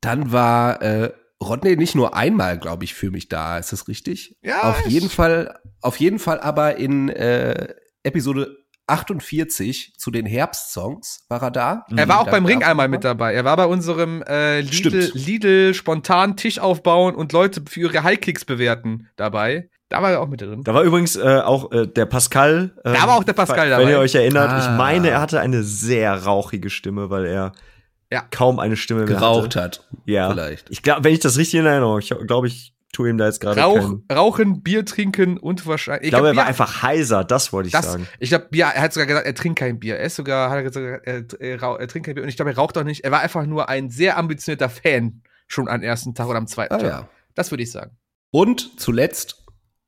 [0.00, 3.58] dann war äh, Rodney nicht nur einmal, glaube ich, für mich da.
[3.58, 4.36] Ist das richtig?
[4.42, 11.24] Ja, Auf jeden Fall, auf jeden Fall aber in äh, Episode 48 zu den Herbstsongs.
[11.28, 11.84] War er da?
[11.96, 13.34] Er war auch beim Ring einmal mit dabei.
[13.34, 15.10] Er war bei unserem äh, Lidl.
[15.14, 19.68] Lidl spontan Tisch aufbauen und Leute für ihre Highkicks bewerten dabei.
[19.88, 20.62] Da war er auch mit drin.
[20.64, 22.74] Da war übrigens äh, auch äh, der Pascal.
[22.84, 23.90] Äh, Da war auch der Pascal Wenn dabei.
[23.90, 24.58] ihr euch erinnert, Ah.
[24.72, 27.52] ich meine, er hatte eine sehr rauchige Stimme, weil er
[28.12, 28.22] Ja.
[28.30, 29.60] kaum eine Stimme mehr Geraucht hatte.
[29.60, 29.88] hat.
[30.04, 30.30] Ja.
[30.30, 30.68] Vielleicht.
[30.70, 33.40] Ich glaube, wenn ich das richtig in Erinnerung, ich glaube, ich tue ihm da jetzt
[33.40, 36.04] gerade Rauch, rauchen, Bier trinken und wahrscheinlich.
[36.04, 38.06] Ich glaube, er war einfach heiser, das wollte ich das, sagen.
[38.20, 39.96] ich glaube, Bier, er hat sogar gesagt, er trinkt kein Bier.
[39.96, 42.22] Er ist sogar, hat er gesagt, er, er, er trinkt kein Bier.
[42.22, 43.02] Und ich glaube, er raucht auch nicht.
[43.04, 46.74] Er war einfach nur ein sehr ambitionierter Fan schon am ersten Tag oder am zweiten
[46.74, 46.86] Ah, Tag.
[46.88, 47.08] ja.
[47.34, 47.96] Das würde ich sagen.
[48.30, 49.42] Und zuletzt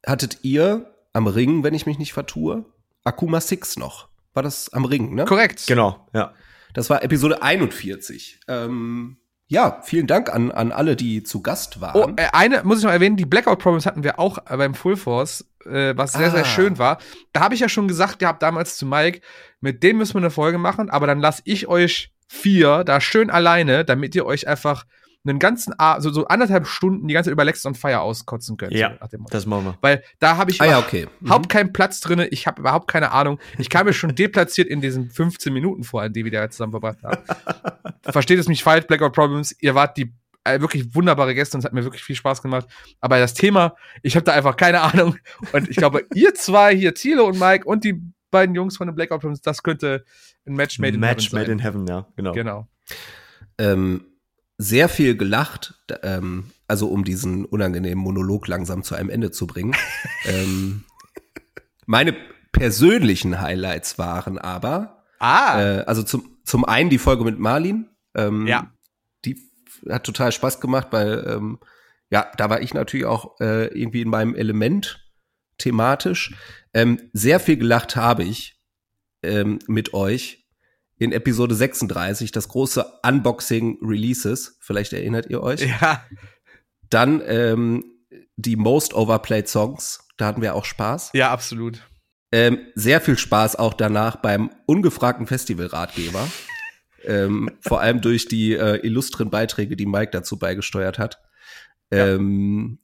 [0.06, 2.64] hattet ihr am Ring, wenn ich mich nicht vertue,
[3.04, 4.08] Akuma 6 noch.
[4.32, 5.26] War das am Ring, ne?
[5.26, 5.64] Korrekt.
[5.66, 6.32] Genau, ja.
[6.74, 8.40] Das war Episode 41.
[8.48, 9.16] Ähm,
[9.46, 12.18] ja, vielen Dank an, an alle, die zu Gast Oh, waren.
[12.18, 15.46] äh, eine muss ich noch erwähnen, die Blackout Problems hatten wir auch beim Full Force,
[15.66, 16.44] äh, was sehr, sehr Ah.
[16.46, 16.98] schön war.
[17.32, 19.20] Da habe ich ja schon gesagt gehabt damals zu Mike,
[19.60, 23.30] mit dem müssen wir eine Folge machen, aber dann lasse ich euch vier da schön
[23.30, 24.84] alleine, damit ihr euch einfach
[25.26, 28.56] einen ganzen, A so, so anderthalb Stunden die ganze Zeit über Lex on Fire auskotzen
[28.56, 28.72] könnt.
[28.72, 29.32] Ja, so nach dem Motto.
[29.32, 29.78] Das machen wir.
[29.80, 31.06] Weil da habe ich ah ja, überhaupt okay.
[31.06, 31.26] Mhm.
[31.26, 32.28] überhaupt keinen Platz drinne.
[32.28, 33.38] Ich habe überhaupt keine Ahnung.
[33.58, 36.98] Ich kam mir schon deplatziert in diesen 15 Minuten vor, die wir da zusammen verbracht
[37.02, 37.22] haben.
[38.02, 39.54] Versteht es mich falsch, Blackout Problems.
[39.60, 40.12] Ihr wart die
[40.44, 42.68] äh, wirklich wunderbare Gäste und es hat mir wirklich viel Spaß gemacht.
[43.00, 45.16] Aber das Thema, ich habe da einfach keine Ahnung.
[45.52, 48.00] Und ich glaube, ihr zwei hier, Thilo und Mike und die
[48.30, 50.04] beiden Jungs von den Blackout Problems, das könnte
[50.46, 51.52] ein Match made in Match heaven made sein.
[51.52, 52.32] in heaven, ja, genau.
[52.32, 52.68] Genau.
[53.58, 54.04] ähm,
[54.58, 59.74] sehr viel gelacht, ähm, also um diesen unangenehmen Monolog langsam zu einem Ende zu bringen.
[60.24, 60.84] ähm,
[61.86, 62.14] meine
[62.52, 67.88] persönlichen Highlights waren aber, Ah, äh, also zum, zum einen die Folge mit Marlin.
[68.14, 68.70] Ähm, Ja.
[69.24, 69.40] Die
[69.88, 71.58] hat total Spaß gemacht, weil, ähm,
[72.10, 75.02] ja, da war ich natürlich auch äh, irgendwie in meinem Element
[75.58, 76.34] thematisch.
[76.74, 78.60] Ähm, sehr viel gelacht habe ich
[79.22, 80.43] ähm, mit euch
[80.98, 84.56] in Episode 36, das große Unboxing Releases.
[84.60, 85.60] Vielleicht erinnert ihr euch.
[85.80, 86.04] ja.
[86.90, 87.84] Dann ähm,
[88.36, 90.06] die Most Overplayed Songs.
[90.16, 91.10] Da hatten wir auch Spaß.
[91.14, 91.82] Ja, absolut.
[92.30, 96.28] Ähm, sehr viel Spaß auch danach beim ungefragten Festivalratgeber.
[97.04, 101.20] ähm, vor allem durch die äh, illustren Beiträge, die Mike dazu beigesteuert hat.
[101.90, 102.78] Ähm,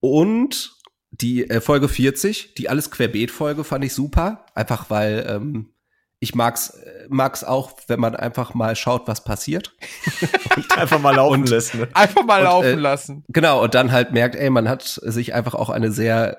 [0.00, 0.74] und
[1.10, 4.46] die äh, Folge 40, die alles Querbeet-Folge, fand ich super.
[4.54, 5.73] Einfach weil ähm,
[6.20, 9.76] ich mag's, mag's auch, wenn man einfach mal schaut, was passiert.
[10.76, 11.88] Einfach mal laufen lässt, ne?
[11.92, 13.24] Einfach mal Und, laufen äh, lassen.
[13.28, 16.38] Genau, und dann halt merkt, ey, man hat sich einfach auch eine sehr,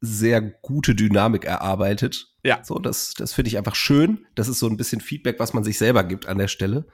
[0.00, 2.26] sehr gute Dynamik erarbeitet.
[2.44, 2.60] Ja.
[2.62, 4.26] So, das, das finde ich einfach schön.
[4.34, 6.86] Das ist so ein bisschen Feedback, was man sich selber gibt an der Stelle,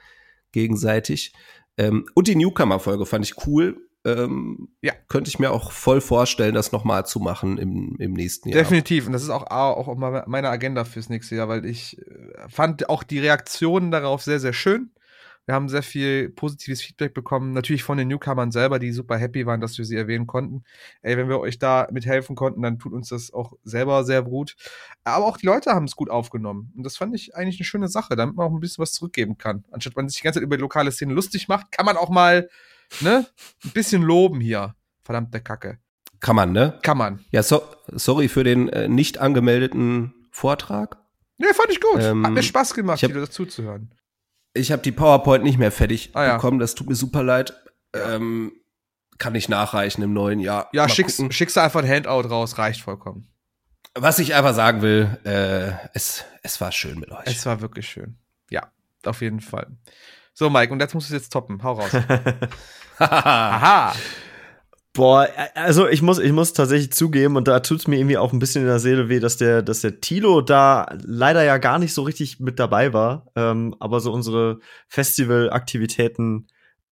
[0.51, 1.33] gegenseitig.
[1.77, 3.77] Ähm, und die Newcomer-Folge fand ich cool.
[4.05, 4.93] Ähm, Ja.
[5.07, 8.59] Könnte ich mir auch voll vorstellen, das nochmal zu machen im, im nächsten Jahr.
[8.59, 9.07] Definitiv.
[9.07, 13.03] Und das ist auch, auch meiner Agenda fürs nächste Jahr, weil ich äh, fand auch
[13.03, 14.91] die Reaktionen darauf sehr, sehr schön.
[15.47, 17.51] Wir haben sehr viel positives Feedback bekommen.
[17.51, 20.63] Natürlich von den Newcomern selber, die super happy waren, dass wir sie erwähnen konnten.
[21.03, 24.55] Ey, wenn wir euch da mithelfen konnten, dann tut uns das auch selber sehr gut.
[25.03, 26.73] Aber auch die Leute haben es gut aufgenommen.
[26.75, 29.37] Und das fand ich eigentlich eine schöne Sache, damit man auch ein bisschen was zurückgeben
[29.37, 29.63] kann.
[29.69, 32.09] Anstatt man sich die ganze Zeit über die lokale Szene lustig macht, kann man auch
[32.09, 32.49] mal,
[33.01, 33.25] ne,
[33.63, 34.75] ein bisschen loben hier.
[35.03, 35.79] Verdammte Kacke.
[36.19, 36.79] Kann man, ne?
[36.81, 37.23] Kann man.
[37.31, 37.61] Ja, so,
[37.91, 40.97] sorry für den äh, nicht angemeldeten Vortrag.
[41.37, 42.01] Nee, fand ich gut.
[42.01, 43.93] Ähm, Hat mir Spaß gemacht, hab- dir das zuzuhören.
[44.53, 46.35] Ich habe die PowerPoint nicht mehr fertig Ah, ja.
[46.35, 47.53] bekommen, das tut mir super leid.
[47.93, 48.53] Ähm,
[49.17, 50.69] kann ich nachreichen im neuen Jahr.
[50.73, 51.31] Ja, Mal schickst, gucken.
[51.33, 53.27] schickst du einfach ein Handout raus, reicht vollkommen.
[53.93, 57.23] Was ich einfach sagen will, äh, es, es war schön mit euch.
[57.27, 58.17] Es war wirklich schön.
[58.49, 58.71] Ja,
[59.05, 59.67] auf jeden Fall.
[60.37, 61.63] So, Mike, und jetzt musst du es jetzt toppen.
[61.63, 61.91] Hau raus.
[62.99, 63.95] Aha.
[64.91, 68.39] Boah, also ich muss, ich muss tatsächlich zugeben, und da tut's mir irgendwie auch ein
[68.39, 71.93] bisschen in der Seele weh, dass der, dass der Tilo da leider ja gar nicht
[71.93, 73.27] so richtig mit dabei war.
[73.35, 74.59] Ähm, aber so unsere
[74.89, 76.47] Festivalaktivitäten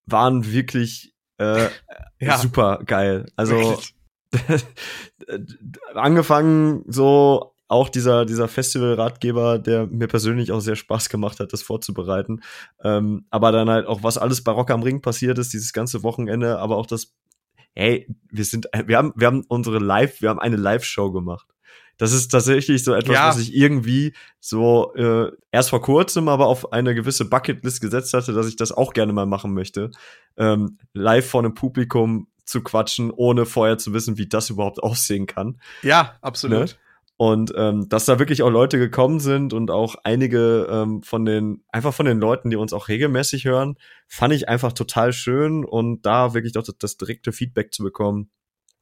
[0.06, 1.68] waren wirklich äh,
[2.18, 2.38] Ja.
[2.38, 3.26] super geil.
[3.36, 3.78] Also
[5.94, 11.62] angefangen so auch dieser, dieser Festivalratgeber, der mir persönlich auch sehr Spaß gemacht hat, das
[11.62, 12.40] vorzubereiten.
[12.82, 16.02] Ähm, aber dann halt auch, was alles bei Rock am Ring passiert ist, dieses ganze
[16.02, 17.14] Wochenende, aber auch das,
[17.72, 21.46] hey, wir sind, wir haben, wir haben unsere Live, wir haben eine Live-Show gemacht.
[21.96, 23.28] Das ist tatsächlich so etwas, Ja.
[23.28, 28.32] was ich irgendwie so äh, erst vor kurzem aber auf eine gewisse Bucketlist gesetzt hatte,
[28.32, 29.90] dass ich das auch gerne mal machen möchte.
[30.36, 35.26] Ähm, live vor einem Publikum zu quatschen, ohne vorher zu wissen, wie das überhaupt aussehen
[35.26, 35.60] kann.
[35.82, 36.58] Ja, absolut.
[36.58, 36.66] Ne?
[37.16, 41.62] Und ähm, dass da wirklich auch Leute gekommen sind und auch einige ähm, von den,
[41.70, 43.76] einfach von den Leuten, die uns auch regelmäßig hören,
[44.08, 48.30] fand ich einfach total schön und da wirklich doch das, das direkte Feedback zu bekommen,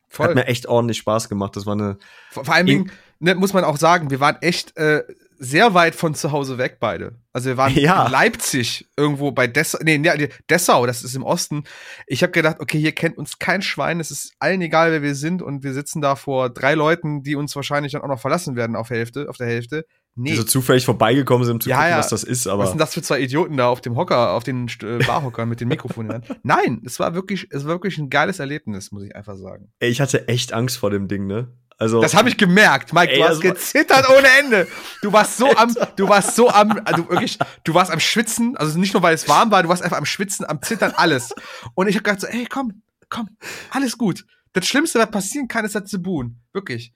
[0.05, 0.35] hat Voll.
[0.35, 1.57] mir echt ordentlich Spaß gemacht.
[1.57, 1.99] Das war eine,
[2.31, 2.91] Vor, vor allen Dingen
[3.23, 5.05] ne, muss man auch sagen, wir waren echt äh,
[5.45, 7.19] sehr weit von zu Hause weg beide.
[7.33, 8.07] Also wir waren Ja.
[8.07, 11.65] in Leipzig irgendwo bei Dessau, nee, nee, Dessau, das ist im Osten.
[12.07, 15.15] Ich habe gedacht, okay, hier kennt uns kein Schwein, es ist allen egal, wer wir
[15.17, 18.55] sind und wir sitzen da vor drei Leuten, die uns wahrscheinlich dann auch noch verlassen
[18.55, 19.85] werden auf Hälfte, auf der Hälfte.
[20.15, 20.33] Nee.
[20.33, 21.99] Die so zufällig vorbeigekommen sind, um zu Ja, gucken, ja.
[21.99, 22.67] was das ist, Was aber.
[22.67, 25.69] sind das für zwei Idioten da auf dem Hocker, auf den äh, Barhockern mit den
[25.69, 26.23] Mikrofonen?
[26.43, 29.73] Nein, es war wirklich, es war wirklich ein geiles Erlebnis, muss ich einfach sagen.
[29.81, 31.49] Ey, ich hatte echt Angst vor dem Ding, ne?
[31.79, 32.01] Also.
[32.01, 33.13] Das habe ich gemerkt, Mike.
[33.13, 34.69] Ey, du hast gezittert ohne Ende.
[35.01, 38.57] Du warst so am, du warst so am, also wirklich, du warst am Schwitzen.
[38.57, 41.35] Also nicht nur weil es warm war, du warst einfach am Schwitzen, am Zittern, alles.
[41.75, 43.29] Und ich habe gedacht so, ey, komm, komm,
[43.71, 44.25] alles gut.
[44.53, 46.41] Das Schlimmste, was passieren kann, ist das zu buhen.
[46.53, 46.93] Wirklich,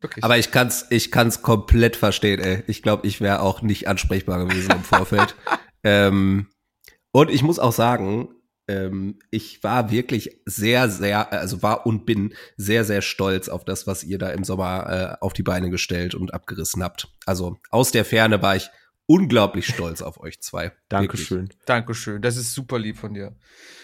[0.00, 0.24] wirklich.
[0.24, 2.62] Aber ich kann's, ich kann's komplett verstehen, ey.
[2.66, 5.34] Ich glaube, ich wäre auch nicht ansprechbar gewesen im Vorfeld.
[5.82, 6.48] ähm,
[7.10, 8.28] und ich muss auch sagen,
[8.68, 13.86] ähm, ich war wirklich sehr, sehr, also war und bin sehr, sehr stolz auf das,
[13.86, 17.08] was ihr da im Sommer äh, auf die Beine gestellt und abgerissen habt.
[17.26, 18.70] Also aus der Ferne war ich
[19.06, 20.64] unglaublich stolz auf euch zwei.
[20.90, 21.28] Wirklich.
[21.28, 21.48] Dankeschön.
[21.66, 22.22] Dankeschön.
[22.22, 23.32] Das ist super lieb von dir.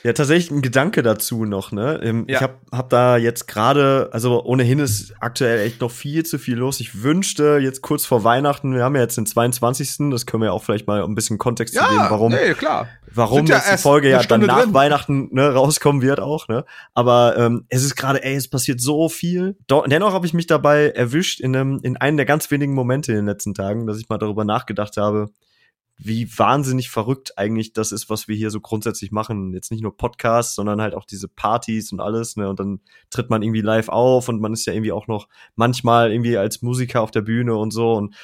[0.02, 2.00] Ja, tatsächlich ein Gedanke dazu noch, ne?
[2.02, 2.36] Ähm, Ja.
[2.36, 6.56] Ich hab, hab da jetzt gerade, also ohnehin ist aktuell echt noch viel zu viel
[6.56, 6.80] los.
[6.80, 10.46] Ich wünschte jetzt kurz vor Weihnachten, wir haben ja jetzt den 22., das können wir
[10.46, 12.88] ja auch vielleicht mal ein bisschen Kontext zu geben, warum, nee, klar.
[13.12, 14.74] warum ja jetzt die Folge ja dann nach drin.
[14.74, 16.64] Weihnachten ne, rauskommen wird auch, ne?
[16.94, 19.56] Aber ähm, es ist gerade, ey, es passiert so viel.
[19.66, 23.12] Doch, dennoch habe ich mich dabei erwischt in einem, in einem der ganz wenigen Momente
[23.12, 25.09] in den letzten Tagen, dass ich mal darüber nachgedacht habe,
[26.02, 29.52] wie wahnsinnig verrückt eigentlich das ist, was wir hier so grundsätzlich machen.
[29.52, 32.48] Jetzt nicht nur Podcasts, sondern halt auch diese Partys und alles, ne?
[32.48, 32.80] Und dann
[33.10, 36.62] tritt man irgendwie live auf und man ist ja irgendwie auch noch manchmal irgendwie als
[36.62, 37.92] Musiker auf der Bühne und so.
[37.92, 38.14] Und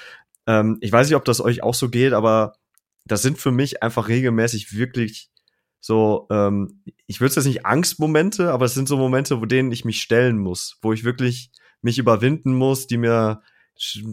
[0.47, 2.55] ähm, ich weiß nicht, ob das euch auch so geht, aber
[3.05, 5.31] das sind für mich einfach regelmäßig wirklich
[5.81, 9.71] so, ähm, ich würde es jetzt nicht Angstmomente, aber es sind so Momente, wo denen
[9.71, 11.51] ich mich stellen muss, wo ich wirklich
[11.83, 13.43] mich überwinden muss, die mir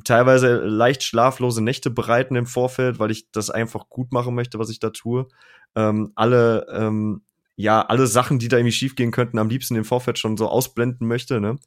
[0.04, 4.70] teilweise leicht schlaflose Nächte bereiten im Vorfeld, weil ich das einfach gut machen möchte, was
[4.70, 5.28] ich da tue.
[5.76, 7.24] Ähm, alle, ähm,
[7.56, 11.08] ja, alle Sachen, die da irgendwie schiefgehen könnten, am liebsten im Vorfeld schon so ausblenden
[11.08, 11.58] möchte, ne?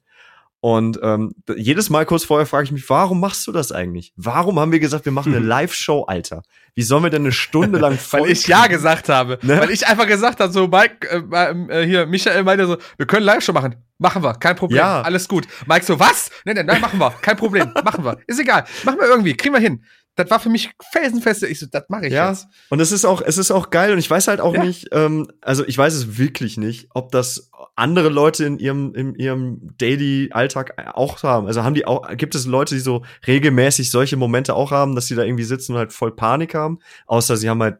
[0.59, 4.11] Und ähm, jedes Mal kurz vorher frage ich mich, warum machst du das eigentlich?
[4.15, 6.41] Warum haben wir gesagt, wir machen eine Live-Show, Alter?
[6.73, 9.37] Wie sollen wir denn eine Stunde lang voll Weil ich ja gesagt habe.
[9.43, 9.59] Ne?
[9.59, 13.25] Weil ich einfach gesagt habe, so Mike, äh, äh, hier, Michael meinte so, wir können
[13.25, 13.75] live schon machen.
[13.99, 14.77] Machen wir, kein Problem.
[14.77, 15.01] Ja.
[15.01, 15.47] Alles gut.
[15.67, 16.31] Mike so, was?
[16.45, 17.11] Nein, nein, nein, machen wir.
[17.21, 17.71] Kein Problem.
[17.83, 18.17] Machen wir.
[18.27, 18.65] Ist egal.
[18.83, 19.35] Machen wir irgendwie.
[19.35, 19.83] Kriegen wir hin.
[20.17, 21.43] Das war für mich felsenfest.
[21.43, 22.47] Ich so, das mache ich Ja, jetzt.
[22.69, 24.63] und es ist auch, es ist auch geil und ich weiß halt auch Ja.
[24.65, 29.13] nicht, ähm, also ich weiß es wirklich nicht, ob das andere Leute in ihrem, in
[29.15, 31.47] ihrem Daily-Alltag auch haben.
[31.47, 35.05] Also haben die auch, gibt es Leute, die so regelmäßig solche Momente auch haben, dass
[35.07, 37.77] sie da irgendwie sitzen und halt voll Panik haben, außer sie haben halt,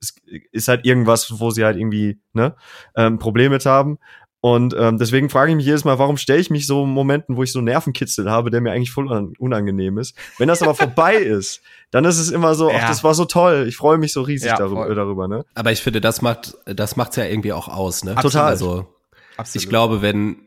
[0.00, 0.14] es
[0.52, 2.54] ist halt irgendwas, wo sie halt irgendwie, ne,
[2.94, 3.98] ähm, Probleme mit haben.
[4.44, 7.36] Und ähm, deswegen frage ich mich jedes Mal, warum stelle ich mich so in Momenten,
[7.36, 10.16] wo ich so Nervenkitzel habe, der mir eigentlich voll un- unangenehm ist.
[10.36, 11.60] Wenn das aber vorbei ist,
[11.92, 12.88] dann ist es immer so, ach, Ja.
[12.88, 13.66] das war so toll.
[13.68, 15.44] Ich freue mich so riesig Ja, darüber, darüber, ne?
[15.54, 18.16] Aber ich finde, das macht, das macht's ja irgendwie auch aus, ne?
[18.16, 18.46] Total.
[18.46, 18.92] Also,
[19.36, 19.62] Absolut.
[19.62, 20.38] ich glaube, wenn,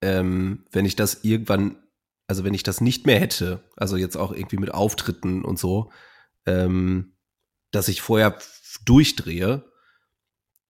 [0.00, 1.76] ähm, wenn ich das irgendwann,
[2.28, 5.90] also wenn ich das nicht mehr hätte, also jetzt auch irgendwie mit Auftritten und so,
[6.46, 7.14] ähm,
[7.72, 8.38] dass ich vorher
[8.84, 9.64] durchdrehe,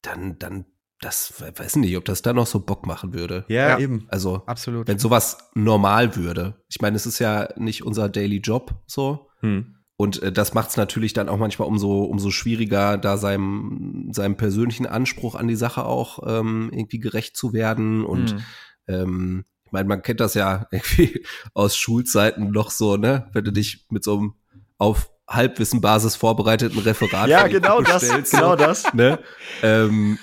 [0.01, 0.65] dann, dann,
[1.01, 3.45] das we- weiß nicht, ob das dann noch so Bock machen würde.
[3.49, 3.79] Ja, Ja.
[3.79, 4.07] eben.
[4.09, 4.87] Also, Absolut.
[4.89, 6.55] wenn sowas normal würde.
[6.69, 9.29] Ich meine, es ist ja nicht unser Daily Job so.
[9.41, 9.77] Hm.
[9.97, 14.37] Und äh, das macht es natürlich dann auch manchmal umso, umso schwieriger, da seinem, seinem
[14.37, 18.05] persönlichen Anspruch an die Sache auch ähm, irgendwie gerecht zu werden.
[18.05, 18.43] Und Mhm.
[18.89, 21.25] ähm, ich meine, man kennt das ja irgendwie
[21.55, 23.29] aus Schulzeiten noch so, ne?
[23.33, 24.35] Wenn du dich mit so einem
[24.79, 28.93] auf Halbwissenbasis vorbereiteten Referat Ja, genau das, genau so, das.
[28.95, 29.19] ne?
[29.63, 30.19] ähm,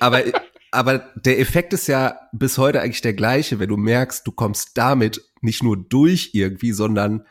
[0.00, 0.22] aber,
[0.70, 4.76] aber der Effekt ist ja bis heute eigentlich der gleiche, wenn du merkst, du kommst
[4.76, 7.26] damit nicht nur durch irgendwie, sondern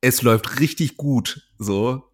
[0.00, 1.48] es läuft richtig gut.
[1.58, 2.04] So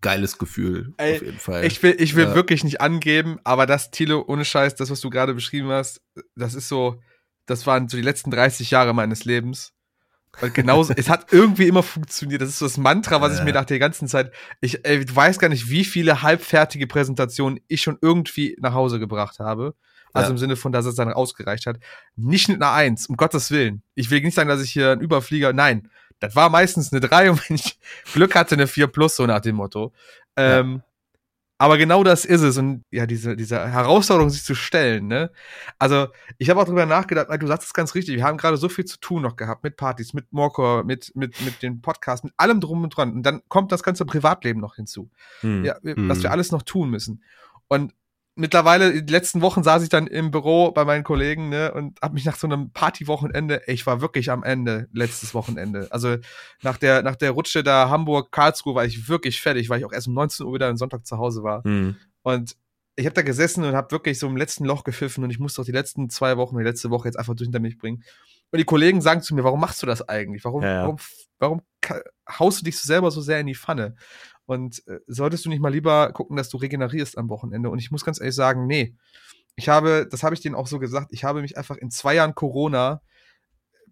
[0.00, 1.64] geiles Gefühl Ey, auf jeden Fall.
[1.64, 2.34] Ich will, ich will Ja.
[2.34, 6.00] wirklich nicht angeben, aber das, Thilo, ohne Scheiß, das, was du gerade beschrieben hast,
[6.36, 7.00] das ist so,
[7.46, 9.72] das waren so die letzten 30 Jahre meines Lebens.
[10.52, 12.40] Genauso, es hat irgendwie immer funktioniert.
[12.42, 13.44] Das ist so das Mantra, was ich Ja.
[13.44, 17.58] mir nach der ganzen Zeit, ich, ey, du weißt gar nicht, wie viele halbfertige Präsentationen
[17.66, 19.74] ich schon irgendwie nach Hause gebracht habe.
[20.12, 20.30] Also Ja.
[20.32, 21.78] im Sinne von, dass es dann ausgereicht hat.
[22.16, 23.82] Nicht mit einer Eins, um Gottes Willen.
[23.94, 25.90] Ich will nicht sagen, dass ich hier ein Überflieger, nein.
[26.20, 27.78] Das war meistens eine 3 und wenn ich
[28.12, 29.92] Glück hatte, eine 4 plus, so nach dem Motto.
[30.36, 30.82] Ähm,
[31.58, 32.56] aber genau das ist es.
[32.56, 35.30] Und ja, diese, diese Herausforderung, sich zu stellen, ne?
[35.78, 36.06] Also,
[36.38, 38.68] ich habe auch drüber nachgedacht, weil du sagst es ganz richtig, wir haben gerade so
[38.68, 42.32] viel zu tun noch gehabt mit Partys, mit Morcor, mit, mit, mit den Podcasts, mit
[42.36, 43.12] allem drum und dran.
[43.12, 45.10] Und dann kommt das ganze Privatleben noch hinzu.
[45.40, 45.64] Hm.
[45.64, 47.24] Ja, was wir alles noch tun müssen.
[47.66, 47.92] Und
[48.38, 52.12] mittlerweile, die letzten Wochen saß ich dann im Büro bei meinen Kollegen, ne, und hab
[52.12, 55.88] mich nach so einem Partywochenende, ich war wirklich am Ende, letztes Wochenende.
[55.90, 56.16] Also
[56.62, 60.08] nach der, nach der Rutsche da Hamburg-Karlsruhe war ich wirklich fertig, weil ich auch erst
[60.08, 61.64] um 19 Uhr wieder am Sonntag zu Hause war.
[61.64, 61.96] Hm.
[62.22, 62.56] Und
[62.94, 65.60] ich habe da gesessen und habe wirklich so im letzten Loch gepfiffen und ich musste
[65.60, 68.04] auch die letzten zwei Wochen, die letzte Woche jetzt einfach durch hinter mich bringen.
[68.50, 70.44] Und die Kollegen sagen zu mir, warum machst du das eigentlich?
[70.44, 70.82] Warum, Ja, ja.
[70.82, 70.96] warum,
[71.38, 71.62] warum
[72.28, 73.94] haust du dich so selber so sehr in die Pfanne?
[74.48, 77.68] Und äh, solltest du nicht mal lieber gucken, dass du regenerierst am Wochenende?
[77.68, 78.96] Und ich muss ganz ehrlich sagen, nee.
[79.56, 82.14] Ich habe, das habe ich denen auch so gesagt, ich habe mich einfach in zwei
[82.14, 83.02] Jahren Corona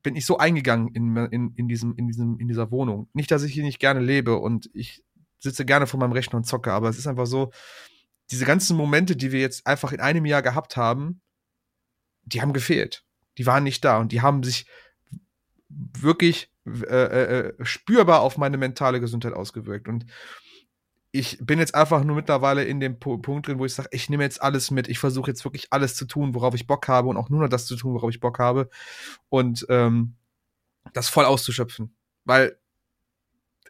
[0.03, 3.11] bin ich so eingegangen in, in, in, diesem, in, diesem, in dieser Wohnung.
[3.13, 5.05] Nicht, dass ich hier nicht gerne lebe und ich
[5.41, 7.51] sitze gerne vor meinem Rechner und zocke, aber es ist einfach so,
[8.31, 11.21] diese ganzen Momente, die wir jetzt einfach in einem Jahr gehabt haben,
[12.23, 13.05] die haben gefehlt.
[13.37, 14.67] Die waren nicht da und die haben sich
[15.69, 19.89] wirklich äh, äh, spürbar auf meine mentale Gesundheit ausgewirkt.
[19.89, 20.07] Und
[21.13, 24.11] ich bin jetzt einfach nur mittlerweile in dem Pu- Punkt drin, wo ich sage, ich
[24.11, 24.89] nehme jetzt alles mit.
[24.89, 27.49] Ich versuche jetzt wirklich alles zu tun, worauf ich Bock habe und auch nur noch
[27.49, 28.69] das zu tun, worauf ich Bock habe.
[29.29, 30.15] Und ähm,
[30.93, 31.95] das voll auszuschöpfen.
[32.25, 32.59] Weil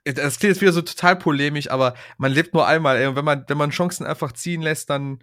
[0.05, 3.25] das klingt jetzt wieder so total polemisch, aber man lebt nur einmal, ey, und wenn
[3.25, 5.19] man, wenn man Chancen einfach ziehen lässt, dann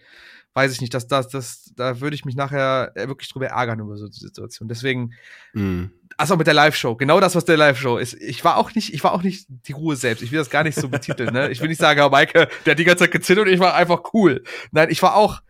[0.54, 3.80] weiß ich nicht, dass das, das, da würde ich mich nachher äh, wirklich drüber ärgern
[3.80, 4.68] über so eine Situation.
[4.68, 5.14] Deswegen,
[5.54, 5.92] Mhm.
[6.18, 8.14] also mit der Live-Show, genau das, was der Live-Show ist.
[8.16, 10.22] Ich war auch nicht, ich war auch nicht die Ruhe selbst.
[10.22, 11.50] Ich will das gar nicht so betiteln, ne?
[11.50, 13.74] Ich will nicht sagen, oh, Maike, der hat die ganze Zeit gezittert und ich war
[13.74, 14.44] einfach cool.
[14.72, 15.42] Nein, ich war auch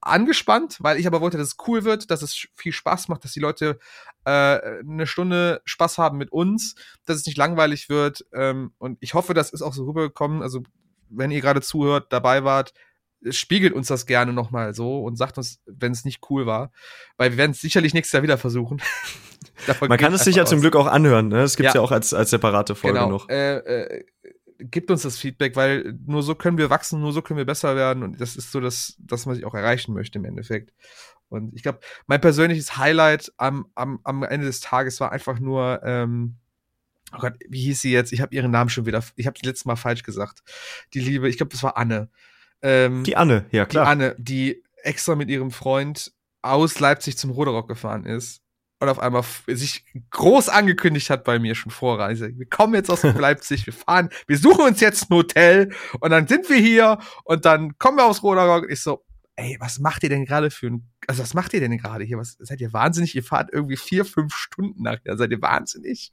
[0.00, 3.32] angespannt, weil ich aber wollte, dass es cool wird, dass es viel Spaß macht, dass
[3.32, 3.78] die Leute
[4.24, 4.30] äh,
[4.80, 6.74] eine Stunde Spaß haben mit uns,
[7.06, 8.24] dass es nicht langweilig wird.
[8.32, 10.42] Ähm, und ich hoffe, das ist auch so rübergekommen.
[10.42, 10.62] Also,
[11.08, 12.72] wenn ihr gerade zuhört, dabei wart,
[13.30, 16.70] spiegelt uns das gerne nochmal so und sagt uns, wenn es nicht cool war.
[17.16, 18.80] Weil wir werden es sicherlich nächstes Jahr wieder versuchen.
[19.80, 20.60] Man kann es sich ja zum.
[20.60, 21.28] Glück auch anhören.
[21.28, 21.36] Ne?
[21.36, 21.80] Das gibt's ja.
[21.80, 21.84] Ja.
[21.84, 23.10] auch als, als separate Folge genau.
[23.10, 23.28] noch.
[23.28, 24.04] Äh, äh,
[24.58, 27.76] gibt uns das Feedback, weil nur so können wir wachsen, nur so können wir besser
[27.76, 30.72] werden und das ist so das, das was ich auch erreichen möchte im Endeffekt.
[31.28, 35.80] Und ich glaube, mein persönliches Highlight am, am, am Ende des Tages war einfach nur,
[35.84, 36.36] ähm,
[37.12, 38.12] oh Gott, wie hieß sie jetzt?
[38.12, 40.42] Ich habe ihren Namen schon wieder, ich habe das letzte Mal falsch gesagt.
[40.92, 42.08] Die Liebe, ich glaube, das war Anne.
[42.64, 43.86] Ähm, Die Anne, ja die klar.
[43.86, 46.12] Anne, die extra mit ihrem Freund
[46.42, 48.40] aus Leipzig zum Roderock gefahren ist
[48.80, 52.30] und auf einmal sich groß angekündigt hat bei mir schon vorreise.
[52.36, 56.26] Wir kommen jetzt aus Leipzig, wir fahren, wir suchen uns jetzt ein Hotel und dann
[56.26, 58.70] sind wir hier und dann kommen wir aus Roderock.
[58.70, 59.04] Ich so,
[59.36, 62.18] ey, was macht ihr denn gerade für ein, also was macht ihr denn gerade hier?
[62.18, 63.14] Was, seid ihr wahnsinnig?
[63.14, 65.16] Ihr fahrt irgendwie vier, fünf Stunden nachher.
[65.18, 66.12] Seid ihr wahnsinnig?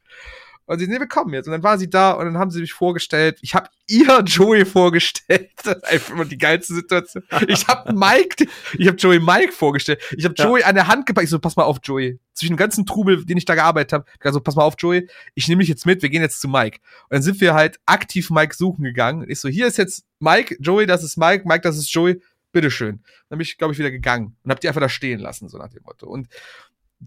[0.71, 1.47] Und sie, nee, wir kommen jetzt.
[1.47, 3.39] Und dann war sie da und dann haben sie mich vorgestellt.
[3.41, 5.51] Ich habe ihr Joey vorgestellt.
[5.63, 7.23] Das ist einfach immer die geilste Situation.
[7.47, 8.47] Ich habe Mike,
[8.77, 10.01] ich habe Joey Mike vorgestellt.
[10.15, 10.45] Ich habe Ja.
[10.45, 11.25] Joey an der Hand gepackt.
[11.25, 12.19] Ich so, pass mal auf, Joey.
[12.33, 15.09] Zwischen dem ganzen Trubel, den ich da gearbeitet habe, also pass mal auf, Joey.
[15.35, 16.01] Ich nehme dich jetzt mit.
[16.01, 16.79] Wir gehen jetzt zu Mike.
[17.09, 19.25] Und dann sind wir halt aktiv Mike suchen gegangen.
[19.27, 22.21] Ich so, hier ist jetzt Mike, Joey, das ist Mike, Mike, das ist Joey.
[22.53, 23.01] Bitteschön.
[23.29, 25.57] Dann bin ich, glaube ich, wieder gegangen und hab die einfach da stehen lassen, so
[25.57, 26.07] nach dem Motto.
[26.07, 26.27] Und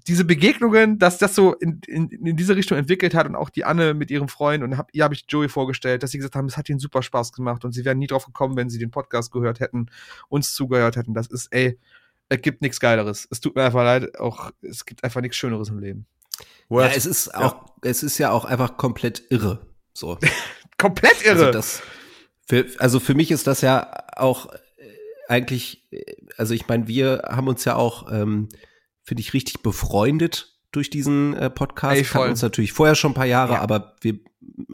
[0.06, 3.64] diese Begegnungen, dass das so in, in, in diese Richtung entwickelt hat und auch die
[3.64, 6.46] Anne mit ihrem Freund und hab, ihr habe ich Joey vorgestellt, dass sie gesagt haben,
[6.46, 8.90] es hat ihnen super Spaß gemacht und sie wären nie drauf gekommen, wenn sie den
[8.90, 9.86] Podcast gehört hätten,
[10.28, 11.14] uns zugehört hätten.
[11.14, 11.78] Das ist, ey,
[12.28, 13.28] es gibt nichts Geileres.
[13.30, 16.06] Es tut mir einfach leid, auch es gibt einfach nichts Schöneres im Leben.
[16.68, 19.66] Ja, es ist auch, es ist ja auch einfach komplett irre.
[19.92, 20.18] So.
[20.76, 21.46] Komplett irre.
[21.46, 21.82] Also, das,
[22.48, 24.58] für, also für mich ist das ja auch äh,
[25.28, 28.48] eigentlich, äh, also ich meine, wir haben uns ja auch, ähm,
[29.04, 31.96] finde ich, richtig befreundet durch diesen äh, Podcast.
[31.96, 32.02] Ey.
[32.02, 33.60] Kannten uns natürlich vorher schon ein paar Jahre, Ja.
[33.60, 34.18] aber wir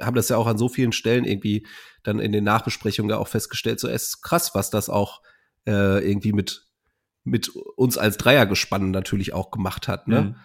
[0.01, 1.67] haben das ja auch an so vielen Stellen irgendwie
[2.03, 5.21] dann in den Nachbesprechungen ja auch festgestellt, so es ist krass, was das auch
[5.67, 6.67] äh, irgendwie mit
[7.23, 10.23] mit uns als Dreiergespann natürlich auch gemacht hat, ne?
[10.23, 10.37] Mhm.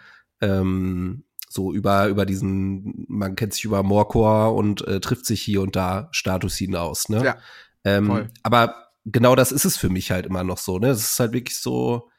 [0.41, 5.61] ähm, so über über diesen, man kennt sich über Morcor und äh, trifft sich hier
[5.61, 7.23] und da Status hinaus, ne?
[7.23, 7.37] Ja,
[7.85, 10.89] ähm, aber genau das ist es für mich halt immer noch so, ne?
[10.89, 12.09] Es ist halt wirklich so,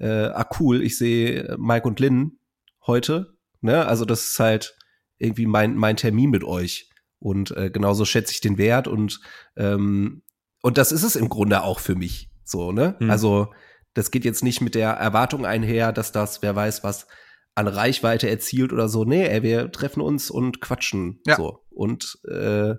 [0.00, 2.38] äh, ah cool, ich sehe Mike und Lynn
[2.86, 3.86] heute, ne?
[3.86, 4.76] Also das ist halt
[5.18, 9.20] irgendwie mein mein Termin mit euch und äh, genauso schätze ich den Wert und
[9.56, 10.22] ähm,
[10.62, 12.96] und das ist es im Grunde auch für mich, so, ne?
[12.98, 13.10] Hm.
[13.10, 13.52] Also
[13.94, 17.06] das geht jetzt nicht mit der Erwartung einher, dass das, wer weiß was,
[17.54, 19.04] an Reichweite erzielt oder so.
[19.04, 21.36] Nee, ey, wir treffen uns und quatschen Ja.
[21.36, 21.64] so.
[21.70, 22.74] Und äh,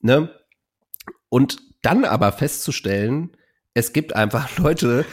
[0.00, 0.30] ne?
[1.28, 3.36] Und dann aber festzustellen,
[3.74, 5.04] es gibt einfach Leute,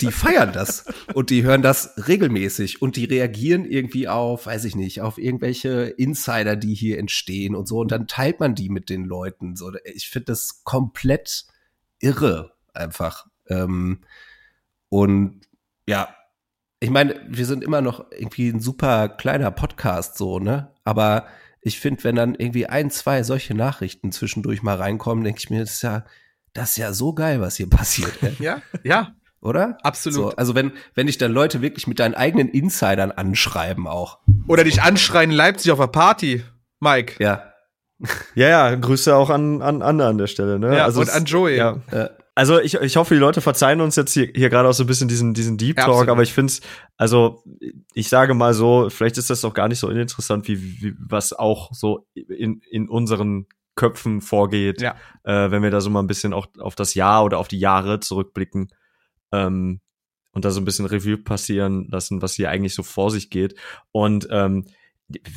[0.00, 4.76] die feiern das und die hören das regelmäßig und die reagieren irgendwie auf, weiß ich
[4.76, 8.90] nicht, auf irgendwelche Insider, die hier entstehen und so und dann teilt man die mit
[8.90, 9.56] den Leuten.
[9.56, 11.44] So, ich finde das komplett
[12.00, 13.26] irre einfach.
[13.48, 14.00] Ähm,
[14.88, 15.40] und
[15.88, 16.08] ja,
[16.80, 20.72] ich meine, wir sind immer noch irgendwie ein super kleiner Podcast so, ne?
[20.84, 21.26] Aber
[21.60, 25.60] ich finde, wenn dann irgendwie ein, zwei solche Nachrichten zwischendurch mal reinkommen, denke ich mir,
[25.60, 26.04] das ist ja,
[26.56, 28.34] das ist ja so geil, was hier passiert, ey.
[28.38, 29.78] Ja, ja, oder?
[29.82, 30.14] Absolut.
[30.32, 34.18] So, also wenn, wenn dich dann Leute wirklich mit deinen eigenen Insidern anschreiben auch.
[34.48, 36.42] Oder dich anschreien in Leipzig auf einer Party,
[36.80, 37.22] Mike.
[37.22, 37.52] Ja.
[38.34, 40.76] Ja, ja, Grüße auch an, an Anna an der Stelle, ne?
[40.76, 41.56] Ja, also und es- an Joey.
[41.56, 41.80] Ja.
[41.90, 44.84] Äh, Also ich, ich hoffe, die Leute verzeihen uns jetzt hier, hier gerade auch so
[44.84, 46.08] ein bisschen diesen, diesen Deep Talk, Absolut.
[46.10, 46.60] aber ich finde es,
[46.98, 47.42] also
[47.94, 51.32] ich sage mal so, vielleicht ist das doch gar nicht so uninteressant, wie, wie was
[51.32, 53.46] auch so in, in unseren
[53.76, 54.96] Köpfen vorgeht, Ja.
[55.22, 57.58] äh, wenn wir da so mal ein bisschen auch auf das Jahr oder auf die
[57.60, 58.68] Jahre zurückblicken
[59.32, 59.80] ähm,
[60.32, 63.54] und da so ein bisschen Revue passieren lassen, was hier eigentlich so vor sich geht.
[63.92, 64.64] Und ähm,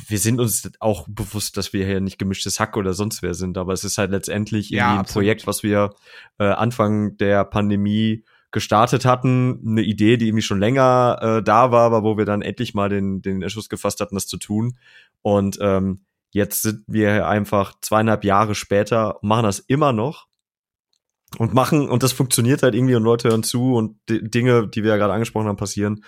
[0.08, 3.56] wir sind uns auch bewusst, dass wir hier nicht gemischtes Hack oder sonst wer sind,
[3.56, 5.12] aber es ist halt letztendlich Ja, irgendwie ein.
[5.12, 5.94] Projekt, was wir
[6.38, 11.82] äh, Anfang der Pandemie gestartet hatten, eine Idee, die irgendwie schon länger äh, da war,
[11.82, 14.76] aber wo wir dann endlich mal den, den Entschluss gefasst hatten, das zu tun.
[15.22, 16.00] Und ähm,
[16.30, 20.26] jetzt sind wir einfach zweieinhalb Jahre später, und machen das immer noch
[21.38, 24.90] und machen, und das funktioniert halt irgendwie und Leute hören zu und Dinge, die wir
[24.90, 26.04] ja gerade angesprochen haben, passieren.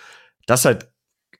[0.47, 0.91] Das ist halt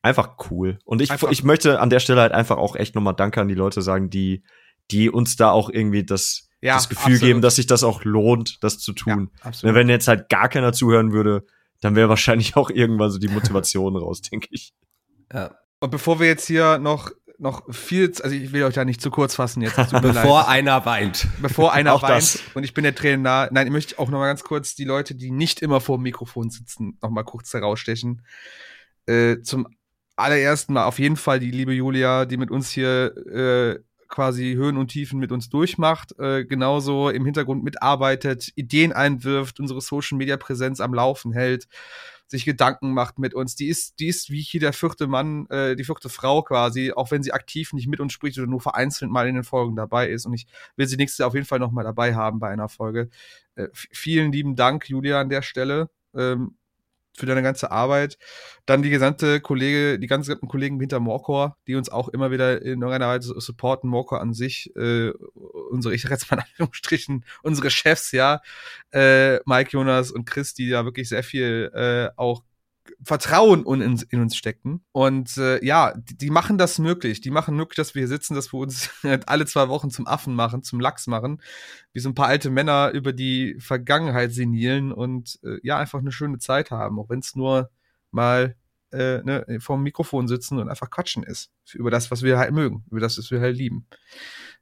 [0.01, 0.80] einfach cool.
[0.85, 3.47] Und ich, Einfach- ich möchte an der Stelle halt einfach auch echt nochmal Danke an
[3.47, 4.43] die Leute sagen, die,
[4.91, 7.22] die uns da auch irgendwie das, Ja, das Gefühl absolut.
[7.22, 9.31] geben, dass sich das auch lohnt, das zu tun.
[9.43, 9.73] Ja.
[9.76, 11.45] Wenn jetzt halt gar keiner zuhören würde,
[11.81, 14.73] dann wäre wahrscheinlich auch irgendwann so die Motivation raus, denke ich.
[15.34, 15.55] ja.
[15.81, 17.11] Und bevor wir jetzt hier noch,
[17.43, 21.27] noch viel, also ich will euch da nicht zu kurz fassen jetzt, Bevor einer weint.
[21.41, 22.39] bevor einer Auch weint das.
[22.55, 23.47] und ich bin der Tränen nah.
[23.51, 26.03] Nein, ich möchte auch noch mal ganz kurz die Leute, die nicht immer vor dem
[26.03, 28.25] Mikrofon sitzen, noch mal kurz herausstechen.
[29.05, 29.67] Äh, zum
[30.15, 34.77] allerersten Mal auf jeden Fall die liebe Julia, die mit uns hier äh, quasi Höhen
[34.77, 40.37] und Tiefen mit uns durchmacht, äh, genauso im Hintergrund mitarbeitet, Ideen einwirft, unsere Social Media
[40.37, 41.67] Präsenz am Laufen hält,
[42.34, 43.55] sich Gedanken macht mit uns.
[43.55, 47.11] Die ist, die ist wie hier der vierte Mann, äh, die vierte Frau quasi, auch
[47.11, 50.10] wenn sie aktiv nicht mit uns spricht oder nur vereinzelt mal in den Folgen dabei
[50.10, 50.26] ist.
[50.26, 52.69] Und ich will sie nächstes Jahr auf jeden Fall noch mal dabei haben bei einer
[52.69, 53.10] Folge.
[53.55, 55.89] Äh, vielen lieben Dank, Julia, an der Stelle.
[56.15, 56.57] Ähm,
[57.15, 58.18] für deine ganze Arbeit.
[58.65, 62.81] Dann die gesamte Kollege, die ganzen Kollegen hinter Morcor, die uns auch immer wieder in
[62.81, 63.90] irgendeiner Weise supporten.
[63.90, 65.11] Morcor an sich, äh,
[65.72, 68.41] unsere, ich sag jetzt mal in Anführungsstrichen, unsere Chefs, ja,
[68.91, 72.44] äh, Mike, Jonas und Chris, die da wirklich sehr viel äh, auch
[73.01, 74.84] Vertrauen in, uns stecken.
[74.91, 77.22] Und äh, ja, die, die machen das möglich.
[77.22, 78.89] Die machen möglich, dass wir hier sitzen, dass wir uns
[79.26, 81.41] alle zwei Wochen zum Affen machen, zum Lachs machen,
[81.93, 86.11] wie so ein paar alte Männer über die Vergangenheit senilen und äh, ja, einfach eine
[86.11, 87.69] schöne Zeit haben, auch wenn es nur
[88.11, 88.55] mal
[88.91, 91.51] äh, ne, vor dem Mikrofon sitzen und einfach quatschen ist.
[91.73, 93.88] Über das, was wir halt mögen, über das, was wir halt lieben.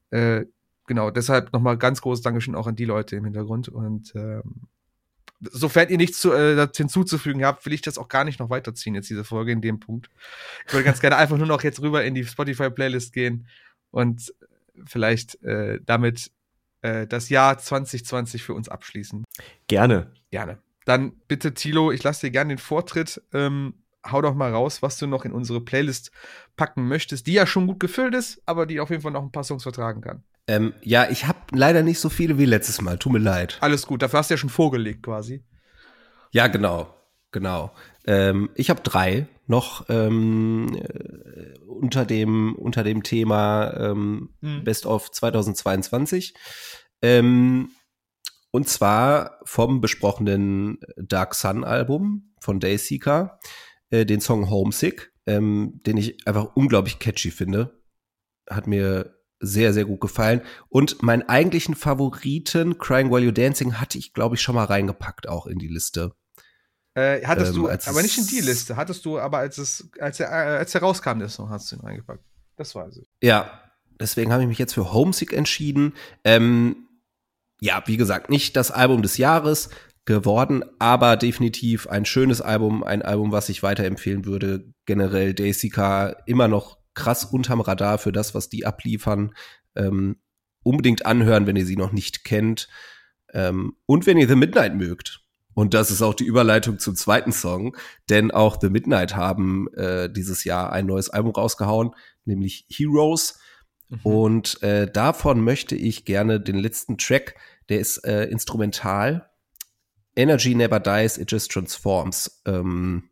[0.10, 0.46] Äh,
[0.88, 3.70] genau, deshalb nochmal ganz großes Dankeschön auch an die Leute im Hintergrund.
[3.70, 4.68] Und ähm,
[5.42, 8.50] sofern ihr nichts zu, äh, dazu hinzuzufügen habt, will ich das auch gar nicht noch
[8.50, 10.10] weiterziehen, jetzt diese Folge in dem Punkt.
[10.68, 13.48] Ich würde ganz gerne einfach nur noch jetzt rüber in die Spotify-Playlist gehen
[13.90, 14.34] und
[14.86, 16.32] vielleicht äh, damit
[16.82, 19.24] äh, das Jahr 2020 für uns abschließen.
[19.68, 20.12] Gerne.
[20.30, 20.60] Gerne.
[20.86, 23.22] Dann bitte, Tilo, ich lasse dir gerne den Vortritt.
[23.34, 26.12] Ähm, hau doch mal raus, was du noch in unsere Playlist
[26.56, 29.32] packen möchtest, die ja schon gut gefüllt ist, aber die auf jeden Fall noch ein
[29.32, 30.24] paar Songs vertragen kann.
[30.48, 32.98] Ähm, ja, ich habe leider nicht so viele wie letztes Mal.
[32.98, 33.58] Tut mir leid.
[33.62, 35.44] Alles gut, dafür hast du ja schon vorgelegt quasi.
[36.32, 36.94] Ja, genau.
[37.32, 37.72] Genau.
[38.06, 44.64] Ähm, ich habe drei noch ähm, äh, unter dem unter dem Thema ähm, Mhm.
[44.64, 46.34] Best of 2022.
[47.02, 47.70] Ähm,
[48.52, 53.40] und zwar vom besprochenen Dark Sun Album von Dayseeker,
[53.92, 57.82] äh, den Song Homesick, ähm, den ich einfach unglaublich catchy finde.
[58.50, 60.42] Hat mir sehr, sehr gut gefallen.
[60.70, 65.28] Und meinen eigentlichen Favoriten, Crying While You're Dancing, hatte ich, glaube ich, schon mal reingepackt
[65.28, 66.14] auch in die Liste.
[66.94, 69.90] Äh, hattest Ähm, du, als aber nicht in die Liste, hattest du, aber als es,
[70.00, 72.24] als er, äh, als er rauskam, der Song, hast du ihn reingepackt.
[72.58, 73.08] Das weiß ich.
[73.22, 73.62] Ja,
[74.00, 75.94] deswegen habe ich mich jetzt für Homesick entschieden.
[76.24, 76.88] Ähm,
[77.62, 79.70] ja, wie gesagt, nicht das Album des Jahres
[80.06, 84.74] geworden, aber definitiv ein schönes Album, ein Album, was ich weiterempfehlen würde.
[84.86, 89.34] Generell Daisika immer noch krass unterm Radar für das, was die abliefern.
[89.76, 90.18] Ähm,
[90.64, 92.68] unbedingt anhören, wenn ihr sie noch nicht kennt.
[93.34, 95.22] Ähm, und wenn ihr The Midnight mögt.
[95.54, 97.76] Und das ist auch die Überleitung zum zweiten Song,
[98.10, 101.92] denn auch The Midnight haben äh, dieses Jahr ein neues Album rausgehauen,
[102.24, 103.40] nämlich Heroes.
[104.04, 107.36] Und äh, davon möchte ich gerne den letzten Track,
[107.68, 109.30] der ist äh, instrumental.
[110.16, 112.42] Energy never dies, it just transforms.
[112.46, 113.10] Ähm,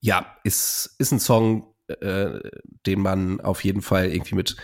[0.00, 1.69] ja, ist, ist ein Song,
[2.00, 2.40] äh,
[2.86, 4.56] den man auf jeden Fall irgendwie mit,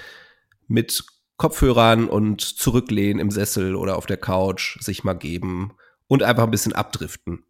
[0.68, 1.04] mit
[1.36, 5.72] Kopfhörern und zurücklehnen im Sessel oder auf der Couch sich mal geben
[6.06, 7.44] und einfach ein bisschen abdriften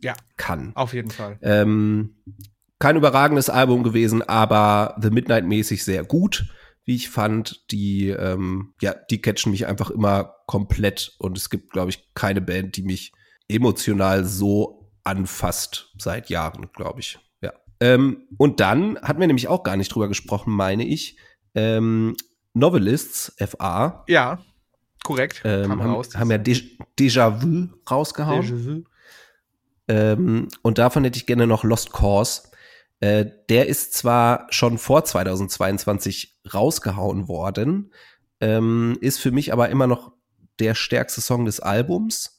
[0.00, 0.14] Ja.
[0.36, 0.72] kann.
[0.74, 1.38] Auf jeden Fall.
[1.42, 2.16] Ähm,
[2.80, 6.46] kein überragendes Album gewesen, aber The Midnight mäßig sehr gut.
[6.84, 7.70] wie ich fand.
[7.70, 12.40] Die, ähm, ja, die catchen mich einfach immer komplett und es gibt, glaube ich, keine
[12.40, 13.12] Band, die mich
[13.46, 17.18] emotional so anfasst seit Jahren, glaube ich.
[17.80, 21.16] Ähm, und dann hatten wir nämlich auch gar nicht drüber gesprochen, meine ich.
[21.54, 22.16] Ähm,
[22.54, 24.40] Novelists, FA, Ja,
[25.04, 25.42] korrekt.
[25.44, 26.10] ähm, haben, raus.
[26.16, 28.42] haben ja Dej- Déjà-vu rausgehauen.
[28.42, 28.84] Déjà-vu.
[29.88, 32.42] Ähm, und davon hätte ich gerne noch Lost Cause.
[33.00, 37.92] Äh, der ist zwar schon vor 2022 rausgehauen worden,
[38.40, 40.12] ähm, ist für mich aber immer noch
[40.58, 42.37] der stärkste Song des Albums.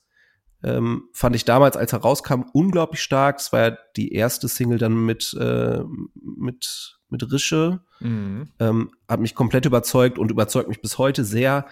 [0.61, 3.40] Ähm, fand ich damals, als er rauskam, unglaublich stark.
[3.40, 5.81] Es war ja die erste Single dann mit, äh,
[6.15, 7.81] mit, mit Rische.
[7.99, 8.49] Mhm.
[8.60, 11.65] Ähm, hat mich komplett überzeugt und überzeugt mich bis heute sehr.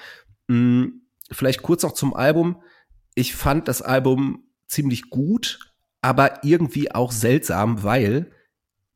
[0.48, 1.02] Hm,
[1.32, 2.62] vielleicht kurz noch zum Album.
[3.16, 5.60] Ich fand das Album ziemlich gut,
[6.02, 8.32] aber irgendwie auch seltsam, weil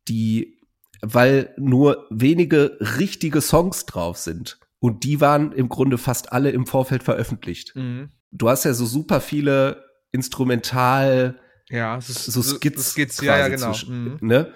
[0.07, 0.59] die,
[1.01, 4.59] weil nur wenige richtige Songs drauf sind.
[4.79, 7.75] Und die waren im Grunde fast alle im Vorfeld veröffentlicht.
[7.75, 8.09] Mhm.
[8.31, 11.39] Du hast ja so super viele Instrumental,
[11.69, 13.71] Ja, ist so Skits, Skits ja, ja, genau.
[13.71, 14.17] zwischen- Mhm.
[14.21, 14.53] ne?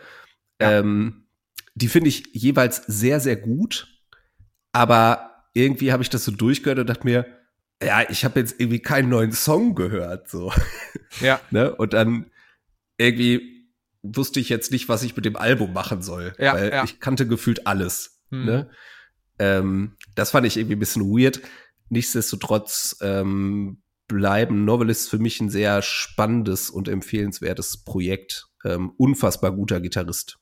[0.61, 0.80] Ja.
[0.80, 1.27] Ähm,
[1.76, 3.88] die finde ich jeweils sehr, sehr gut.
[4.72, 7.26] Aber irgendwie habe ich das so durchgehört und dachte mir,
[7.81, 10.52] ja, ich habe jetzt irgendwie keinen neuen Song gehört, so.
[11.22, 11.39] Ja.
[11.52, 11.73] ne?
[11.76, 12.31] Und dann
[12.97, 13.69] irgendwie
[14.02, 16.34] wusste ich jetzt nicht, was ich mit dem Album machen soll.
[16.38, 16.84] Ja, weil ja.
[16.84, 18.22] ich kannte gefühlt alles.
[18.30, 18.45] Mhm.
[18.45, 18.69] Ne?
[19.39, 21.41] Ähm, das fand ich irgendwie ein bisschen weird.
[21.90, 28.48] Nichtsdestotrotz ähm, bleiben Novelists für mich ein sehr spannendes und empfehlenswertes Projekt.
[28.64, 30.40] Ähm, unfassbar guter Gitarrist.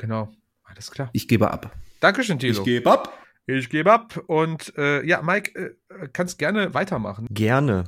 [0.00, 0.32] Genau.
[0.64, 1.10] Alles klar.
[1.12, 1.76] Ich gebe ab.
[2.00, 2.54] Dankeschön, Thilo.
[2.64, 3.12] gebe ab.
[3.46, 4.16] Ich gebe ab.
[4.28, 7.26] Und äh, ja, Mike, äh, kannst gerne weitermachen.
[7.30, 7.84] Gerne.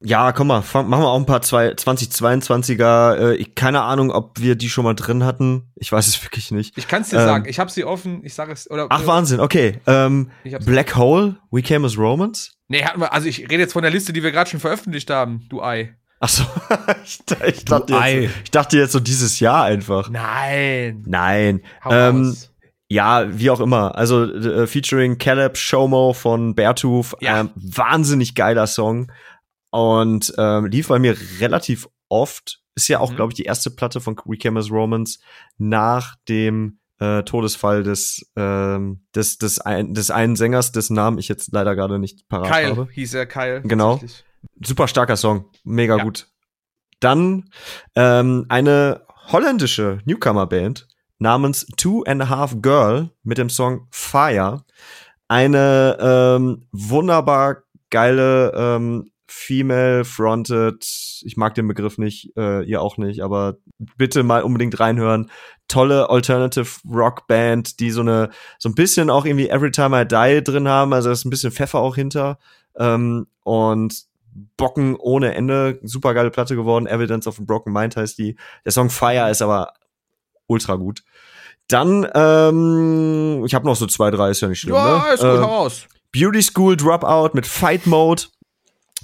[0.00, 3.14] Ja, komm mal, fang, machen wir auch ein paar zwei, 2022er.
[3.16, 5.72] Äh, ich, keine Ahnung, ob wir die schon mal drin hatten.
[5.76, 6.76] Ich weiß es wirklich nicht.
[6.76, 7.26] Ich kann es dir Ähm.
[7.26, 7.48] sagen.
[7.48, 8.20] Ich habe sie offen.
[8.24, 8.70] Ich sage es.
[8.70, 9.80] Oder, Ach, Wahnsinn, okay.
[9.86, 10.30] Ähm,
[10.64, 12.52] Black Hole, We Came as Romans.
[12.68, 15.08] Nee, hatten wir, also ich rede jetzt von der Liste, die wir gerade schon veröffentlicht
[15.10, 15.96] haben, du Ei.
[16.20, 16.44] Ach so,
[17.04, 18.22] ich, ich, dachte Ei.
[18.22, 20.10] jetzt, ich dachte jetzt so dieses Jahr einfach.
[20.10, 21.04] Nein.
[21.06, 21.62] Nein.
[21.84, 22.36] Hau Ähm.
[22.88, 23.96] Ja, wie auch immer.
[23.96, 27.16] Also äh, featuring Caleb Showmo von Beartooth.
[27.20, 27.40] Ja.
[27.40, 29.10] Ähm, wahnsinnig geiler Song.
[29.76, 32.60] Und ähm, lief bei mir relativ oft.
[32.74, 33.16] Ist ja auch, Mhm.
[33.16, 35.18] glaube ich, die erste Platte von We Came as Romans
[35.58, 41.28] nach dem äh, Todesfall des, ähm, des, des, ein, des einen Sängers, dessen Namen ich
[41.28, 42.88] jetzt leider gerade nicht parat Kyle habe.
[42.90, 43.60] hieß er, Kyle.
[43.62, 44.00] Genau.
[44.64, 45.46] Super starker Song.
[45.64, 46.04] Mega Ja.
[46.04, 46.28] gut.
[47.00, 47.50] Dann
[47.96, 50.88] ähm, eine holländische Newcomer-Band
[51.18, 54.64] namens Two and a Half Girl mit dem Song Fire.
[55.28, 57.58] Eine ähm, wunderbar
[57.90, 60.84] geile ähm, Female-Fronted,
[61.24, 63.56] ich mag den Begriff nicht, äh, ihr auch nicht, aber
[63.96, 65.30] bitte mal unbedingt reinhören.
[65.68, 70.06] Tolle Alternative Rock Band, die so eine, so ein bisschen auch irgendwie Every Time I
[70.06, 72.38] Die drin haben, also da ist ein bisschen Pfeffer auch hinter.
[72.78, 74.04] Ähm, und
[74.56, 76.86] Bocken ohne Ende, super geile Platte geworden.
[76.86, 78.36] Evidence of a Broken Mind heißt die.
[78.64, 79.72] Der Song Fire ist aber
[80.46, 81.02] ultra gut.
[81.68, 84.74] Dann, ähm, ich habe noch so zwei, drei, ist ja nicht schlimm.
[84.74, 85.14] Ja, ne?
[85.14, 85.86] ist gut, Äh, raus.
[86.12, 88.24] Beauty School Dropout mit Fight Mode.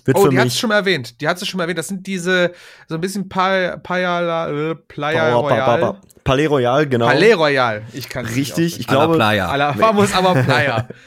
[0.05, 1.21] Wird Oh, für die hat es schon mal erwähnt.
[1.21, 1.79] Die hat es schon mal erwähnt.
[1.79, 2.53] Das sind diese,
[2.89, 5.79] so ein bisschen Pa- Payala, äh, Playa Royal.
[5.81, 7.07] Pa- Palais Royal, genau.
[7.07, 7.83] Palais Royal.
[7.93, 9.49] Ich kann Richtig, ich A la glaube, Playa.
[9.49, 10.89] Aller Vamos aber Playa.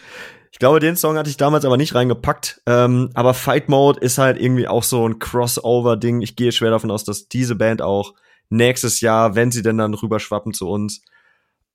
[0.51, 2.61] Ich glaube, den Song hatte ich damals aber nicht reingepackt.
[2.65, 6.21] Ähm, aber Fight Mode ist halt irgendwie auch so ein Crossover-Ding.
[6.21, 8.13] Ich gehe schwer davon aus, dass diese Band auch
[8.49, 11.01] nächstes Jahr, wenn sie denn dann rüberschwappen zu uns,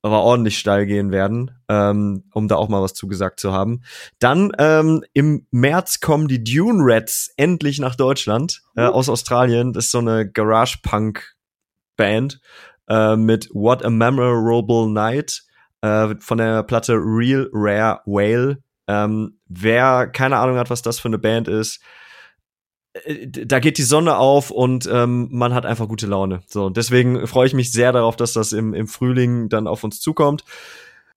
[0.02, 3.82] aber ordentlich steil gehen werden, ähm, um da auch mal was zugesagt zu haben.
[4.18, 9.72] Dann ähm, im März kommen die Dune Rats endlich nach Deutschland äh, aus Australien.
[9.72, 12.40] Das ist so eine Garage-Punk-Band
[12.88, 15.42] äh, mit What a Memorable Night
[15.82, 18.62] äh, von der Platte Real Rare Whale.
[18.86, 21.82] Ähm, wer keine Ahnung hat, was das für eine Band ist,
[23.26, 26.42] da geht die Sonne auf und ähm, man hat einfach gute Laune.
[26.48, 29.84] So, und deswegen freue ich mich sehr darauf, dass das im, im Frühling dann auf
[29.84, 30.44] uns zukommt.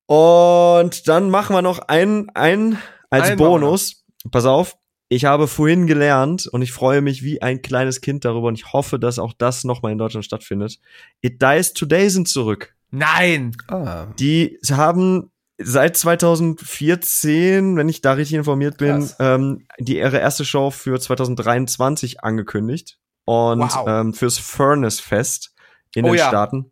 [0.06, 2.78] Und dann machen wir noch ein, ein
[3.10, 4.06] als Einen machen wir Bonus.
[4.32, 4.78] Pass auf,
[5.10, 8.72] ich habe vorhin gelernt und ich freue mich wie ein kleines Kind darüber und ich
[8.74, 10.80] hoffe, dass auch das nochmal in Deutschland stattfindet.
[11.22, 12.76] It Dies Today sind zurück.
[12.92, 13.56] Nein.
[13.68, 19.16] Ah, Die haben seit 2014, wenn ich da richtig informiert bin, Krass.
[19.20, 23.86] ähm, die ihre erste Show für 2023 angekündigt und Wow.
[23.88, 25.54] ähm, fürs Furnace Fest
[25.96, 26.28] in Oh den ja.
[26.28, 26.72] Staaten.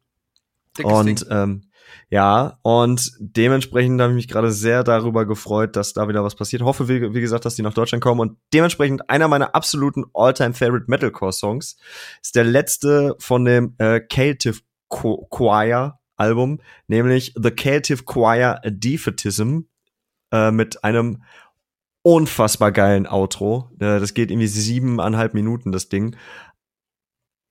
[0.77, 1.27] Dickes Und Ding.
[1.31, 1.61] ähm,
[2.09, 6.61] ja, und dementsprechend habe ich mich gerade sehr darüber gefreut, dass da wieder was passiert.
[6.61, 8.21] Hoffe, wie, wie gesagt, dass die nach Deutschland kommen.
[8.21, 11.77] Und dementsprechend einer meiner absoluten all-time favorite Metalcore-Songs
[12.21, 13.99] ist der letzte von dem äh,
[14.89, 19.61] Cho- Choir Album, nämlich The Cative Choir Defeatism.
[20.31, 21.23] äh, mit einem
[22.03, 23.69] unfassbar geilen Outro.
[23.75, 26.15] Äh, das geht irgendwie siebeneinhalb Minuten, das Ding.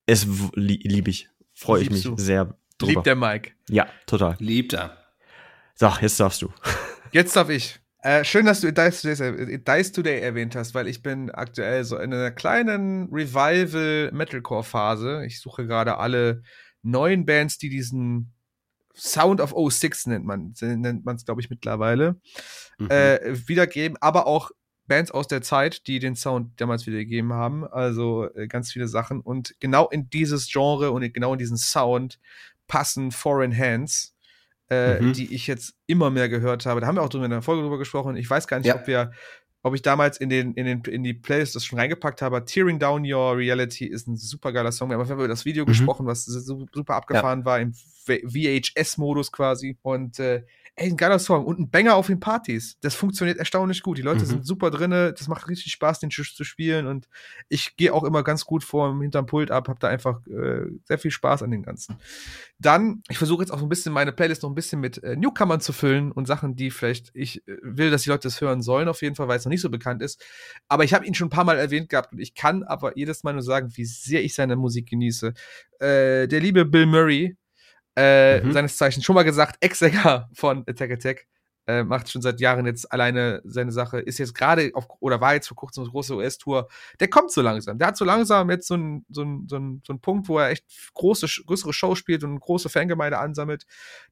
[0.06, 1.28] Es li lieb ich.
[1.54, 2.16] Freue ich mich du?
[2.16, 2.92] sehr drüber.
[2.92, 3.52] Liebt der Mike.
[3.68, 4.36] ja, total.
[4.38, 4.96] Liebt er.
[5.74, 6.52] So, jetzt darfst du.
[7.12, 7.80] Jetzt darf ich.
[8.02, 11.98] Äh, schön, dass du Dies, Today, Dies Today erwähnt hast, weil ich bin aktuell so
[11.98, 15.24] in einer kleinen Revival-Metalcore-Phase.
[15.26, 16.42] Ich suche gerade alle
[16.82, 18.32] neuen Bands, die diesen
[19.00, 22.20] Sound of 06 nennt man nennt man es, glaube ich, mittlerweile,
[22.78, 22.90] Mhm.
[22.90, 24.50] äh, wiedergeben, aber auch
[24.86, 27.64] Bands aus der Zeit, die den Sound damals wiedergegeben haben.
[27.66, 29.20] Also äh, ganz viele Sachen.
[29.20, 32.18] Und genau in dieses Genre und genau in diesen Sound
[32.66, 34.14] passen Foreign Hands,
[34.68, 35.12] äh, Mhm.
[35.12, 36.80] die ich jetzt immer mehr gehört habe.
[36.80, 38.16] Da haben wir auch drüber in der Folge drüber gesprochen.
[38.16, 38.76] Ich weiß gar nicht, Ja.
[38.76, 39.12] ob wir,
[39.62, 42.44] ob ich damals in den, in den, in die Playlist das schon reingepackt habe.
[42.44, 44.88] Tearing Down Your Reality ist ein super geiler Song.
[44.90, 45.68] Wir haben über das Video Mhm.
[45.68, 47.74] gesprochen, was su- super abgefahren war im
[48.06, 49.76] VHS-Modus quasi.
[49.82, 50.44] Und äh,
[50.76, 52.76] ey, ein geiler Song und ein Banger auf den Partys.
[52.80, 53.98] Das funktioniert erstaunlich gut.
[53.98, 54.26] Die Leute Mhm.
[54.28, 55.12] sind super drinne.
[55.12, 56.86] Das macht richtig Spaß, den Schiff zu spielen.
[56.86, 57.08] Und
[57.48, 60.98] ich gehe auch immer ganz gut vor hinterm Pult ab, habe da einfach äh, sehr
[60.98, 61.96] viel Spaß an dem Ganzen.
[62.58, 65.16] Dann, ich versuche jetzt auch so ein bisschen meine Playlist noch ein bisschen mit äh,
[65.16, 68.62] Newcomern zu füllen und Sachen, die vielleicht ich äh, will, dass die Leute das hören
[68.62, 70.22] sollen, auf jeden Fall, weil es noch nicht so bekannt ist.
[70.68, 73.22] Aber ich habe ihn schon ein paar Mal erwähnt gehabt und ich kann aber jedes
[73.24, 75.32] Mal nur sagen, wie sehr ich seine Musik genieße.
[75.78, 77.36] Äh, der liebe Bill Murray,
[77.96, 78.52] äh, Mhm.
[78.52, 81.26] seines Zeichens schon mal gesagt, Ex-Sänger von Attack Attack,
[81.66, 85.34] äh, macht schon seit Jahren jetzt alleine seine Sache, ist jetzt gerade auf, oder war
[85.34, 86.68] jetzt vor kurzem eine große US-Tour,
[86.98, 87.78] der kommt so langsam.
[87.78, 90.38] Der hat so langsam jetzt so einen so einen- so einen- so einen Punkt, wo
[90.38, 90.64] er echt
[90.94, 93.66] große, größere Shows spielt und eine große Fangemeinde ansammelt.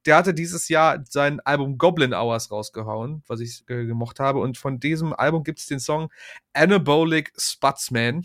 [0.07, 4.41] Der hatte dieses Jahr sein Album Goblin Hours rausgehauen, was ich äh, gemocht habe.
[4.41, 6.11] Und von diesem Album gibt es den Song
[6.53, 8.25] Anabolic Sputsman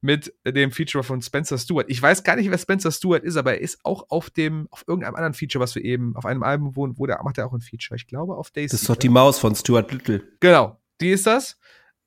[0.00, 1.86] mit dem Feature von Spencer Stewart.
[1.88, 4.84] Ich weiß gar nicht, wer Spencer Stewart ist, aber er ist auch auf dem, auf
[4.86, 7.52] irgendeinem anderen Feature, was wir eben, auf einem Album, wo, wo der macht er auch
[7.52, 7.96] ein Feature.
[7.96, 8.68] Ich glaube auf Daisy.
[8.68, 10.22] Das ist doch die Maus von Stuart Little.
[10.40, 11.58] Genau, die ist das.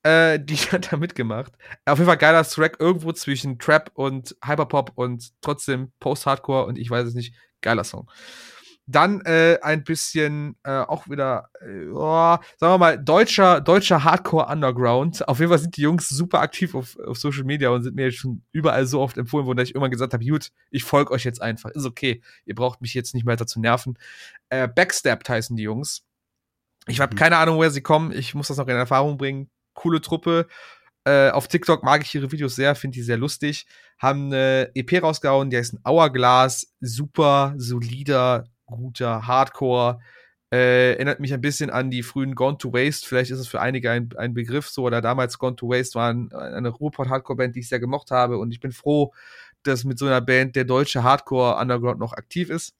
[0.04, 1.54] Äh, die hat da mitgemacht.
[1.86, 6.90] Auf jeden Fall geiler Track irgendwo zwischen Trap und Hyperpop und trotzdem Post-Hardcore und ich
[6.90, 7.36] weiß es nicht.
[7.62, 8.10] Geiler Song.
[8.86, 14.48] Dann äh, ein bisschen äh, auch wieder, äh, oh, sagen wir mal, deutscher, deutscher Hardcore
[14.48, 15.26] Underground.
[15.28, 18.06] Auf jeden Fall sind die Jungs super aktiv auf, auf Social Media und sind mir
[18.08, 21.12] jetzt schon überall so oft empfohlen worden, dass ich irgendwann gesagt habe, gut, ich folge
[21.12, 21.70] euch jetzt einfach.
[21.70, 22.22] Ist okay.
[22.46, 23.98] Ihr braucht mich jetzt nicht weiter zu nerven.
[24.50, 26.04] Äh, Backstabbed heißen die Jungs.
[26.88, 27.20] Ich habe Mhm.
[27.20, 28.12] keine Ahnung, woher sie kommen.
[28.12, 29.50] Ich muss das noch in Erfahrung bringen.
[29.74, 30.48] Coole Truppe.
[31.06, 33.66] Äh, auf TikTok mag ich ihre Videos sehr, finde die sehr lustig.
[33.98, 36.74] Haben eine EP rausgehauen, die heißt ein Hourglass.
[36.82, 40.00] Super solider, guter Hardcore.
[40.52, 43.08] Äh, erinnert mich ein bisschen an die frühen Gone to Waste.
[43.08, 44.84] Vielleicht ist es für einige ein, ein Begriff so.
[44.84, 48.38] Oder damals Gone to Waste waren eine Ruhrpott-Hardcore-Band, die ich sehr gemocht habe.
[48.38, 49.14] Und ich bin froh,
[49.64, 52.76] dass mit so einer Band der deutsche Hardcore-Underground noch aktiv ist.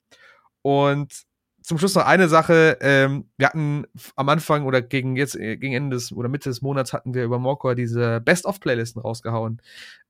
[0.62, 1.24] Und
[1.64, 2.78] zum Schluss noch eine Sache.
[2.82, 3.86] Ähm, wir hatten
[4.16, 7.24] am Anfang oder gegen jetzt, äh, gegen Ende des oder Mitte des Monats hatten wir
[7.24, 9.62] über Morcor diese Best-of-Playlisten rausgehauen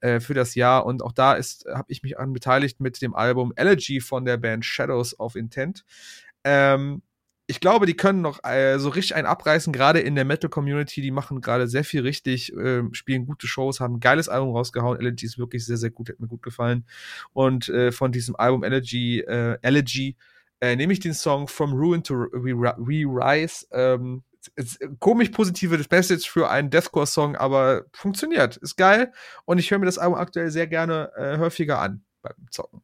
[0.02, 0.86] äh, für das Jahr.
[0.86, 4.38] Und auch da ist, habe ich mich an beteiligt mit dem Album Elegy von der
[4.38, 5.86] Band Shadows of Intent.
[6.44, 7.04] Ähm,
[7.46, 11.02] ich glaube, die können noch äh, so richtig einen abreißen, gerade in der Metal-Community.
[11.02, 15.00] Die machen gerade sehr viel richtig, äh, spielen gute Shows, haben ein geiles Album rausgehauen.
[15.00, 16.86] Elegy ist wirklich sehr, sehr gut, hat mir gut gefallen.
[17.34, 20.16] Und äh, von diesem Album Elegy, äh, Elegy
[20.64, 23.68] äh, nehme ich den Song From Ruin to Re-Rise.
[23.72, 24.24] Ähm,
[24.56, 28.56] ist komisch positive Message für einen Deathcore-Song, aber funktioniert.
[28.58, 29.12] Ist geil.
[29.44, 32.82] Und ich höre mir das Album aktuell sehr gerne äh, häufiger an beim Zocken.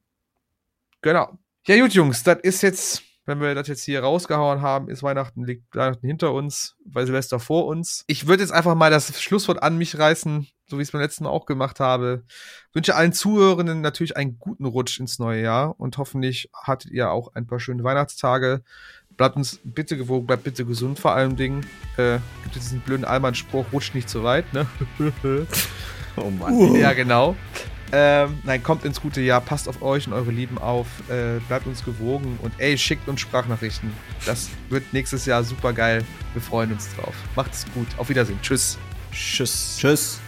[1.01, 1.37] Genau.
[1.67, 5.45] Ja, gut, Jungs, das ist jetzt, wenn wir das jetzt hier rausgehauen haben, ist Weihnachten,
[5.45, 8.03] liegt Weihnachten hinter uns, weil Silvester vor uns.
[8.07, 11.01] Ich würde jetzt einfach mal das Schlusswort an mich reißen, so wie ich es beim
[11.01, 12.23] letzten Mal auch gemacht habe.
[12.73, 17.35] Wünsche allen Zuhörenden natürlich einen guten Rutsch ins neue Jahr und hoffentlich hattet ihr auch
[17.35, 18.63] ein paar schöne Weihnachtstage.
[19.15, 21.67] Bleibt uns bitte gewogen, bleibt bitte gesund vor allem Dingen.
[21.97, 24.65] Äh, gibt es diesen blöden Allmann-Spruch, rutscht nicht zu weit, ne?
[26.15, 26.75] Oh Mann.
[26.75, 27.37] Ja, genau.
[27.91, 31.65] Ähm, nein, kommt ins gute Jahr, passt auf euch und eure Lieben auf, äh, bleibt
[31.65, 33.91] uns gewogen und ey, schickt uns Sprachnachrichten.
[34.25, 36.03] Das wird nächstes Jahr super geil.
[36.33, 37.15] Wir freuen uns drauf.
[37.35, 37.87] Macht's gut.
[37.97, 38.39] Auf Wiedersehen.
[38.41, 38.77] Tschüss.
[39.11, 39.77] Tschüss.
[39.79, 40.19] Tschüss.